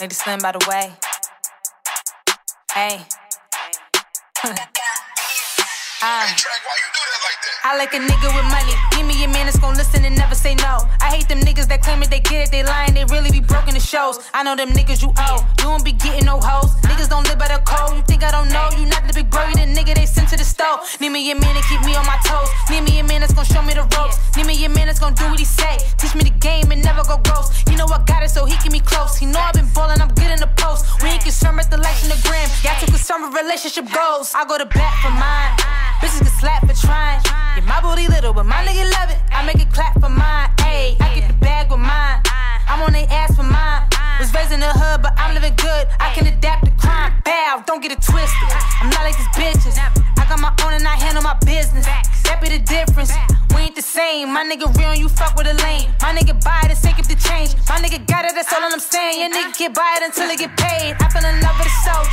Lady 0.00 0.14
Slim, 0.14 0.38
by 0.38 0.52
the 0.52 0.64
way. 0.70 0.92
Hey. 2.72 3.04
Ah. 6.06 6.36
I 7.64 7.78
like 7.78 7.94
a 7.94 7.98
nigga 7.98 8.28
with 8.36 8.44
money. 8.52 8.76
Give 8.92 9.08
me 9.08 9.24
a 9.24 9.28
man 9.28 9.48
that's 9.48 9.58
gon' 9.58 9.72
listen 9.72 10.04
and 10.04 10.14
never 10.14 10.34
say 10.34 10.54
no. 10.54 10.84
I 11.00 11.08
hate 11.16 11.28
them 11.32 11.40
niggas 11.40 11.66
that 11.72 11.80
claim 11.80 12.02
it, 12.02 12.10
they 12.12 12.20
get 12.20 12.44
it, 12.44 12.50
they 12.52 12.62
lying, 12.62 12.92
they 12.92 13.08
really 13.08 13.32
be 13.32 13.40
broken 13.40 13.72
the 13.72 13.80
shows. 13.80 14.20
I 14.34 14.44
know 14.44 14.54
them 14.54 14.68
niggas 14.76 15.00
you 15.00 15.08
owe. 15.16 15.40
You 15.64 15.72
don't 15.72 15.82
be 15.82 15.92
getting 15.96 16.28
no 16.28 16.36
hoes. 16.44 16.76
Niggas 16.84 17.08
don't 17.08 17.24
live 17.24 17.40
by 17.40 17.48
the 17.48 17.64
code. 17.64 17.96
You 17.96 18.04
think 18.04 18.20
I 18.22 18.30
don't 18.36 18.52
know? 18.52 18.68
You 18.76 18.84
not 18.84 19.08
the 19.08 19.16
big 19.16 19.32
bro, 19.32 19.48
you 19.48 19.56
the 19.56 19.64
nigga 19.64 19.96
they 19.96 20.04
sent 20.04 20.28
to 20.28 20.36
the 20.36 20.44
stove. 20.44 20.84
Need 21.00 21.16
me 21.16 21.24
a 21.32 21.34
man 21.34 21.56
to 21.56 21.64
keep 21.64 21.80
me 21.88 21.96
on 21.96 22.04
my 22.04 22.20
toes. 22.28 22.52
Need 22.68 22.84
me 22.84 23.00
a 23.00 23.04
man 23.08 23.24
that's 23.24 23.32
gon' 23.32 23.48
show 23.48 23.64
me 23.64 23.72
the 23.72 23.88
ropes. 23.96 24.20
Need 24.36 24.44
me 24.44 24.60
a 24.60 24.68
man 24.68 24.84
that's 24.84 25.00
gon' 25.00 25.14
do 25.16 25.24
what 25.32 25.40
he 25.40 25.48
say. 25.48 25.80
Teach 25.96 26.14
me 26.14 26.28
the 26.28 26.36
game 26.44 26.68
and 26.68 26.84
never 26.84 27.00
go 27.08 27.16
ghost. 27.24 27.64
You 27.72 27.80
know 27.80 27.88
I 27.88 28.04
got 28.04 28.20
it, 28.20 28.28
so 28.28 28.44
he 28.44 28.60
keep 28.60 28.76
me 28.76 28.84
close. 28.84 29.16
He 29.16 29.24
know 29.24 29.40
I've 29.40 29.56
been 29.56 29.72
ballin', 29.72 30.04
I'm 30.04 30.12
good 30.12 30.28
in 30.28 30.36
the 30.36 30.52
post. 30.60 30.84
We 31.00 31.16
ain't 31.16 31.24
concerned 31.24 31.56
with 31.56 31.72
the 31.72 31.80
likes 31.80 32.04
and 32.04 32.12
the 32.12 32.20
gram. 32.28 32.44
Y'all 32.60 32.76
too 32.76 32.92
concerned 32.92 33.24
with 33.24 33.40
relationship 33.40 33.88
goals. 33.88 34.36
I 34.36 34.44
go 34.44 34.60
to 34.60 34.68
bat 34.68 34.92
for 35.00 35.16
mine. 35.16 35.56
Bitches 36.04 36.20
get 36.20 36.36
slapped 36.36 36.68
for 36.68 36.76
trying. 36.76 37.24
Yeah, 37.56 37.64
my 37.66 37.80
booty 37.80 38.08
little, 38.08 38.32
but 38.32 38.46
my 38.46 38.64
nigga 38.66 38.90
love 38.98 39.10
it. 39.10 39.18
I 39.30 39.44
make 39.46 39.60
it 39.62 39.70
clap 39.72 39.94
for 40.00 40.08
mine. 40.08 40.50
Ayy, 40.66 41.00
I 41.00 41.14
get 41.14 41.28
the 41.28 41.34
bag 41.34 41.70
with 41.70 41.78
mine. 41.78 42.18
I'm 42.66 42.82
on 42.82 42.92
they 42.92 43.06
ass 43.06 43.36
for 43.36 43.44
mine. 43.46 43.86
Was 44.18 44.32
raised 44.34 44.50
in 44.50 44.60
the 44.60 44.70
hood, 44.70 45.02
but 45.02 45.14
I'm 45.18 45.34
living 45.34 45.54
good. 45.54 45.86
I 46.00 46.10
can 46.14 46.26
adapt 46.26 46.66
to 46.66 46.72
crime. 46.78 47.14
Bow, 47.24 47.62
don't 47.66 47.82
get 47.82 47.92
it 47.92 48.02
twisted. 48.02 48.50
I'm 48.82 48.90
not 48.90 49.02
like 49.06 49.16
these 49.16 49.30
bitches. 49.38 49.78
I 49.78 50.26
got 50.26 50.40
my 50.40 50.50
own 50.66 50.74
and 50.74 50.86
I 50.86 50.96
handle 50.98 51.22
my 51.22 51.34
business. 51.46 51.86
That 52.26 52.40
be 52.42 52.48
the 52.48 52.58
difference. 52.58 53.12
We 53.54 53.70
ain't 53.70 53.76
the 53.76 53.82
same. 53.82 54.32
My 54.32 54.42
nigga 54.42 54.66
real, 54.74 54.94
you 54.94 55.08
fuck 55.08 55.36
with 55.36 55.46
a 55.46 55.54
lame. 55.62 55.90
My 56.02 56.10
nigga 56.10 56.34
buy 56.42 56.66
it 56.66 56.74
and 56.74 56.80
take 56.82 56.98
it 56.98 57.06
to 57.06 57.14
change. 57.14 57.54
My 57.70 57.78
nigga 57.78 58.02
got 58.06 58.24
it, 58.24 58.34
that's 58.34 58.52
all 58.52 58.62
I'm 58.62 58.80
saying. 58.80 59.20
Your 59.20 59.30
nigga 59.30 59.54
can 59.54 59.72
buy 59.72 59.98
it 59.98 60.10
until 60.10 60.30
it 60.30 60.38
get 60.38 60.56
paid. 60.58 60.98
I 60.98 61.06
fell 61.10 61.22
in 61.22 61.38
love 61.42 61.54
with 61.58 61.70
a 61.70 61.76
soldier. 61.86 62.10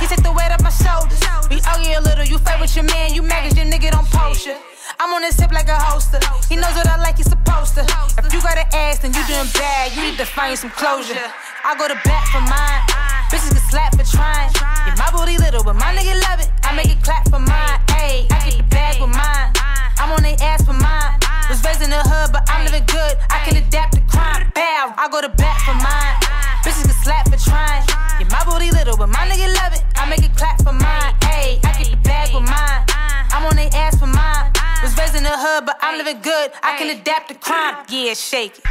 He 0.00 0.04
take 0.08 0.24
the 0.24 0.32
weight 0.32 0.52
off 0.52 0.60
my 0.60 0.68
shoulders. 0.68 1.20
We 1.48 1.60
argue 1.64 1.96
a 1.96 2.02
little, 2.04 2.24
you 2.24 2.36
fight 2.38 2.60
with 2.60 2.74
your 2.76 2.84
man, 2.84 3.14
you 3.14 3.22
mad 3.22 3.48
'cause 3.48 3.56
your 3.56 3.66
nigga 3.66 3.92
don't 3.92 4.08
post 4.10 4.44
you. 4.46 4.56
I'm 5.00 5.12
on 5.12 5.22
this 5.22 5.36
tip 5.36 5.52
like 5.52 5.68
a 5.68 5.78
holster. 5.78 6.20
He 6.48 6.56
knows 6.56 6.74
what 6.74 6.86
I 6.86 6.96
like, 7.00 7.16
he's 7.16 7.28
supposed 7.28 7.74
to. 7.74 7.82
If 8.18 8.32
you 8.32 8.40
got 8.40 8.58
an 8.58 8.68
ass, 8.72 8.98
then 9.00 9.12
you 9.12 9.22
doing 9.26 9.48
bad. 9.54 9.94
You 9.96 10.02
need 10.02 10.18
to 10.18 10.26
find 10.26 10.58
some 10.58 10.70
closure. 10.70 11.16
I 11.64 11.76
go 11.76 11.88
to 11.88 11.96
bat 12.04 12.24
for 12.28 12.44
mine. 12.44 12.82
Bitches 13.32 13.56
get 13.56 13.64
slapped 13.72 13.96
for 13.96 14.04
trying. 14.04 14.52
Yeah, 14.84 14.94
my 15.00 15.08
booty 15.10 15.38
little, 15.38 15.64
but 15.64 15.74
my 15.74 15.96
nigga 15.96 16.20
love 16.28 16.40
it. 16.40 16.50
I 16.62 16.76
make 16.76 16.92
it 16.92 17.02
clap 17.02 17.28
for 17.28 17.40
mine. 17.40 17.80
Ayy, 17.96 18.28
I 18.28 18.36
get 18.44 18.60
the 18.60 18.66
bag 18.68 19.00
with 19.00 19.10
mine. 19.10 19.50
I'm 19.96 20.12
on 20.12 20.22
they 20.22 20.36
ass 20.44 20.64
for 20.64 20.76
mine. 20.76 21.16
Was 21.48 21.64
raised 21.64 21.80
in 21.80 21.90
the 21.90 22.00
hood, 22.04 22.32
but 22.32 22.44
I'm 22.48 22.64
living 22.64 22.84
good. 22.84 23.16
I 23.32 23.40
can 23.44 23.56
adapt 23.56 23.96
to 23.96 24.02
crime. 24.08 24.52
Bow, 24.54 24.92
I 24.96 25.08
go 25.10 25.20
to 25.20 25.28
bat 25.28 25.58
for 25.64 25.74
mine. 25.74 26.16
Bitches 26.60 26.84
get 26.84 26.96
slapped 27.00 27.28
for 27.32 27.40
trying. 27.40 27.84
Yeah, 28.20 28.28
my 28.28 28.44
booty 28.44 28.70
little, 28.70 28.96
but 28.96 29.08
my 29.08 29.24
nigga 29.28 29.48
love 29.48 29.72
it. 29.72 29.82
I 29.96 30.08
make 30.08 30.22
it 30.22 30.36
clap 30.36 30.60
for 30.60 30.72
mine. 30.72 31.12
Ayy, 31.32 31.64
I 31.64 31.72
get 31.80 31.90
the 31.90 31.96
bag 32.04 32.34
with 32.34 32.44
mine. 32.44 32.84
I'm 33.32 33.44
on 33.48 33.56
they 33.56 33.68
ass 33.72 33.98
for 33.98 34.06
mine. 34.06 34.52
Was 34.84 34.94
raised 34.98 35.16
in 35.16 35.22
the 35.22 35.32
hood, 35.32 35.64
but 35.64 35.78
I'm 35.80 35.96
living 35.96 36.20
good. 36.20 36.52
I 36.62 36.76
can 36.76 36.90
adapt 36.90 37.28
to 37.28 37.34
crime. 37.36 37.86
Yeah, 37.88 38.12
shake 38.12 38.58
it. 38.58 38.64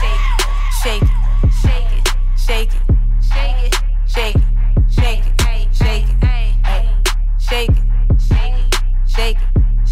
Shake 0.00 0.16
it. 0.16 0.48
Shake 0.80 1.02
it. 1.02 2.08
Shake 2.40 2.72
it. 2.72 2.78
Shake 3.28 3.64
it. 3.64 3.74
Shake 4.08 4.36
it. 4.36 4.42
Shake 4.88 5.26
it. 5.28 5.68
Shake 5.76 6.08
it. 6.08 6.16
Ay. 6.24 6.88
Shake 7.36 7.68
it. 7.68 7.84
Shake 9.12 9.36
it. 9.36 9.48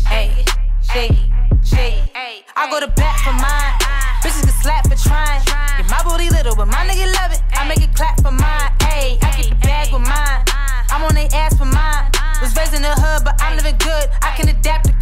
Ay. 0.09 0.45
Shake 0.81 1.11
it. 1.11 1.29
Shake 1.62 1.93
it. 1.93 2.45
I 2.57 2.70
go 2.70 2.81
to 2.81 2.89
bat 2.97 3.20
for 3.20 3.37
mine. 3.37 3.77
Bitches 4.24 4.49
get 4.49 4.57
slapped 4.64 4.89
for 4.89 4.97
trying. 4.97 5.45
Yeah, 5.45 5.85
my 5.93 6.01
booty 6.09 6.31
little, 6.31 6.57
but 6.57 6.68
my 6.68 6.89
nigga 6.89 7.05
love 7.20 7.33
it. 7.37 7.43
I 7.53 7.68
make 7.68 7.83
it 7.85 7.95
clap 7.95 8.16
for 8.22 8.33
mine. 8.33 8.72
Ayy, 8.97 9.22
I 9.22 9.29
get 9.37 9.51
the 9.51 9.57
bag 9.57 9.93
with 9.93 10.09
mine. 10.09 10.41
I'm 10.89 11.05
on 11.05 11.14
they 11.14 11.29
ass 11.37 11.55
for 11.59 11.66
mine. 11.66 12.11
Was 12.41 12.57
raised 12.57 12.72
in 12.72 12.81
the 12.81 12.97
hood, 12.97 13.24
but 13.24 13.37
I'm 13.43 13.57
living 13.57 13.77
good. 13.77 14.09
I 14.22 14.33
can 14.37 14.49
adapt 14.49 14.87
to 14.87 14.96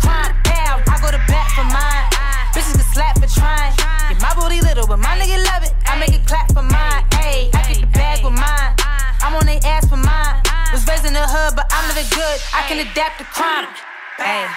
hood, 11.95 12.07
but 12.11 12.17
I'm 12.17 12.19
good. 12.19 12.41
I 12.53 12.63
can 12.69 12.87
adapt 12.87 13.19
to 13.19 13.25
crime. 13.25 13.69
Ayy. 14.19 14.49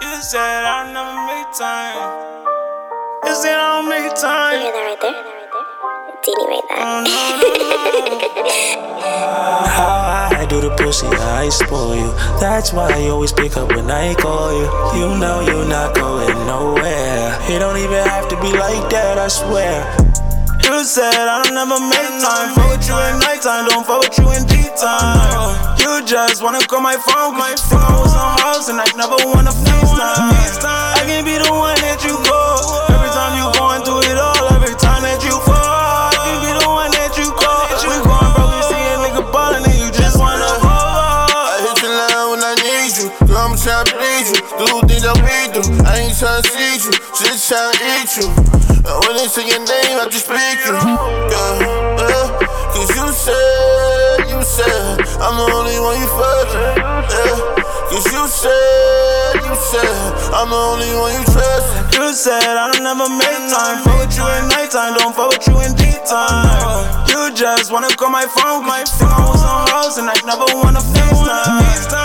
You 0.00 0.22
said 0.22 0.64
I 0.64 0.92
never 0.92 1.26
make 1.26 1.50
time. 1.56 2.30
You 3.24 3.34
said 3.34 3.58
I 3.58 3.80
don't 3.80 3.88
make 3.88 4.14
time. 4.14 4.54
You 4.54 4.60
hear 4.60 4.72
that 4.72 4.84
right 4.86 5.00
there? 5.00 5.31
How 6.24 6.38
I 10.30 10.46
do 10.48 10.60
the 10.60 10.70
pussy, 10.78 11.08
I 11.08 11.48
spoil 11.48 11.96
you. 11.96 12.12
That's 12.38 12.72
why 12.72 12.94
you 12.98 13.10
always 13.10 13.32
pick 13.32 13.56
up 13.56 13.74
when 13.74 13.90
I 13.90 14.14
call 14.14 14.54
you. 14.54 14.70
You 14.94 15.18
know 15.18 15.42
you're 15.42 15.66
not 15.66 15.96
going 15.96 16.30
nowhere. 16.46 17.34
It 17.50 17.58
don't 17.58 17.76
even 17.76 18.06
have 18.06 18.28
to 18.28 18.36
be 18.38 18.54
like 18.54 18.86
that, 18.94 19.18
I 19.18 19.26
swear. 19.26 19.82
You 20.62 20.84
said 20.84 21.10
I'll 21.10 21.42
never 21.50 21.82
make 21.90 22.14
time. 22.22 22.54
Fuck 22.54 22.70
with 22.70 22.86
you 22.86 22.94
at 22.94 23.18
nighttime, 23.18 23.66
don't 23.66 23.82
fuck 23.82 24.06
with 24.06 24.14
you 24.22 24.30
in 24.30 24.46
daytime. 24.46 25.58
You 25.82 26.06
just 26.06 26.38
wanna 26.40 26.62
call 26.70 26.82
my 26.86 26.94
phone, 27.02 27.34
my 27.34 27.50
phone 27.66 27.98
was 27.98 28.14
on 28.14 28.38
house 28.38 28.68
and 28.70 28.78
I 28.78 28.86
never 28.94 29.18
wanna 29.26 29.50
FaceTime. 29.50 30.38
I 30.70 31.02
can 31.02 31.24
be 31.26 31.34
the 31.34 31.50
one 31.50 31.74
that 31.82 31.98
you 32.06 32.14
call. 32.14 32.61
Just 47.14 47.50
tryna 47.50 47.76
eat 48.00 48.10
you. 48.16 48.28
And 48.82 48.96
when 49.06 49.14
they 49.16 49.28
say 49.28 49.46
your 49.46 49.60
name, 49.60 49.96
I 50.00 50.08
just 50.10 50.26
speak 50.26 50.58
you. 50.66 50.74
Yeah, 50.74 52.00
yeah. 52.00 52.26
Cause 52.72 52.90
you 52.96 53.06
said, 53.12 54.26
you 54.32 54.40
said, 54.42 54.98
I'm 55.20 55.36
the 55.36 55.46
only 55.54 55.78
one 55.78 56.00
you 56.00 56.08
fucking. 56.08 56.82
Yeah. 56.82 57.62
Cause 57.92 58.06
you 58.10 58.24
said, 58.26 59.44
you 59.44 59.54
said, 59.54 59.94
I'm 60.32 60.48
the 60.50 60.56
only 60.56 60.90
one 60.96 61.12
you 61.12 61.24
trust. 61.30 61.94
You 61.94 62.12
said 62.14 62.42
I'll 62.42 62.74
never 62.82 63.08
make 63.08 63.40
time. 63.52 63.84
Fuck 63.84 64.00
with 64.00 64.16
you 64.16 64.24
at 64.24 64.48
nighttime, 64.48 64.96
don't 64.98 65.14
fuck 65.14 65.30
with 65.30 65.46
you 65.46 65.60
in 65.62 65.76
daytime. 65.76 67.06
You 67.08 67.34
just 67.36 67.70
wanna 67.70 67.88
call 67.94 68.10
my 68.10 68.26
phone, 68.26 68.66
my 68.66 68.84
phone 68.98 69.24
was 69.28 69.44
on 69.44 69.68
house 69.68 69.98
and 69.98 70.08
I 70.08 70.16
never 70.24 70.48
wanna 70.58 70.80
FaceTime. 70.80 72.01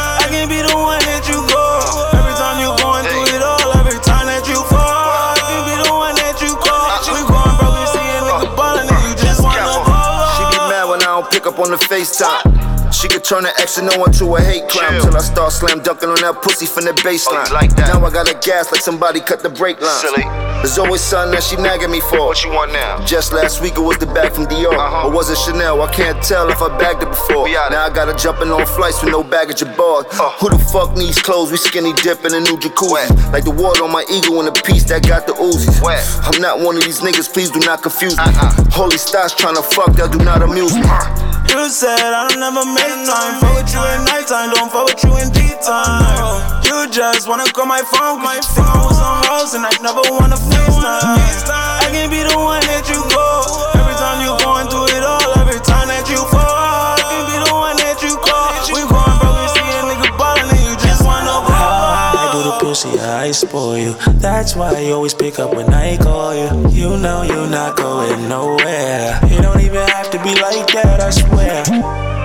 On 11.68 11.72
the 11.72 11.84
FaceTime. 11.84 12.55
She 12.93 13.09
could 13.09 13.24
turn 13.24 13.43
an 13.45 13.51
X 13.59 13.78
and 13.78 13.91
no 13.91 14.05
into 14.05 14.24
a 14.36 14.41
hate 14.41 14.70
crime 14.70 15.01
till 15.01 15.15
I 15.15 15.20
start 15.20 15.51
slam 15.51 15.84
dunking 15.84 16.07
on 16.07 16.15
that 16.24 16.39
pussy 16.41 16.65
from 16.65 16.86
the 16.86 16.95
baseline. 17.03 17.43
Oh, 17.51 17.53
like 17.53 17.76
that? 17.76 17.91
Now 17.91 17.99
I 17.99 18.09
got 18.09 18.32
a 18.32 18.38
gas 18.39 18.72
like 18.72 18.80
somebody 18.80 19.20
cut 19.20 19.43
the 19.43 19.51
brake 19.51 19.82
line. 19.82 19.99
Silly. 19.99 20.24
There's 20.63 20.80
always 20.80 21.01
something 21.01 21.36
that 21.36 21.43
she 21.43 21.59
nagging 21.59 21.91
me 21.91 21.99
for. 21.99 22.32
What 22.32 22.43
you 22.43 22.51
want 22.55 22.72
now? 22.72 23.03
Just 23.03 23.34
last 23.34 23.61
week 23.61 23.76
it 23.76 23.84
was 23.84 23.99
the 23.99 24.07
bag 24.07 24.32
from 24.32 24.47
Dior, 24.47 24.72
uh-huh. 24.72 25.07
or 25.07 25.11
was 25.11 25.30
it 25.30 25.38
Chanel? 25.38 25.82
I 25.82 25.91
can't 25.91 26.24
tell 26.24 26.47
if 26.49 26.63
I 26.63 26.72
bagged 26.80 27.03
it 27.03 27.11
before. 27.11 27.51
Now 27.51 27.84
I 27.84 27.91
gotta 27.91 28.15
jumping 28.15 28.49
on 28.49 28.65
flights 28.65 29.03
with 29.03 29.11
no 29.11 29.22
baggage 29.22 29.61
aboard. 29.61 30.07
Oh. 30.15 30.34
Who 30.39 30.49
the 30.55 30.59
fuck 30.72 30.95
needs 30.95 31.20
clothes? 31.22 31.51
We 31.51 31.57
skinny 31.57 31.91
dip 31.99 32.24
in 32.24 32.34
a 32.34 32.39
new 32.39 32.55
jacuzzi. 32.55 33.11
Like 33.36 33.43
the 33.43 33.51
water 33.51 33.84
on 33.84 33.91
my 33.91 34.07
ego 34.07 34.39
in 34.39 34.47
a 34.47 34.55
piece 34.63 34.88
that 34.88 35.03
got 35.03 35.28
the 35.28 35.36
Uzis. 35.36 35.84
I'm 36.24 36.41
not 36.41 36.63
one 36.63 36.78
of 36.78 36.84
these 36.88 37.01
niggas, 37.01 37.32
please 37.34 37.51
do 37.51 37.59
not 37.59 37.84
confuse 37.84 38.15
me. 38.15 38.24
Uh-uh. 38.24 38.72
Holy 38.72 38.97
stars 38.97 39.36
to 39.36 39.61
fuck, 39.61 39.91
that 39.99 40.15
do 40.15 40.24
not 40.24 40.41
amuse 40.41 40.74
me. 40.74 40.88
Uh-huh. 40.88 41.37
You 41.50 41.70
said 41.70 42.00
I'll 42.00 42.32
never 42.39 42.64
make 42.66 42.98
time. 43.08 43.39
Fuck 43.39 43.56
with 43.56 43.74
you 43.74 43.80
at 43.80 44.04
nighttime, 44.08 44.52
don't 44.56 44.72
fuck 44.72 44.88
with 44.88 45.04
you 45.04 45.14
in 45.20 45.30
daytime. 45.32 46.64
You 46.64 46.89
just 46.91 47.28
wanna 47.28 47.45
call 47.52 47.66
my 47.66 47.82
phone, 47.82 48.22
my 48.22 48.39
phone 48.56 48.80
was 48.88 49.00
on 49.00 49.24
house 49.26 49.54
and 49.54 49.66
I 49.66 49.72
never 49.82 50.04
wanna 50.12 50.36
FaceTime. 50.36 51.18
I 51.84 51.89
can 51.91 52.10
be 52.10 52.24
the 52.24 52.38
one 52.38 52.62
that 52.68 52.88
you 52.88 53.00
call. 53.12 53.43
Every 53.76 53.95
time 53.95 54.24
you 54.24 54.32
going 54.43 54.68
through 54.68 54.95
it 54.95 55.04
all, 55.04 55.24
every 55.39 55.60
time 55.64 55.88
that 55.88 56.08
you 56.10 56.20
fall. 56.32 56.39
I 56.39 57.04
can 57.04 57.24
be 57.32 57.38
the 57.43 57.54
one 57.56 57.76
that 57.80 58.00
you 58.04 58.14
call. 58.20 58.52
We 58.72 58.84
going 58.88 59.18
broke, 59.20 59.39
you 59.43 59.50
see 59.56 59.68
a 59.68 59.82
nigga 59.88 60.10
ballin' 60.20 60.52
and 60.52 60.64
you 60.68 60.76
just 60.84 61.04
wanna 61.04 61.36
ball. 61.48 62.16
I 62.16 62.30
do 62.32 62.39
the 62.43 62.56
pussy, 62.60 63.00
I 63.00 63.32
spoil 63.32 63.78
you. 63.78 63.93
That's 64.20 64.56
why 64.56 64.80
you 64.80 64.93
always 64.93 65.14
pick 65.14 65.39
up 65.39 65.54
when 65.56 65.74
I 65.74 65.98
call 65.98 66.36
you. 66.36 66.48
You 66.70 66.98
know 66.98 67.24
you're 67.24 67.48
not 67.50 67.76
going 67.78 68.28
nowhere. 68.30 69.20
It 69.24 69.41
don't 69.41 69.60
even 69.62 69.88
have 70.12 70.24
to 70.24 70.24
be 70.24 70.41
like 70.41 70.68
that, 70.74 71.01
I 71.01 71.10
swear. 71.10 72.16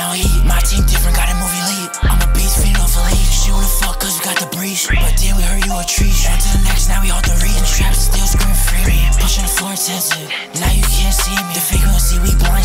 My 0.00 0.60
team 0.64 0.80
different, 0.88 1.12
got 1.12 1.28
a 1.28 1.36
movie 1.36 1.60
lead. 1.68 1.92
I'm 2.08 2.16
a 2.24 2.28
beast, 2.32 2.56
feeding 2.64 2.80
off 2.80 2.96
a 2.96 3.04
lead. 3.04 3.20
She 3.20 3.52
wanna 3.52 3.68
fuck 3.68 4.00
cause 4.00 4.16
we 4.16 4.24
got 4.24 4.40
the 4.40 4.48
breeze. 4.56 4.88
But 4.88 5.12
then 5.20 5.36
we 5.36 5.44
heard 5.44 5.60
you 5.60 5.76
a 5.76 5.84
tree. 5.84 6.08
On 6.24 6.40
to 6.40 6.48
the 6.56 6.64
next, 6.64 6.88
now 6.88 7.04
we 7.04 7.12
all 7.12 7.20
the 7.20 7.36
reach. 7.44 7.60
Traps 7.76 8.08
still 8.08 8.24
screaming 8.24 8.56
free. 8.56 8.96
Pushing 9.20 9.44
the 9.44 9.52
floor, 9.52 9.76
intensive. 9.76 10.24
Now 10.56 10.69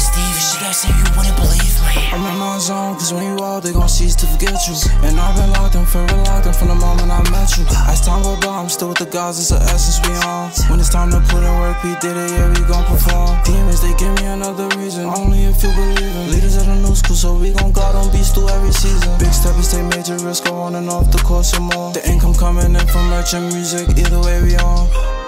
Steve. 0.05 0.37
She 0.37 0.55
got 0.61 0.75
seen, 0.77 0.93
you 0.93 1.09
wouldn't 1.17 1.35
believe 1.35 1.75
me. 1.81 1.97
I'm 2.13 2.21
in 2.21 2.37
my 2.37 2.59
zone, 2.61 2.93
cause 2.93 3.11
when 3.11 3.25
you 3.25 3.43
out, 3.43 3.63
they 3.63 3.73
gon' 3.73 3.89
cease 3.89 4.15
to 4.21 4.27
forget 4.27 4.55
you. 4.69 4.77
And 5.01 5.19
I've 5.19 5.35
been 5.35 5.49
locked 5.57 5.75
in, 5.75 5.85
forever 5.85 6.15
locked 6.29 6.45
in 6.45 6.53
from 6.53 6.69
the 6.69 6.75
moment 6.77 7.09
I 7.09 7.25
met 7.33 7.49
you. 7.57 7.65
As 7.89 8.01
time 8.05 8.21
go 8.21 8.37
by, 8.39 8.53
I'm 8.53 8.69
still 8.69 8.89
with 8.89 9.01
the 9.01 9.09
gods, 9.09 9.39
it's 9.39 9.49
the 9.49 9.59
essence 9.73 9.97
we 10.05 10.13
on. 10.21 10.53
When 10.69 10.79
it's 10.79 10.93
time 10.93 11.09
to 11.11 11.19
put 11.31 11.41
in 11.41 11.53
work, 11.57 11.81
we 11.83 11.97
did 11.97 12.15
it, 12.15 12.29
yeah, 12.37 12.47
we 12.53 12.61
gon' 12.69 12.85
perform. 12.85 13.33
Demons, 13.43 13.81
they 13.81 13.93
give 13.97 14.13
me 14.21 14.25
another 14.29 14.69
reason, 14.77 15.05
only 15.05 15.49
if 15.49 15.63
you 15.63 15.73
believe 15.73 16.13
in. 16.21 16.31
Leaders 16.31 16.55
of 16.57 16.67
the 16.69 16.75
new 16.75 16.93
school, 16.93 17.17
so 17.17 17.35
we 17.35 17.51
gon' 17.51 17.73
guard 17.73 17.95
on 17.95 18.11
beats 18.13 18.29
through 18.29 18.49
every 18.49 18.71
season. 18.71 19.09
Big 19.17 19.33
steppers 19.33 19.71
take 19.73 19.85
major 19.89 20.17
risks, 20.21 20.45
go 20.45 20.53
on 20.55 20.75
and 20.75 20.89
off 20.89 21.09
the 21.11 21.19
course 21.25 21.53
and 21.57 21.65
more. 21.73 21.91
The 21.93 22.05
income 22.05 22.35
coming 22.35 22.77
in 22.77 22.87
from 22.87 23.09
merchant 23.09 23.49
music, 23.53 23.89
either 23.97 24.21
way 24.21 24.37
we 24.43 24.55
on. 24.61 25.24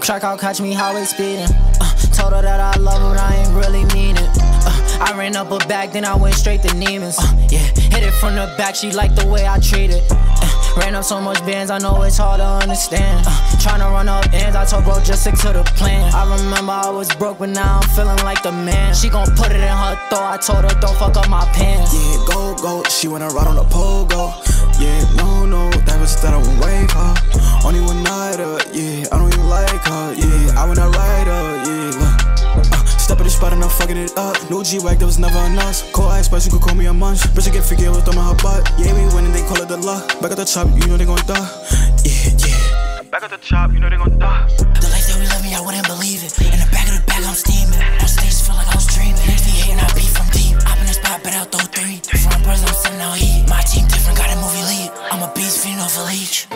Track 0.00 0.24
out, 0.24 0.40
catch 0.40 0.60
me 0.60 0.72
highway 0.72 1.04
speeding. 1.04 1.46
Uh, 1.80 1.94
told 2.12 2.32
her 2.32 2.42
that 2.42 2.58
I 2.58 2.76
love 2.80 3.00
her, 3.00 3.20
I 3.20 3.36
ain't 3.36 3.54
really 3.54 3.84
mean 3.94 4.16
it. 4.16 4.49
I 5.00 5.16
ran 5.16 5.36
up 5.36 5.50
a 5.50 5.58
bag, 5.66 5.92
then 5.92 6.04
I 6.04 6.14
went 6.14 6.34
straight 6.34 6.62
to 6.62 6.68
Neiman's. 6.68 7.18
Uh, 7.18 7.46
yeah, 7.50 7.58
hit 7.90 8.02
it 8.02 8.12
from 8.14 8.34
the 8.34 8.52
back, 8.56 8.74
she 8.74 8.92
liked 8.92 9.16
the 9.16 9.26
way 9.26 9.46
I 9.46 9.58
treat 9.58 9.90
it. 9.90 10.04
Uh, 10.10 10.74
ran 10.76 10.94
up 10.94 11.04
so 11.04 11.20
much 11.20 11.38
bands, 11.46 11.70
I 11.70 11.78
know 11.78 12.02
it's 12.02 12.18
hard 12.18 12.40
to 12.40 12.46
understand. 12.46 13.26
Uh, 13.26 13.30
Tryna 13.60 13.90
run 13.92 14.08
up 14.08 14.32
ends, 14.32 14.56
I 14.56 14.64
told 14.64 14.84
bro 14.84 15.00
just 15.00 15.22
stick 15.22 15.34
to 15.40 15.52
the 15.52 15.64
plan. 15.76 16.12
I 16.14 16.24
remember 16.36 16.72
I 16.72 16.90
was 16.90 17.08
broke, 17.16 17.38
but 17.38 17.50
now 17.50 17.80
I'm 17.82 17.88
feeling 17.90 18.16
like 18.24 18.42
the 18.42 18.52
man. 18.52 18.94
She 18.94 19.08
gon' 19.08 19.26
put 19.36 19.50
it 19.52 19.60
in 19.60 19.68
her 19.68 19.96
throat, 20.08 20.22
I 20.22 20.36
told 20.36 20.64
her 20.64 20.80
don't 20.80 20.96
fuck 20.96 21.16
up 21.16 21.28
my 21.28 21.44
pants. 21.52 21.92
Yeah, 21.94 22.24
go, 22.28 22.54
go. 22.56 22.82
She 22.88 23.08
wanna 23.08 23.28
ride 23.28 23.48
on 23.48 23.56
the 23.56 23.64
pogo. 23.64 24.32
Yeah, 24.80 25.04
no, 25.16 25.44
no, 25.44 25.70
that 25.70 26.00
was 26.00 26.16
that 26.22 26.32
I 26.32 26.38
would 26.38 26.58
wave 26.60 26.90
her. 26.92 27.12
Only 27.66 27.80
one 27.80 28.02
night, 28.02 28.38
yeah, 28.72 29.04
I 29.12 29.18
don't 29.18 29.32
even 29.32 29.48
like 29.48 29.84
her. 29.84 30.14
Yeah, 30.14 30.60
I 30.60 30.64
wanna 30.66 30.88
ride 30.88 31.26
her, 31.26 31.49
step 33.10 33.18
at 33.18 33.26
the 33.26 33.30
spot 33.30 33.52
and 33.52 33.62
I'm 33.64 33.70
fucking 33.70 33.96
it 33.98 34.14
up. 34.16 34.38
No 34.50 34.62
G 34.62 34.78
Wag, 34.78 35.02
that 35.02 35.06
was 35.06 35.18
never 35.18 35.42
enough. 35.50 35.82
Cold 35.90 36.14
ice 36.14 36.26
spice, 36.26 36.46
you 36.46 36.52
could 36.54 36.62
call 36.62 36.76
me 36.78 36.86
a 36.86 36.94
munch. 36.94 37.26
Bitch, 37.34 37.50
I 37.50 37.50
get 37.50 37.66
figure 37.66 37.90
with 37.90 38.06
them 38.06 38.14
in 38.14 38.22
her 38.22 38.38
butt. 38.38 38.70
Yeah, 38.78 38.94
we 38.94 39.02
winning, 39.10 39.34
they 39.34 39.42
call 39.50 39.58
it 39.58 39.66
the 39.66 39.82
luck. 39.82 40.06
Back 40.22 40.30
at 40.30 40.38
the 40.38 40.46
top, 40.46 40.70
you 40.78 40.86
know 40.86 40.94
they 40.94 41.10
gon' 41.10 41.18
die. 41.26 41.42
Yeah, 42.06 42.30
yeah. 42.38 43.02
Back 43.10 43.26
at 43.26 43.34
the 43.34 43.42
top, 43.42 43.74
you 43.74 43.82
know 43.82 43.90
they 43.90 43.98
gon' 43.98 44.14
die. 44.14 44.46
The 44.78 44.86
life 44.94 45.10
that 45.10 45.18
we 45.18 45.26
live 45.26 45.42
me, 45.42 45.58
I 45.58 45.60
wouldn't 45.60 45.90
believe 45.90 46.22
it. 46.22 46.38
In 46.38 46.54
the 46.54 46.70
back 46.70 46.86
of 46.86 46.94
the 46.94 47.04
bag, 47.10 47.26
I'm 47.26 47.34
steaming. 47.34 47.82
On 47.98 48.06
stage, 48.06 48.46
feel 48.46 48.54
like 48.54 48.70
I 48.70 48.78
was 48.78 48.86
dreaming. 48.86 49.18
Niggas 49.26 49.42
be 49.42 49.54
hating, 49.58 49.82
I 49.82 49.90
be 49.90 50.06
from 50.06 50.30
deep. 50.30 50.54
I'm 50.62 50.78
in 50.78 50.86
the 50.86 50.94
spot, 50.94 51.18
but 51.26 51.34
out 51.34 51.50
throw 51.50 51.66
three. 51.66 51.98
Front 52.14 52.46
brothers, 52.46 52.62
I'm 52.62 52.78
sending 52.78 53.02
out 53.02 53.18
heat. 53.18 53.42
My 53.50 53.58
team 53.66 53.90
different, 53.90 54.22
got 54.22 54.30
a 54.30 54.38
movie 54.38 54.62
lead. 54.70 54.94
I'm 55.10 55.26
a 55.26 55.34
beast, 55.34 55.58
feeding 55.66 55.82
off 55.82 55.98
a 55.98 56.06
leech. 56.06 56.46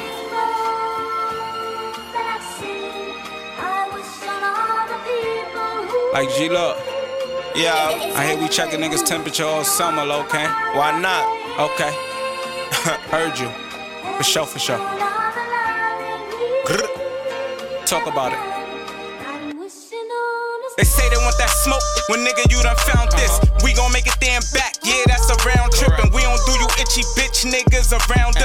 Like 6.15 6.31
G 6.37 6.49
Love. 6.49 6.79
Yeah, 7.57 7.75
I 8.15 8.25
hear 8.25 8.39
we 8.39 8.47
checking 8.49 8.79
niggas' 8.79 9.05
temperature 9.05 9.43
all 9.43 9.65
summer, 9.65 10.03
okay? 10.03 10.47
Why 10.79 10.95
not? 10.95 11.27
Okay. 11.59 11.91
Heard 13.11 13.37
you. 13.37 13.51
For 14.17 14.23
sure, 14.23 14.47
for 14.47 14.61
sure. 14.61 14.79
Talk 17.85 18.07
about 18.07 18.31
it. 18.31 18.39
They 20.77 20.85
say 20.85 21.09
they 21.11 21.17
want 21.17 21.39
that 21.39 21.51
smoke 21.63 21.83
when 22.11 22.27
nigga 22.27 22.51
you 22.51 22.63
done 22.63 22.77
found 22.77 23.11
this. 23.15 23.39
Uh-huh. 23.39 23.63
We 23.65 23.75
gon' 23.75 23.91
make 23.91 24.07
it 24.07 24.19
there 24.21 24.37
and 24.39 24.47
back, 24.53 24.75
yeah, 24.83 25.03
that's 25.07 25.31
a 25.31 25.39
round 25.47 25.73
trip. 25.73 25.95
And 26.03 26.13
we 26.13 26.23
don't 26.23 26.43
do 26.47 26.53
you 26.59 26.69
itchy 26.79 27.03
bitch 27.15 27.47
niggas 27.47 27.95
around 27.95 28.37
us. 28.39 28.44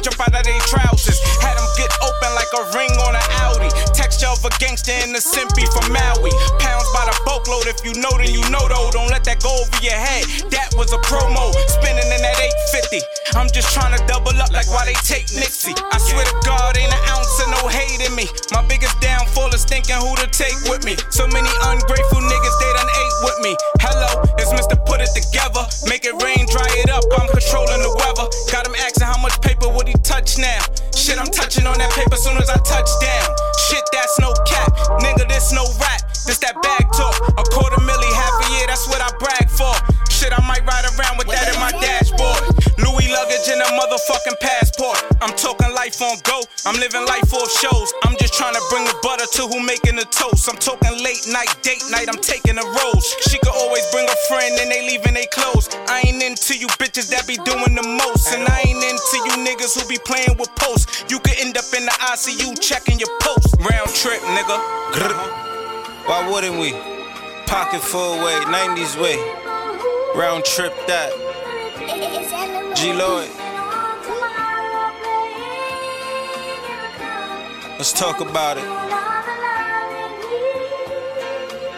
Ain't 0.00 0.04
jump 0.08 0.20
out 0.20 0.32
of 0.32 0.44
their 0.44 0.60
trousers. 0.64 1.20
Had 1.44 1.60
them 1.60 1.68
get 1.76 1.92
open 2.00 2.30
like 2.32 2.48
a 2.56 2.62
ring 2.72 2.92
on 3.04 3.12
an 3.12 3.26
Audi. 3.44 3.68
Texture 3.92 4.32
of 4.32 4.40
a 4.44 4.50
gangster 4.56 4.96
in 5.04 5.12
the 5.12 5.20
simpy 5.20 5.68
from 5.68 5.92
Maui. 5.92 6.32
Pounds 6.56 6.88
by 6.96 7.04
the 7.04 7.16
boatload, 7.28 7.68
if 7.68 7.84
you 7.84 7.92
know, 8.00 8.10
then 8.16 8.32
you 8.32 8.40
know 8.48 8.64
though. 8.68 8.88
Don't 8.90 9.12
let 9.12 9.24
that 9.24 9.42
go 9.44 9.52
over 9.52 9.78
your 9.84 9.96
head. 9.96 10.24
That 10.48 10.72
was 10.76 10.92
a 10.92 11.00
promo, 11.04 11.52
spinning 11.68 12.08
in 12.08 12.20
that 12.24 12.36
850. 12.80 13.36
I'm 13.36 13.48
just 13.52 13.72
trying 13.76 13.92
to 13.96 14.00
double 14.08 14.34
up 14.40 14.50
like 14.52 14.68
why 14.72 14.88
they 14.88 14.96
take 15.04 15.28
Nixie. 15.36 15.76
I 15.76 15.98
swear 16.00 16.24
to 16.24 16.36
God, 16.44 16.76
ain't 16.80 16.92
an 16.92 17.02
ounce 17.12 17.36
of 17.44 17.48
no 17.60 17.68
hate 17.68 18.00
in 18.00 18.14
me. 18.16 18.26
My 18.52 18.64
biggest 18.64 18.96
downfall 19.04 19.52
is 19.52 19.64
thinking 19.68 20.00
who 20.00 20.16
to 20.16 20.26
take 20.32 20.56
with 20.72 20.84
me. 20.84 20.96
So 21.12 21.28
many 21.28 21.50
ungrateful 21.68 22.24
niggas, 22.24 22.56
they 22.56 22.70
done 22.72 22.88
ate 22.90 23.16
with 23.28 23.38
me. 23.44 23.52
Hello, 23.84 24.24
as 32.40 32.48
I 32.48 32.56
touch 32.58 32.88
down. 33.00 33.28
Shit, 33.68 33.84
that's 33.92 34.18
no 34.18 34.32
I'm 46.66 46.76
living 46.76 47.06
life 47.06 47.32
off 47.32 47.48
shows. 47.56 47.92
I'm 48.04 48.16
just 48.20 48.34
trying 48.34 48.52
to 48.52 48.60
bring 48.68 48.84
the 48.84 48.92
butter 49.02 49.24
to 49.24 49.42
who 49.48 49.64
making 49.64 49.96
the 49.96 50.04
toast. 50.12 50.44
I'm 50.44 50.60
talking 50.60 50.92
late 51.00 51.24
night, 51.32 51.48
date 51.62 51.80
night. 51.88 52.04
I'm 52.08 52.20
taking 52.20 52.58
a 52.58 52.66
rose. 52.84 53.06
She 53.24 53.38
could 53.38 53.56
always 53.56 53.88
bring 53.92 54.04
a 54.04 54.18
friend 54.28 54.60
and 54.60 54.70
they 54.70 54.84
leaving 54.84 55.14
they 55.14 55.24
clothes. 55.32 55.72
I 55.88 56.04
ain't 56.04 56.22
into 56.22 56.58
you 56.58 56.68
bitches 56.76 57.08
that 57.16 57.24
be 57.26 57.40
doing 57.48 57.72
the 57.72 57.86
most. 57.86 58.36
And 58.36 58.44
I 58.44 58.60
ain't 58.68 58.76
into 58.76 59.16
you 59.24 59.40
niggas 59.40 59.72
who 59.72 59.88
be 59.88 59.96
playing 60.04 60.36
with 60.36 60.52
posts. 60.56 61.08
You 61.08 61.18
could 61.20 61.40
end 61.40 61.56
up 61.56 61.64
in 61.72 61.88
the 61.88 61.96
ICU 62.12 62.60
checking 62.60 63.00
your 63.00 63.12
post. 63.24 63.56
Round 63.64 63.88
trip, 63.96 64.20
nigga. 64.36 64.60
Why 66.04 66.28
wouldn't 66.28 66.60
we? 66.60 66.76
Pocket 67.48 67.80
full 67.80 68.20
way, 68.20 68.36
90s 68.52 69.00
way. 69.00 69.16
Round 70.12 70.44
trip 70.44 70.76
that. 70.86 71.08
G 72.76 72.92
Lloyd. 72.92 73.30
Let's 77.80 77.94
talk 77.94 78.20
about 78.20 78.58
it. 78.58 78.64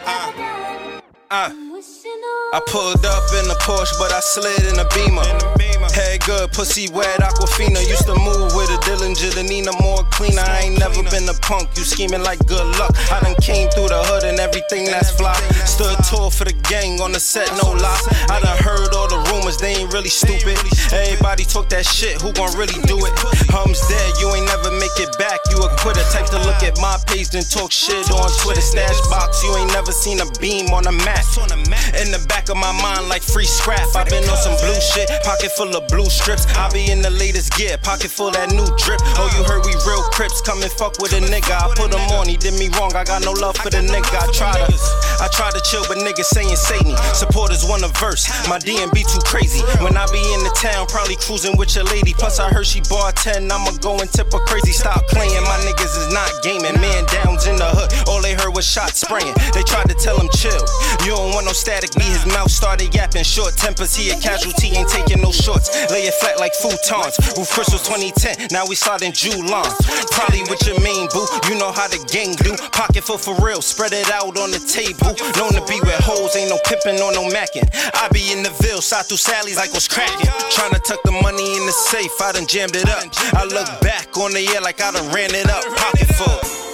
Uh, 0.05 0.33
uh. 1.31 1.51
I 2.53 2.61
pulled 2.67 3.07
up 3.07 3.23
in 3.35 3.49
a 3.49 3.55
Porsche, 3.63 3.97
but 4.01 4.11
I 4.11 4.19
slid 4.19 4.65
in 4.73 4.81
a 4.81 4.85
Beamer. 4.97 5.62
Head 5.91 6.23
good, 6.25 6.53
pussy 6.53 6.89
wet, 6.93 7.19
Aquafina. 7.21 7.83
Used 7.89 8.07
to 8.07 8.15
move 8.15 8.55
with 8.55 8.71
a 8.71 8.79
Dillinger, 8.87 9.35
the 9.35 9.43
Nina 9.43 9.73
more 9.83 10.05
cleaner. 10.15 10.43
I 10.47 10.71
ain't 10.71 10.79
never 10.79 11.03
been 11.11 11.29
a 11.29 11.35
punk, 11.43 11.71
you 11.77 11.83
scheming 11.83 12.23
like 12.23 12.39
good 12.47 12.65
luck. 12.79 12.95
I 13.11 13.19
done 13.21 13.35
came 13.43 13.69
through 13.71 13.89
the 13.89 13.99
hood 14.07 14.23
and 14.25 14.39
everything 14.39 14.87
that's 14.87 15.11
fly. 15.11 15.35
Stood 15.67 15.99
tall 16.07 16.31
for 16.31 16.45
the 16.45 16.55
gang 16.71 17.01
on 17.01 17.13
the 17.13 17.21
set, 17.21 17.51
no 17.63 17.73
lie. 17.75 18.03
I 18.31 18.39
done 18.39 18.59
heard 18.63 18.95
all 18.95 19.09
the 19.09 19.19
rumors, 19.33 19.59
they 19.59 19.75
ain't 19.75 19.93
really 19.93 20.13
stupid. 20.13 20.59
Everybody 20.93 21.45
talk 21.45 21.69
that 21.71 21.85
shit, 21.85 22.21
who 22.23 22.33
gon' 22.33 22.55
really 22.57 22.79
do 22.87 22.97
it? 23.03 23.13
Hum's 23.51 23.81
dead, 23.91 24.11
you 24.23 24.31
ain't 24.33 24.47
never 24.47 24.71
make 24.79 24.95
it 25.03 25.11
back. 25.19 25.41
You 25.51 25.59
a 25.59 25.69
quitter, 25.83 26.05
type 26.15 26.31
to 26.31 26.39
look 26.47 26.63
at 26.63 26.79
my 26.79 26.97
page 27.11 27.31
then 27.31 27.45
talk 27.45 27.73
shit 27.73 28.11
on 28.11 28.31
Twitter. 28.45 28.63
Stash 28.63 29.01
box, 29.11 29.43
you 29.43 29.57
ain't 29.57 29.73
never 29.73 29.91
seen 29.91 30.21
a 30.21 30.29
beam 30.39 30.71
on 30.71 30.87
a 30.87 30.93
mat. 30.93 31.25
In 32.03 32.11
the 32.11 32.25
back 32.29 32.49
of 32.49 32.57
my 32.57 32.73
mind, 32.81 33.09
like 33.09 33.23
free 33.23 33.45
scrap. 33.45 33.85
i 33.97 34.05
been 34.05 34.25
on 34.29 34.37
some 34.37 34.57
blue 34.61 34.81
shit, 34.81 35.09
pocket 35.25 35.51
full 35.53 35.72
of 35.75 35.87
blue 35.89 36.09
strips. 36.09 36.47
I 36.57 36.71
be 36.71 36.91
in 36.91 37.03
the 37.03 37.11
latest 37.11 37.53
gear, 37.57 37.79
pocket 37.79 38.11
full 38.11 38.31
that 38.33 38.51
new 38.51 38.67
drip. 38.77 39.01
Oh, 39.19 39.29
you 39.37 39.45
heard 39.45 39.65
we 39.65 39.75
real 39.89 40.03
crips, 40.13 40.41
come 40.41 40.63
and 40.63 40.73
fuck 40.73 40.99
with 41.01 41.13
a 41.13 41.21
nigga. 41.21 41.53
I 41.53 41.73
put 41.75 41.93
him 41.93 42.05
on, 42.17 42.29
he 42.29 42.37
did 42.37 42.55
me 42.55 42.69
wrong. 42.79 42.95
I 42.95 43.05
got 43.05 43.25
no 43.25 43.33
love 43.33 43.57
for 43.57 43.71
the 43.71 43.83
nigga. 43.83 44.13
I 44.17 44.29
try 44.33 44.53
to, 44.53 44.67
I 45.21 45.29
try 45.33 45.51
to 45.51 45.61
chill, 45.65 45.85
but 45.89 45.99
niggas 45.99 46.31
saying 46.31 46.57
Satan. 46.57 46.97
Supporters 47.15 47.65
want 47.65 47.83
a 47.85 47.91
verse, 47.99 48.29
my 48.49 48.59
DMB 48.59 48.97
too 49.07 49.23
crazy. 49.25 49.61
When 49.83 49.97
I 49.97 50.07
be 50.13 50.23
in 50.35 50.43
the 50.45 50.55
town, 50.57 50.87
probably 50.87 51.17
cruising 51.17 51.57
with 51.57 51.75
your 51.75 51.85
lady. 51.85 52.15
Plus, 52.15 52.39
I 52.39 52.49
heard 52.49 52.67
she 52.67 52.81
10, 52.81 53.51
I'ma 53.51 53.73
go 53.81 53.99
and 53.99 54.11
tip 54.11 54.33
her 54.33 54.45
crazy. 54.47 54.73
Stop 54.73 55.07
playing, 55.09 55.43
my 55.45 55.59
niggas 55.65 55.95
is 55.97 56.13
not 56.13 56.31
gaming. 56.43 56.79
Man 56.81 57.05
downs 57.07 57.47
in 57.47 57.57
the 57.57 57.69
hood, 57.69 57.91
all 58.09 58.21
they 58.21 58.35
heard 58.35 58.55
was 58.55 58.67
shots 58.67 59.01
spraying. 59.01 59.35
They 59.55 59.63
tried 59.63 59.89
to 59.89 59.95
tell 59.95 60.19
him 60.19 60.29
chill. 60.35 60.63
You 61.05 61.17
don't 61.17 61.35
want 61.35 61.47
no 61.47 61.53
static, 61.53 61.97
Me, 61.97 62.05
his 62.05 62.27
mouth 62.27 62.51
started 62.51 62.95
yapping. 62.95 63.25
Short 63.25 63.57
tempers, 63.57 63.95
he 63.95 64.11
a 64.11 64.17
casualty, 64.21 64.69
ain't 64.77 64.89
taking 64.89 65.21
no 65.21 65.33
Lay 65.91 66.09
it 66.09 66.15
flat 66.15 66.39
like 66.39 66.53
futons. 66.55 67.19
Roof 67.37 67.51
crystals 67.51 67.83
2010, 67.87 68.49
now 68.51 68.67
we 68.67 68.75
sliding 68.75 69.13
July. 69.13 69.69
Probably 70.11 70.43
with 70.49 70.63
your 70.67 70.79
main 70.81 71.09
boo, 71.13 71.27
you 71.49 71.59
know 71.59 71.73
how 71.73 71.89
the 71.89 72.01
gang 72.11 72.35
do. 72.37 72.57
Pocket 72.71 73.05
full 73.05 73.19
for 73.19 73.35
real, 73.45 73.63
spread 73.63 73.93
it 73.93 74.11
out 74.11 74.37
on 74.39 74.51
the 74.51 74.63
table. 74.63 75.15
Known 75.39 75.53
to 75.55 75.63
be 75.69 75.79
with 75.81 76.01
hoes, 76.03 76.37
ain't 76.37 76.51
no 76.51 76.59
pimping 76.65 77.01
or 77.01 77.13
no 77.13 77.29
macking. 77.29 77.69
I 77.95 78.09
be 78.13 78.33
in 78.33 78.43
the 78.43 78.51
Ville, 78.63 78.83
side 78.83 79.07
through 79.07 79.23
Sally's 79.23 79.57
like 79.57 79.73
what's 79.73 79.89
cracking. 79.89 80.31
Tryna 80.51 80.83
tuck 80.83 81.03
the 81.05 81.13
money 81.13 81.57
in 81.57 81.67
the 81.67 81.73
safe, 81.73 82.13
I 82.21 82.33
done 82.33 82.47
jammed 82.47 82.77
it 82.77 82.89
up. 82.89 83.05
I 83.35 83.45
look 83.45 83.69
back 83.81 84.17
on 84.17 84.33
the 84.33 84.43
year 84.43 84.61
like 84.61 84.81
I 84.81 84.93
done 84.93 85.13
ran 85.13 85.35
it 85.35 85.49
up. 85.49 85.65
Pocket 85.77 86.09
full. 86.15 86.72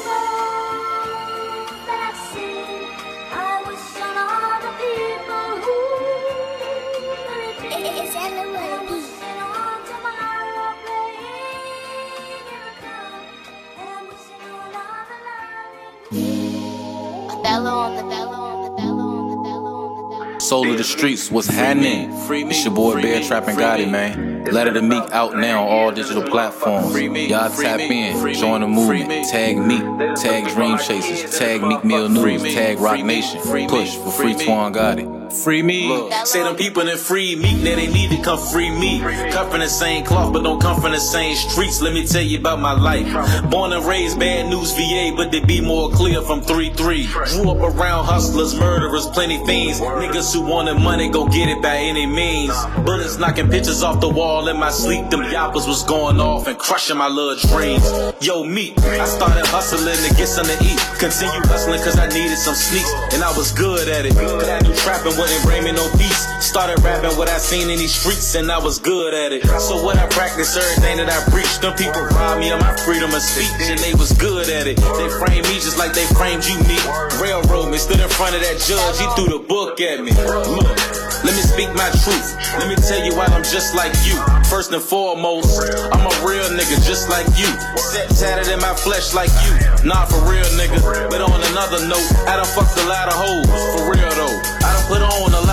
Soul 20.41 20.70
of 20.70 20.78
the 20.78 20.84
streets, 20.84 21.30
what's 21.30 21.49
happening? 21.49 22.11
It's 22.30 22.64
your 22.64 22.72
boy 22.72 23.03
Bear 23.03 23.22
Trapping 23.22 23.57
Gotti, 23.57 23.91
man. 23.91 24.45
Letter 24.47 24.72
to 24.72 24.80
Meek 24.80 25.11
out 25.11 25.36
now 25.36 25.64
on 25.64 25.68
all 25.68 25.91
digital 25.93 26.22
platforms. 26.22 26.99
Y'all 26.99 27.51
tap 27.51 27.80
in, 27.80 28.32
join 28.34 28.62
the 28.62 28.68
movement. 28.68 29.28
Tag 29.28 29.59
Meek, 29.59 29.82
tag 30.16 30.49
Dream 30.55 30.78
Chasers, 30.78 31.39
tag 31.39 31.62
Meek 31.62 31.84
Mill 31.84 32.09
News, 32.09 32.43
tag 32.55 32.78
Roc 32.78 33.05
Nation. 33.05 33.41
Push 33.68 33.97
for 33.97 34.11
free 34.11 34.34
Twan 34.34 34.72
Gotti. 34.72 35.18
Free 35.31 35.62
me. 35.62 36.11
Say 36.24 36.43
them 36.43 36.57
people 36.57 36.85
that 36.85 36.99
free 36.99 37.37
me, 37.37 37.55
now 37.62 37.76
they 37.76 37.87
need 37.87 38.11
to 38.11 38.22
come 38.22 38.39
free 38.39 38.70
me. 38.70 39.01
Cut 39.31 39.51
from 39.51 39.61
the 39.61 39.68
same 39.68 40.05
cloth, 40.05 40.33
but 40.33 40.43
don't 40.43 40.61
come 40.61 40.81
from 40.81 40.93
the 40.93 41.01
same 41.01 41.37
streets. 41.37 41.81
Let 41.83 41.93
me 41.93 42.07
tell 42.07 42.22
you 42.22 42.39
about 42.39 42.61
my 42.61 42.72
life. 42.72 43.07
Born 43.51 43.72
and 43.72 43.85
raised 43.85 44.18
bad 44.18 44.49
news 44.49 44.72
VA, 44.72 45.12
but 45.14 45.31
they 45.31 45.41
be 45.41 45.61
more 45.61 45.91
clear 45.91 46.22
from 46.22 46.41
3-3. 46.41 47.37
Grew 47.37 47.51
up 47.51 47.59
around 47.59 48.07
hustlers, 48.07 48.55
murderers, 48.59 49.07
plenty 49.09 49.45
fiends. 49.45 49.81
Niggas 49.81 50.33
who 50.33 50.43
wanted 50.43 50.79
money, 50.79 51.11
go 51.11 51.26
get 51.26 51.49
it 51.49 51.61
by 51.62 51.76
any 51.76 52.07
means. 52.07 52.55
Bullets 52.85 53.18
knocking 53.18 53.51
pictures 53.51 53.83
off 53.83 54.01
the 54.01 54.09
wall 54.09 54.49
in 54.49 54.57
my 54.59 54.70
sleep. 54.70 55.11
Them 55.11 55.20
yappers 55.20 55.68
was 55.68 55.85
going 55.85 56.20
off 56.20 56.47
and 56.47 56.59
crushing 56.59 56.97
my 56.97 57.09
little 57.09 57.37
dreams. 57.51 57.85
Yo, 58.20 58.45
me, 58.45 58.74
I 58.79 59.05
started 59.05 59.45
hustling 59.47 59.97
to 60.09 60.14
get 60.16 60.29
something 60.29 60.57
to 60.57 60.64
eat. 60.64 60.79
Continue 60.99 61.41
hustling 61.49 61.81
cause 61.81 61.99
I 61.99 62.09
needed 62.09 62.39
some 62.39 62.55
sneaks. 62.55 62.91
And 63.12 63.22
I 63.22 63.37
was 63.37 63.53
good 63.53 63.89
at 63.89 64.07
it. 64.07 64.16
I 64.16 64.59
trapping 64.79 65.18
wouldn't 65.19 65.43
bring 65.43 65.64
me 65.64 65.73
no 65.73 65.91
peace. 65.99 66.31
Started 66.39 66.79
rapping 66.81 67.11
what 67.19 67.29
I 67.29 67.39
seen 67.39 67.69
in 67.69 67.79
these 67.79 67.93
streets 67.93 68.35
and 68.37 68.51
I 68.51 68.59
was 68.59 68.79
good 68.79 69.12
at 69.12 69.33
it. 69.33 69.45
So 69.59 69.83
what 69.83 69.99
I 69.99 70.07
practice, 70.07 70.57
everything 70.57 71.03
that 71.03 71.11
I 71.11 71.19
preach, 71.29 71.59
them 71.59 71.75
people 71.75 72.07
robbed 72.14 72.41
me 72.41 72.51
of 72.55 72.61
my 72.61 72.75
freedom 72.87 73.11
of 73.12 73.21
speech 73.21 73.69
and 73.69 73.79
they 73.83 73.93
was 73.95 74.14
good 74.14 74.49
at 74.49 74.66
it. 74.71 74.79
They 74.79 75.09
framed 75.19 75.45
me 75.51 75.59
just 75.59 75.77
like 75.77 75.93
they 75.93 76.07
framed 76.14 76.47
you, 76.47 76.57
me. 76.71 76.79
Railroad 77.19 77.69
me, 77.69 77.77
stood 77.77 77.99
in 77.99 78.09
front 78.09 78.39
of 78.39 78.41
that 78.47 78.62
judge, 78.62 78.97
he 79.03 79.07
threw 79.19 79.39
the 79.39 79.43
book 79.43 79.83
at 79.83 79.99
me. 80.01 80.14
Look, 80.14 80.79
let 81.27 81.35
me 81.35 81.43
speak 81.43 81.69
my 81.75 81.91
truth. 82.07 82.39
Let 82.62 82.71
me 82.71 82.79
tell 82.79 83.03
you 83.03 83.11
why 83.19 83.27
I'm 83.27 83.43
just 83.43 83.75
like 83.75 83.93
you. 84.07 84.14
First 84.47 84.71
and 84.71 84.83
foremost, 84.83 85.59
I'm 85.91 86.07
a 86.07 86.14
real 86.23 86.47
nigga 86.55 86.79
just 86.87 87.11
like 87.11 87.27
you. 87.35 87.51
Set 87.77 88.09
tatted 88.14 88.55
in 88.55 88.61
my 88.62 88.73
flesh 88.73 89.12
like 89.12 89.35
you. 89.43 89.53
Not 89.83 90.09
for 90.09 90.23
real, 90.31 90.47
nigga. 90.55 90.79
But 91.11 91.21
on 91.21 91.43
another 91.51 91.83
note, 91.91 92.07
I 92.31 92.39
done 92.39 92.47
fucked 92.55 92.79
a 92.79 92.87
lot 92.87 93.11
of 93.11 93.19
hoes. 93.19 93.51
For 93.75 93.91
real 93.91 94.11
though. 94.14 94.47
Put 94.89 95.03
on 95.03 95.34
a 95.34 95.47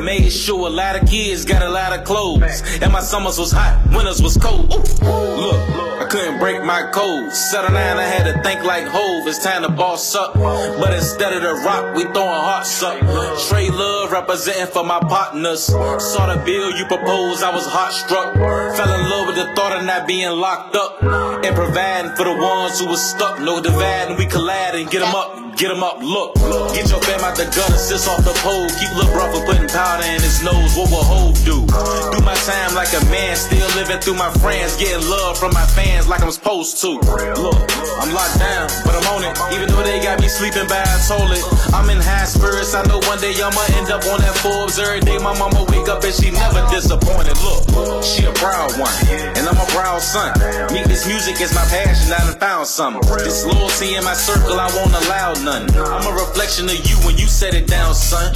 made 0.00 0.30
sure 0.30 0.66
a 0.66 0.70
lot 0.70 1.00
of 1.00 1.08
kids 1.08 1.44
got 1.44 1.62
a 1.62 1.68
lot 1.68 1.98
of 1.98 2.04
clothes. 2.04 2.62
And 2.80 2.92
my 2.92 3.00
summers 3.00 3.38
was 3.38 3.52
hot, 3.52 3.86
winters 3.92 4.22
was 4.22 4.36
cold. 4.36 4.70
Look, 4.70 5.60
I 6.00 6.06
couldn't 6.10 6.38
break 6.38 6.62
my 6.64 6.90
code. 6.92 7.32
Settle 7.32 7.72
down, 7.74 7.98
I 7.98 8.04
had 8.04 8.24
to 8.32 8.42
think 8.42 8.62
like 8.64 8.84
Hove. 8.84 9.26
It's 9.26 9.42
time 9.42 9.62
to 9.62 9.68
boss 9.68 10.14
up. 10.14 10.34
But 10.34 10.92
instead 10.94 11.32
of 11.32 11.42
the 11.42 11.54
rock, 11.64 11.94
we 11.94 12.04
throwing 12.04 12.42
hearts 12.48 12.82
up. 12.82 13.38
Straight 13.38 13.72
love 13.72 14.12
representing 14.12 14.72
for 14.72 14.84
my 14.84 15.00
partners. 15.00 15.64
Saw 15.64 16.32
the 16.32 16.42
bill 16.44 16.70
you 16.76 16.86
proposed, 16.86 17.42
I 17.42 17.54
was 17.54 17.66
heart 17.66 17.92
struck. 17.92 18.34
Fell 18.34 19.00
in 19.00 19.10
love 19.10 19.26
with 19.28 19.36
the 19.36 19.54
thought 19.54 19.76
of 19.78 19.84
not 19.84 20.06
being 20.06 20.30
locked 20.30 20.76
up. 20.76 21.02
And 21.44 21.54
providing 21.54 22.12
for 22.16 22.24
the 22.24 22.34
ones 22.34 22.80
who 22.80 22.86
was 22.86 23.02
stuck. 23.02 23.40
No 23.40 23.60
dividing, 23.62 24.16
we 24.16 24.26
collide 24.26 24.74
and 24.74 24.90
get 24.90 25.00
them 25.00 25.14
up. 25.14 25.56
Get 25.56 25.70
him 25.70 25.82
up, 25.82 26.02
look. 26.02 26.34
Get 26.74 26.90
your 26.90 27.00
fam 27.00 27.20
out 27.24 27.34
the 27.34 27.44
gutter, 27.44 27.78
sits 27.78 28.06
off 28.06 28.22
the 28.22 28.36
pole. 28.44 28.68
Keep 28.68 28.92
Lil' 28.92 29.08
Bro 29.08 29.32
for 29.32 29.46
putting 29.46 29.66
powder 29.86 30.10
in 30.10 30.20
his 30.20 30.42
nose. 30.42 30.74
What 30.74 30.90
will 30.90 31.06
Hove 31.06 31.38
do? 31.46 31.62
Do 32.10 32.18
my 32.26 32.34
time 32.42 32.74
like 32.74 32.90
a 32.90 33.02
man, 33.06 33.36
still 33.36 33.68
living 33.78 34.02
through 34.02 34.18
my 34.18 34.30
friends. 34.42 34.74
Getting 34.76 35.06
love 35.06 35.38
from 35.38 35.54
my 35.54 35.66
fans 35.78 36.08
like 36.10 36.22
I'm 36.26 36.34
supposed 36.34 36.82
to. 36.82 36.98
Look, 37.38 37.58
I'm 38.02 38.10
locked 38.10 38.38
down, 38.42 38.66
but 38.82 38.98
I'm 38.98 39.06
on 39.14 39.22
it. 39.22 39.34
Even 39.54 39.70
though 39.70 39.86
they 39.86 40.02
got 40.02 40.18
me 40.20 40.28
sleeping 40.28 40.66
by 40.66 40.82
a 40.82 40.98
toilet. 41.06 41.42
I'm 41.70 41.86
in 41.90 42.00
high 42.02 42.26
spirits, 42.26 42.74
I 42.74 42.82
know 42.90 42.98
one 43.06 43.20
day 43.20 43.34
I'ma 43.38 43.62
end 43.78 43.90
up 43.94 44.02
on 44.10 44.18
that 44.26 44.34
Forbes. 44.42 44.78
Every 44.78 45.00
day 45.00 45.18
my 45.18 45.36
mama 45.38 45.62
wake 45.70 45.88
up 45.88 46.02
and 46.02 46.14
she 46.14 46.30
never 46.34 46.66
disappointed. 46.74 47.38
Look, 47.46 48.02
she 48.02 48.26
a 48.26 48.32
proud 48.34 48.74
one, 48.80 48.90
and 49.38 49.46
I'm 49.46 49.60
a 49.60 49.68
proud 49.70 50.02
son. 50.02 50.34
Me, 50.74 50.82
this 50.82 51.06
music 51.06 51.38
is 51.40 51.54
my 51.54 51.64
passion, 51.70 52.10
I 52.10 52.18
done 52.26 52.38
found 52.40 52.66
something. 52.66 53.02
This 53.22 53.46
loyalty 53.46 53.94
in 53.94 54.02
my 54.02 54.14
circle, 54.14 54.58
I 54.58 54.66
won't 54.74 54.94
allow 55.04 55.36
nothing. 55.46 55.70
I'm 55.78 56.06
a 56.10 56.14
reflection 56.16 56.66
of 56.66 56.80
you 56.88 56.96
when 57.06 57.16
you 57.18 57.28
set 57.28 57.54
it 57.54 57.66
down, 57.68 57.94
son. 57.94 58.32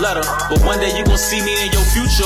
Letter, 0.00 0.24
but 0.48 0.64
one 0.64 0.80
day 0.80 0.96
you 0.96 1.04
gon' 1.04 1.18
see 1.18 1.44
me 1.44 1.66
in 1.66 1.72
your 1.72 1.84
future 1.92 2.24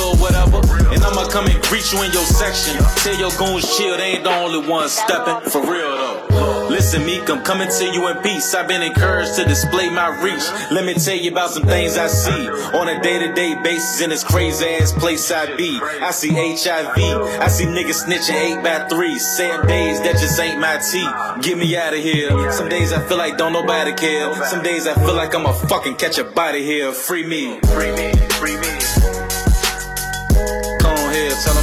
I'ma 1.05 1.29
come 1.29 1.47
and 1.47 1.63
greet 1.65 1.93
you 1.93 2.03
in 2.03 2.13
your 2.13 2.25
section. 2.25 2.77
Tell 3.03 3.17
your 3.17 3.31
goons 3.39 3.77
chill, 3.77 3.97
they 3.97 4.17
ain't 4.17 4.25
the 4.25 4.31
only 4.31 4.67
ones 4.67 4.93
stepping. 4.93 5.51
For 5.51 5.61
real 5.61 5.97
though. 5.97 6.69
Listen, 6.69 7.05
Meek, 7.05 7.29
I'm 7.31 7.43
coming 7.45 7.69
to 7.69 7.85
you 7.85 8.09
in 8.09 8.17
peace. 8.23 8.55
I've 8.55 8.67
been 8.67 8.83
encouraged 8.83 9.37
to 9.37 9.45
display 9.45 9.91
my 9.91 10.09
reach. 10.23 10.43
Let 10.73 10.85
me 10.85 10.95
tell 10.95 11.15
you 11.15 11.31
about 11.31 11.51
some 11.51 11.65
things 11.65 11.97
I 11.97 12.09
see 12.09 12.49
on 12.49 12.89
a 12.89 13.01
day 13.01 13.19
to 13.19 13.33
day 13.33 13.55
basis 13.63 14.01
in 14.01 14.11
this 14.11 14.25
crazy 14.25 14.67
ass 14.67 14.93
place 14.93 15.31
I 15.31 15.55
be. 15.57 15.79
I 15.83 16.11
see 16.11 16.31
HIV, 16.31 16.97
I 16.97 17.49
see 17.49 17.67
niggas 17.67 18.05
snitching 18.05 18.59
8 18.59 18.65
by 18.65 18.89
3 18.89 19.19
Sad 19.19 19.69
days 19.69 20.01
that 20.03 20.19
just 20.19 20.41
ain't 20.41 20.59
my 20.59 20.79
tea. 20.79 21.07
Get 21.43 21.59
me 21.59 21.77
out 21.77 21.95
of 21.95 22.01
here. 22.01 22.51
Some 22.51 22.69
days 22.69 22.93
I 22.93 23.07
feel 23.07 23.19
like 23.19 23.37
don't 23.37 23.53
nobody 23.53 23.93
care. 23.93 24.35
Some 24.47 24.63
days 24.63 24.87
I 24.87 24.95
feel 24.95 25.15
like 25.15 25.35
I'ma 25.35 25.53
fucking 25.53 25.97
catch 25.97 26.19
a 26.19 26.25
body 26.25 26.65
here. 26.65 26.93
Free 26.93 27.27
me. 27.27 27.61
Free 27.61 27.93
me. 27.93 28.13
Free 28.41 28.57
me. 28.57 28.64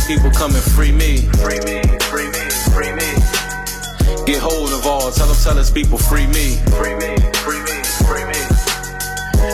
On 0.02 0.10
here, 0.10 0.18
tell 0.18 0.32
them 0.32 0.32
people 0.32 0.32
come 0.32 0.56
and 0.56 0.64
free 0.64 0.92
me. 0.92 1.18
Free 1.38 1.60
me. 1.60 1.82
Free 2.10 2.28
me. 2.28 2.50
Free 2.74 2.94
me. 2.94 4.26
Get 4.26 4.40
hold 4.42 4.72
of 4.74 4.86
all, 4.86 5.12
tell 5.12 5.28
them, 5.28 5.38
tell 5.44 5.58
us 5.58 5.72
people 5.72 5.98
free 5.98 6.28
me. 6.28 6.58
Free 6.78 6.96
me. 6.96 7.16
Free 7.44 7.60
me. 7.60 7.84
Free 8.08 8.26
me. 8.26 8.40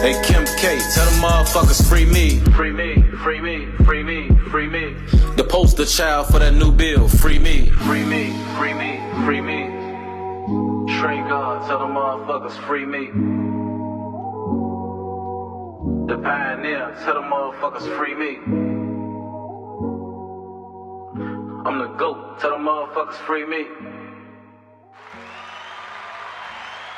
Hey 0.02 0.22
Kim 0.24 0.46
K, 0.58 0.80
tell 0.94 1.06
them 1.06 1.22
motherfuckers 1.22 1.88
free 1.88 2.06
me. 2.06 2.40
Free 2.54 2.72
me. 2.72 3.02
Free 3.24 3.42
me. 3.42 3.66
Free 3.86 4.04
me. 4.04 4.30
Free 4.50 4.68
me. 4.68 4.96
The 5.36 5.46
poster 5.48 5.86
child 5.86 6.28
for 6.28 6.40
that 6.40 6.54
new 6.54 6.72
bill. 6.72 7.08
Free 7.08 7.40
me. 7.40 7.70
Free 7.70 8.06
me. 8.06 8.34
Free 8.58 8.74
me. 8.74 9.00
Free 9.26 9.42
me. 9.42 9.88
Trey 11.00 11.18
God, 11.28 11.68
tell 11.68 11.80
them 11.80 11.92
motherfuckers 11.92 12.58
free 12.68 12.86
me. 12.86 13.08
The 16.08 16.18
pioneer, 16.22 16.96
tell 17.04 17.16
them 17.16 17.32
motherfuckers 17.32 17.98
free 17.98 18.16
me. 18.16 18.77
I'm 21.68 21.80
the 21.80 21.88
GOAT, 21.98 22.40
tell 22.40 22.52
them 22.52 22.62
motherfuckers 22.62 23.16
free 23.16 23.46
me. 23.46 23.68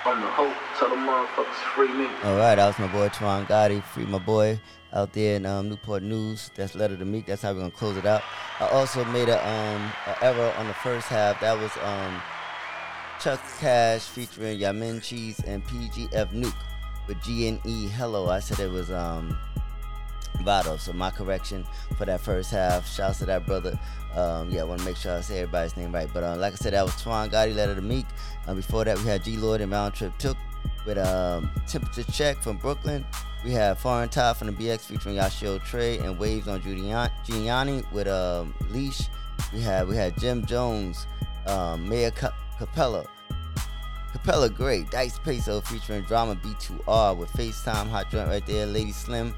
I'm 0.05 0.21
the 0.21 0.27
hope, 0.27 0.53
tell 0.77 0.89
them 0.91 1.07
motherfuckers 1.07 1.55
free 1.73 1.91
me. 1.91 2.05
All 2.23 2.37
right, 2.37 2.53
that 2.53 2.67
was 2.67 2.77
my 2.77 2.85
boy 2.85 3.09
Twan 3.09 3.47
Gotti. 3.47 3.83
Free 3.83 4.05
my 4.05 4.19
boy 4.19 4.61
out 4.93 5.11
there 5.13 5.37
in 5.37 5.47
um, 5.47 5.69
Newport 5.69 6.03
News. 6.03 6.51
That's 6.55 6.75
letter 6.75 6.95
to 6.95 7.03
Meek. 7.03 7.25
That's 7.25 7.41
how 7.41 7.51
we're 7.51 7.61
gonna 7.61 7.71
close 7.71 7.97
it 7.97 8.05
out. 8.05 8.21
I 8.59 8.67
also 8.67 9.03
made 9.05 9.27
a 9.27 9.39
um 9.43 9.91
a 10.05 10.23
error 10.23 10.53
on 10.59 10.67
the 10.67 10.75
first 10.75 11.07
half. 11.07 11.41
That 11.41 11.57
was 11.57 11.71
um 11.81 12.21
Chuck 13.19 13.41
Cash 13.59 14.03
featuring 14.03 14.59
Yamin 14.59 15.01
Cheese 15.01 15.39
and 15.47 15.63
PGF 15.63 16.31
Nuke 16.31 16.53
with 17.07 17.19
G 17.23 17.47
and 17.47 17.59
E 17.65 17.87
Hello. 17.87 18.29
I 18.29 18.39
said 18.39 18.59
it 18.59 18.69
was 18.69 18.91
um 18.91 19.35
Vado. 20.41 20.77
So 20.77 20.93
my 20.93 21.09
correction 21.11 21.65
for 21.97 22.05
that 22.05 22.21
first 22.21 22.51
half. 22.51 22.87
Shouts 22.87 23.19
to 23.19 23.25
that 23.25 23.45
brother. 23.45 23.79
Um, 24.15 24.49
yeah, 24.49 24.61
I 24.61 24.63
want 24.63 24.79
to 24.79 24.85
make 24.85 24.97
sure 24.97 25.15
I 25.15 25.21
say 25.21 25.39
everybody's 25.39 25.77
name 25.77 25.91
right. 25.91 26.09
But 26.13 26.23
uh, 26.23 26.35
like 26.37 26.53
I 26.53 26.55
said, 26.55 26.73
that 26.73 26.83
was 26.83 26.93
Twan 26.93 27.29
Gotti, 27.29 27.55
Letter 27.55 27.75
to 27.75 27.81
Meek. 27.81 28.05
Um, 28.47 28.55
before 28.55 28.85
that, 28.85 28.97
we 28.97 29.05
had 29.05 29.23
G 29.23 29.37
Lord 29.37 29.61
and 29.61 29.71
Round 29.71 29.93
Trip 29.93 30.17
Took 30.17 30.37
with 30.85 30.97
um, 30.97 31.49
Temperature 31.67 32.09
Check 32.11 32.41
from 32.41 32.57
Brooklyn. 32.57 33.05
We 33.45 33.51
have 33.51 33.79
Foreign 33.79 34.09
Tie 34.09 34.33
from 34.33 34.47
the 34.47 34.53
BX 34.53 34.81
featuring 34.81 35.15
Yashio 35.15 35.63
Trey 35.63 35.97
and 35.99 36.19
Waves 36.19 36.47
on 36.47 36.61
Giuliani, 36.61 37.89
with 37.91 38.07
um, 38.07 38.53
Leash. 38.69 39.03
We 39.53 39.61
had 39.61 39.87
we 39.87 39.95
had 39.95 40.17
Jim 40.19 40.45
Jones, 40.45 41.07
um, 41.47 41.87
Mayor 41.87 42.11
Ca- 42.11 42.35
Capella. 42.57 43.05
Capella 44.11 44.49
Great, 44.49 44.89
Dice 44.89 45.19
Peso 45.19 45.61
featuring 45.61 46.01
Drama 46.01 46.35
B2R 46.35 47.15
with 47.15 47.31
FaceTime, 47.33 47.87
Hot 47.89 48.09
Joint 48.09 48.27
right 48.27 48.45
there, 48.45 48.65
Lady 48.65 48.91
Slim, 48.91 49.35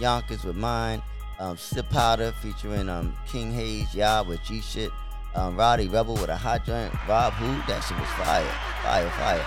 Yonkers 0.00 0.44
with 0.44 0.56
Mine, 0.56 1.02
um, 1.38 1.56
Sip 1.56 1.88
Powder 1.90 2.32
featuring 2.42 2.88
um, 2.88 3.14
King 3.26 3.52
Hayes, 3.52 3.94
Ya 3.94 4.22
with 4.22 4.42
G 4.42 4.60
Shit, 4.60 4.90
um, 5.34 5.56
Roddy 5.56 5.88
Rebel 5.88 6.14
with 6.14 6.28
a 6.28 6.36
Hot 6.36 6.64
Joint, 6.64 6.92
Rob 7.08 7.32
Who, 7.34 7.46
that 7.70 7.80
shit 7.80 7.98
was 7.98 8.08
fire, 8.10 8.44
fire, 8.82 9.10
fire. 9.10 9.44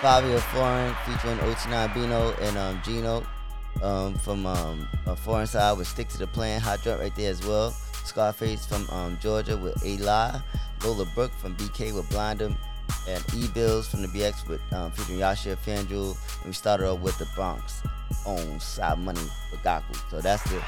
Fabio 0.00 0.38
Foreign 0.38 0.94
featuring 1.04 1.36
OT9 1.38 1.92
Bino 1.94 2.32
and 2.40 2.56
um, 2.56 2.80
Gino 2.82 3.22
um, 3.82 4.14
from 4.14 4.46
um, 4.46 4.88
a 5.06 5.14
Foreign 5.14 5.46
Side 5.46 5.76
with 5.76 5.86
Stick 5.86 6.08
to 6.08 6.18
the 6.18 6.26
Plan, 6.26 6.58
Hot 6.60 6.80
Joint 6.82 7.00
right 7.00 7.14
there 7.16 7.30
as 7.30 7.46
well. 7.46 7.70
Scarface 8.04 8.64
from 8.64 8.88
um, 8.88 9.18
Georgia 9.20 9.58
with 9.58 9.84
Eli, 9.84 10.38
Lola 10.84 11.06
Brooke 11.14 11.32
from 11.38 11.54
BK 11.56 11.94
with 11.94 12.08
Blind 12.08 12.40
'Em, 12.40 12.56
and 13.16 13.24
E 13.34 13.48
Bills 13.48 13.88
from 13.88 14.02
the 14.02 14.08
BX 14.08 14.48
with 14.48 14.60
um, 14.72 14.90
featuring 14.92 15.18
Yasha 15.18 15.56
Fanjul. 15.56 16.16
And 16.38 16.46
we 16.46 16.52
started 16.52 16.88
off 16.88 17.00
with 17.00 17.18
the 17.18 17.26
Bronx 17.34 17.82
on 18.24 18.60
Side 18.60 18.98
Money 18.98 19.20
with 19.50 19.62
Gaku. 19.62 19.94
So 20.10 20.20
that's 20.20 20.42
the 20.44 20.62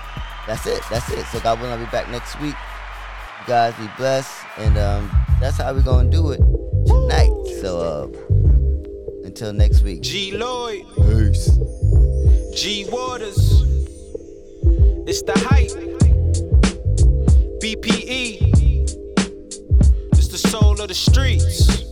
that's 0.47 0.67
it. 0.67 0.81
That's 0.91 1.11
it. 1.13 1.25
So 1.27 1.41
God 1.41 1.61
willing, 1.61 1.79
I'll 1.79 1.85
be 1.85 1.91
back 1.91 2.09
next 2.11 2.41
week. 2.41 2.55
You 3.41 3.47
guys 3.47 3.75
be 3.77 3.89
blessed, 3.97 4.45
and 4.59 4.77
um, 4.79 5.11
that's 5.41 5.57
how 5.59 5.73
we're 5.73 5.83
gonna 5.83 6.11
do 6.11 6.31
it 6.33 6.41
tonight. 6.87 7.31
So 7.61 7.81
uh, 7.81 9.25
Until 9.25 9.53
next 9.53 9.83
week. 9.83 10.03
G 10.03 10.33
Lloyd, 10.37 10.85
Peace. 10.97 11.51
G 12.55 12.87
Waters. 12.91 13.63
It's 15.07 15.23
the 15.23 15.33
hype. 15.37 15.71
BPE. 17.63 18.53
It's 20.13 20.29
the 20.29 20.39
soul 20.39 20.81
of 20.81 20.89
the 20.89 20.95
streets. 20.95 21.92